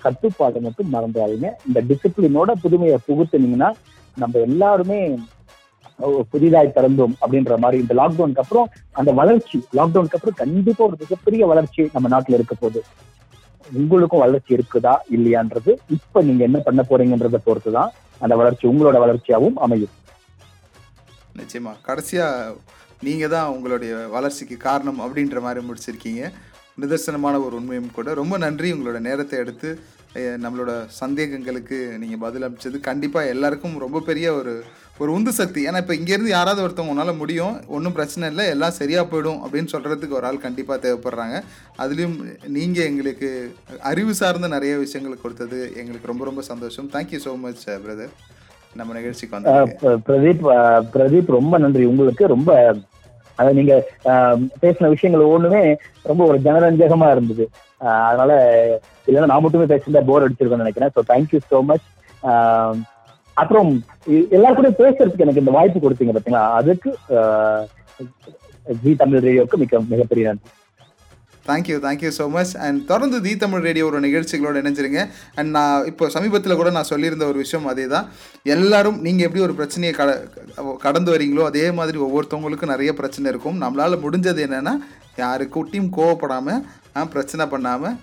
கட்டுப்பாடு 0.00 0.60
மட்டும் 0.60 0.92
மறந்துடாதீங்க. 0.92 1.48
இந்த 1.66 1.80
டிசிப்ளினோட 1.88 2.52
புதுமையை 2.62 2.98
புகுத்துனீங்கன்னா 3.08 3.70
நம்ம 4.16 4.38
எல்லாருமே 4.38 5.18
புதிதாய் 6.30 6.72
பிறந்தோம் 6.74 7.14
அப்படின்ற 7.20 7.58
மாதிரி 7.58 7.82
இந்த 7.82 7.94
லாக்டவுனுக்கு 7.94 8.42
அப்புறம் 8.42 8.70
அந்த 8.92 9.12
வளர்ச்சி 9.12 9.58
லாக்டவுனுக்கு 9.58 10.16
அப்புறம் 10.18 10.40
கண்டிப்பா 10.42 10.84
ஒரு 10.84 10.96
மிகப்பெரிய 10.98 11.46
வளர்ச்சி 11.46 11.88
நம்ம 11.92 12.08
நாட்டுல 12.08 12.34
இருக்க 12.34 12.54
போகுது. 12.54 12.82
உங்களுக்கும் 13.72 14.20
வளர்ச்சி 14.20 14.56
இருக்குதா 14.56 14.94
இல்லையான்றது 15.16 15.76
இப்ப 15.88 16.22
நீங்க 16.22 16.44
என்ன 16.44 16.58
பண்ண 16.58 16.84
போறீங்கன்றத 16.90 17.38
பொறுத்துதான் 17.46 17.88
அந்த 18.18 18.36
வளர்ச்சி 18.36 18.68
உங்களோட 18.68 18.98
வளர்ச்சியாவும் 19.04 19.56
அமையும். 19.56 19.94
நிச்சயமா. 21.36 21.72
கடைசியா 21.86 22.56
நீங்க 23.02 23.28
தான் 23.28 23.48
உங்களுடைய 23.48 24.06
வளர்ச்சிக்கு 24.06 24.56
காரணம் 24.56 25.00
அப்படின்ற 25.00 25.40
மாதிரி 25.40 25.66
முடிச்சிருக்கீங்க. 25.66 26.22
நிதர்சனமான 26.80 27.44
ஒரு 27.44 27.56
உண்மையும் 27.56 27.90
கூட. 27.92 28.14
ரொம்ப 28.14 28.38
நன்றி 28.38 28.72
உங்களோட 28.72 29.00
நேரத்தை 29.00 29.38
எடுத்து 29.38 29.78
நம்மளோட 30.14 30.86
சந்தேகங்களுக்கு 31.00 31.98
நீங்கள் 31.98 32.18
பதில் 32.18 32.42
அளிச்சது. 32.42 32.80
கண்டிப்பாக 32.80 33.28
எல்லாருக்கும் 33.28 33.78
ரொம்ப 33.78 34.00
பெரிய 34.00 34.32
ஒரு 34.32 34.64
ஒரு 34.98 35.12
உந்து 35.12 35.32
சக்தி. 35.32 35.66
ஏன்னா 35.66 35.76
இப்போ 35.76 35.94
இங்கேருந்து 35.94 36.26
யாராவது 36.26 36.68
ஒருத்தவங்க 36.68 36.88
உன்னால் 36.88 37.16
முடியும் 37.16 37.68
ஒன்றும் 37.68 37.92
பிரச்சனை 37.92 38.28
இல்லை 38.28 38.46
எல்லாம் 38.46 38.70
சரியாக 38.70 39.16
போயிடும் 39.16 39.40
அப்படின்னு 39.44 39.68
சொல்கிறதுக்கு 39.72 40.08
ஒரு 40.08 40.26
ஆள் 40.26 40.38
கண்டிப்பாக 40.38 40.92
தேவைப்படுறாங்க. 40.92 41.42
அதுலேயும் 41.78 42.48
நீங்கள் 42.48 42.84
எங்களுக்கு 42.84 43.54
அறிவு 43.80 44.14
சார்ந்த 44.14 44.48
நிறைய 44.48 44.76
விஷயங்கள் 44.76 45.20
கொடுத்தது 45.20 45.72
எங்களுக்கு 45.76 46.06
ரொம்ப 46.06 46.24
ரொம்ப 46.24 46.42
சந்தோஷம். 46.42 46.90
தேங்க்யூ 46.92 47.18
ஸோ 47.24 47.38
மச் 47.38 47.68
பிரதர் 47.68 48.08
நம்ம 48.74 48.92
நிகழ்ச்சிக்கு 48.92 49.40
ப- 49.40 49.98
பிரதீப் 50.06 50.84
பிரதீப் 50.92 51.24
ரொம்ப 51.26 51.58
நன்றி. 51.58 51.84
உங்களுக்கு 51.84 52.26
ரொம்ப 52.26 52.76
அதாவது 53.38 53.58
நீங்க 53.58 53.74
ஆஹ் 54.04 54.40
பேசின 54.60 54.88
விஷயங்கள் 54.88 55.32
ஒண்ணுமே 55.32 55.62
ரொம்ப 56.04 56.24
ஒரு 56.26 56.38
ஜனரஞ்சகமா 56.38 57.10
இருந்தது. 57.10 57.44
ஆஹ் 57.80 58.04
அதனால 58.06 58.32
இல்லைன்னா 59.08 59.26
நான் 59.26 59.42
மட்டுமே 59.42 59.64
பேசியிருந்தா 59.64 60.06
போர் 60.06 60.24
அடிச்சிருக்கேன்னு 60.24 60.64
நினைக்கிறேன். 60.64 60.92
ஸோ 60.94 61.02
தேங்க்யூ 61.10 61.40
ஸோ 61.50 61.58
மச் 61.64 61.86
அப்புறம் 63.36 63.70
எ- 64.10 64.28
எல்லாரும் 64.30 64.56
கூட 64.56 64.68
பேசுறதுக்கு 64.78 65.24
எனக்கு 65.24 65.42
இந்த 65.42 65.50
வாய்ப்பு 65.50 65.78
கொடுத்தீங்க 65.80 66.12
பாத்தீங்களா? 66.12 66.44
அதுக்கு 66.52 66.90
ஆஹ் 67.16 67.64
ஜி 68.80 68.92
தமிழ் 68.96 69.24
ரேடியோவுக்கு 69.24 69.56
மிக 69.56 69.80
மிகப்பெரிய 69.90 70.26
நன்றி. 70.28 70.48
Thank you 71.48 71.76
thank you 71.86 72.10
so 72.18 72.24
much 72.36 72.52
and 72.66 72.80
தொடர்ந்து 72.90 73.18
தி 73.26 73.32
தமிழ் 73.44 73.64
ரேடியோட 73.68 74.00
நிகழ்ச்சிகளோட 74.06 74.56
இணைஞ்சிருங்க. 74.62 75.02
அண்ட் 75.38 75.50
நான் 75.56 75.86
இப்போ 75.90 76.08
சமீபத்தில் 76.16 76.58
கூட 76.60 76.70
நான் 76.76 76.90
சொல்லியிருந்த 76.92 77.26
ஒரு 77.32 77.38
விஷயம் 77.44 77.68
அதே 77.72 77.86
தான் 77.94 78.08
எல்லாரும் 78.54 78.98
நீங்கள் 79.06 79.26
எப்படி 79.28 79.44
ஒரு 79.46 79.56
பிரச்சனையை 79.60 79.92
கட 80.00 80.10
கடந்து 80.86 81.12
வரீங்களோ 81.14 81.44
அதே 81.50 81.66
மாதிரி 81.80 82.00
ஒவ்வொருத்தவங்களுக்கும் 82.06 82.74
நிறைய 82.74 82.92
பிரச்சனை 83.00 83.26
இருக்கும். 83.34 83.60
நம்மளால் 83.64 84.02
முடிஞ்சது 84.06 84.42
என்னென்னா 84.48 84.74
யாருக்கூட்டியும் 85.24 85.92
கோவப்படாமல் 85.98 86.62
பிரச்சனை 87.14 87.44
பண்ணாமல் 87.54 87.96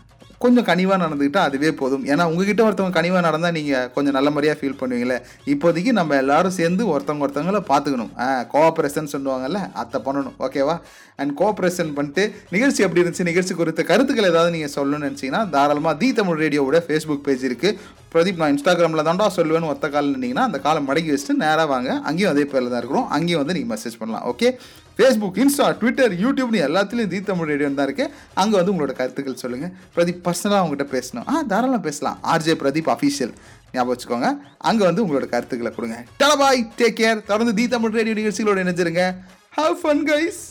கொஞ்சம் 0.43 0.67
கனிவாக 0.69 0.97
நடந்துக்கிட்டா 1.03 1.43
அதுவே 1.47 1.71
போதும். 1.81 2.03
ஏன்னா 2.11 2.23
உங்ககிட்ட 2.31 2.61
ஒருத்தவங்க 2.67 2.97
கனிவாக 2.99 3.23
நடந்தால் 3.27 3.55
நீங்கள் 3.59 3.87
கொஞ்சம் 3.95 4.15
நல்ல 4.17 4.29
மாதிரியாக 4.35 4.57
ஃபீல் 4.59 4.79
பண்ணுவீங்களே 4.81 5.17
இப்போதைக்கு 5.53 5.93
நம்ம 5.99 6.17
எல்லாரும் 6.23 6.55
சேர்ந்து 6.59 6.83
ஒருத்தவங்க 6.93 7.25
ஒருத்தவங்கள 7.27 7.61
பார்த்துக்கணும். 7.71 8.11
கோஆப்ரேஷன் 8.53 9.11
சொல்லுவாங்கல்ல 9.15 9.61
அதை 9.83 10.01
பண்ணணும். 10.07 10.37
ஓகேவா 10.47 10.77
அண்ட் 11.21 11.33
கோஆப்ரேஷன் 11.39 11.95
பண்ணிட்டு 11.97 12.23
நிகழ்ச்சி 12.55 12.83
எப்படி 12.85 13.01
இருந்துச்சு? 13.01 13.29
நிகழ்ச்சி 13.31 13.53
குறித்த 13.61 13.81
கருத்துக்கள் 13.91 14.29
ஏதாவது 14.33 14.53
நீங்கள் 14.57 14.75
சொல்லணும்னு 14.77 15.09
நினச்சிங்கன்னா 15.09 15.43
தாராளமாக 15.55 15.95
தி 16.03 16.09
தமிழ் 16.19 16.41
ரேடியோவோட 16.43 16.79
ஃபேஸ்புக் 16.87 17.25
பேஜ் 17.27 17.45
இருக்குது 17.49 17.77
பிரதீப் 18.13 18.41
நான் 18.41 18.53
இன்ஸ்டாகிராமில் 18.53 19.07
தாண்டா 19.07 19.27
சொல்லுவேன்னு 19.35 19.69
ஒத்த 19.73 19.85
காலம் 19.93 20.13
நின்னீங்கன்னா 20.15 20.45
அந்த 20.49 20.59
காலம் 20.65 20.87
மடக்கி 20.89 21.09
வச்சுட்டு 21.13 21.35
நேராக 21.43 21.67
வாங்க. 21.73 21.91
அங்கேயும் 22.09 22.31
அதே 22.33 22.43
பேரில் 22.51 22.71
தான் 22.73 22.81
இருக்கிறோம். 22.81 23.07
அங்கேயும் 23.17 23.41
வந்து 23.43 23.55
நீங்கள் 23.57 23.73
மெசேஜ் 23.75 23.99
பண்ணலாம். 24.01 24.25
ஓகே 24.31 24.49
ஃபேஸ்புக் 24.97 25.37
இன்ஸ்டா 25.43 25.67
ட்விட்டர் 25.81 26.13
யூடியூப்னு 26.23 26.59
எல்லாத்துலேயும் 26.67 27.11
தீ 27.13 27.19
தமிழ் 27.29 27.49
ரேடியோ 27.51 27.67
தான் 27.79 27.87
இருக்குது 27.89 28.11
அங்கே 28.41 28.55
வந்து 28.59 28.73
உங்களோட 28.73 28.93
கருத்துக்கள் 28.99 29.41
சொல்லுங்கள் 29.43 29.71
பிரதீப் 29.95 30.23
பர்சனலாக 30.27 30.61
அவங்ககிட்ட 30.61 30.87
பேசணும். 30.95 31.27
ஆ 31.31 31.43
தாராளம் 31.51 31.85
பேசலாம். 31.87 32.17
ஆர்ஜே 32.33 32.55
பிரதீப் 32.63 32.91
அஃபீஷியல் 32.95 33.33
ஞாபகம் 33.75 33.93
வச்சுக்கோங்க. 33.93 34.29
அங்கே 34.69 34.83
வந்து 34.89 35.03
உங்களோட 35.05 35.27
கருத்துக்களை 35.35 35.71
கொடுங்க. 35.77 35.97
டலபாய் 36.21 36.61
டேக் 36.81 36.99
கேர் 37.01 37.23
தொடர்ந்து 37.31 37.53
தீ 37.59 37.65
தமிழ் 37.75 37.95
ரேடியோ 37.99 38.17
நிகழ்ச்சிகளோட 38.21 38.59
இணைஞ்சிருங்க. 38.65 39.05
Have 39.59 39.77
fun 39.81 40.03
guys 40.11 40.41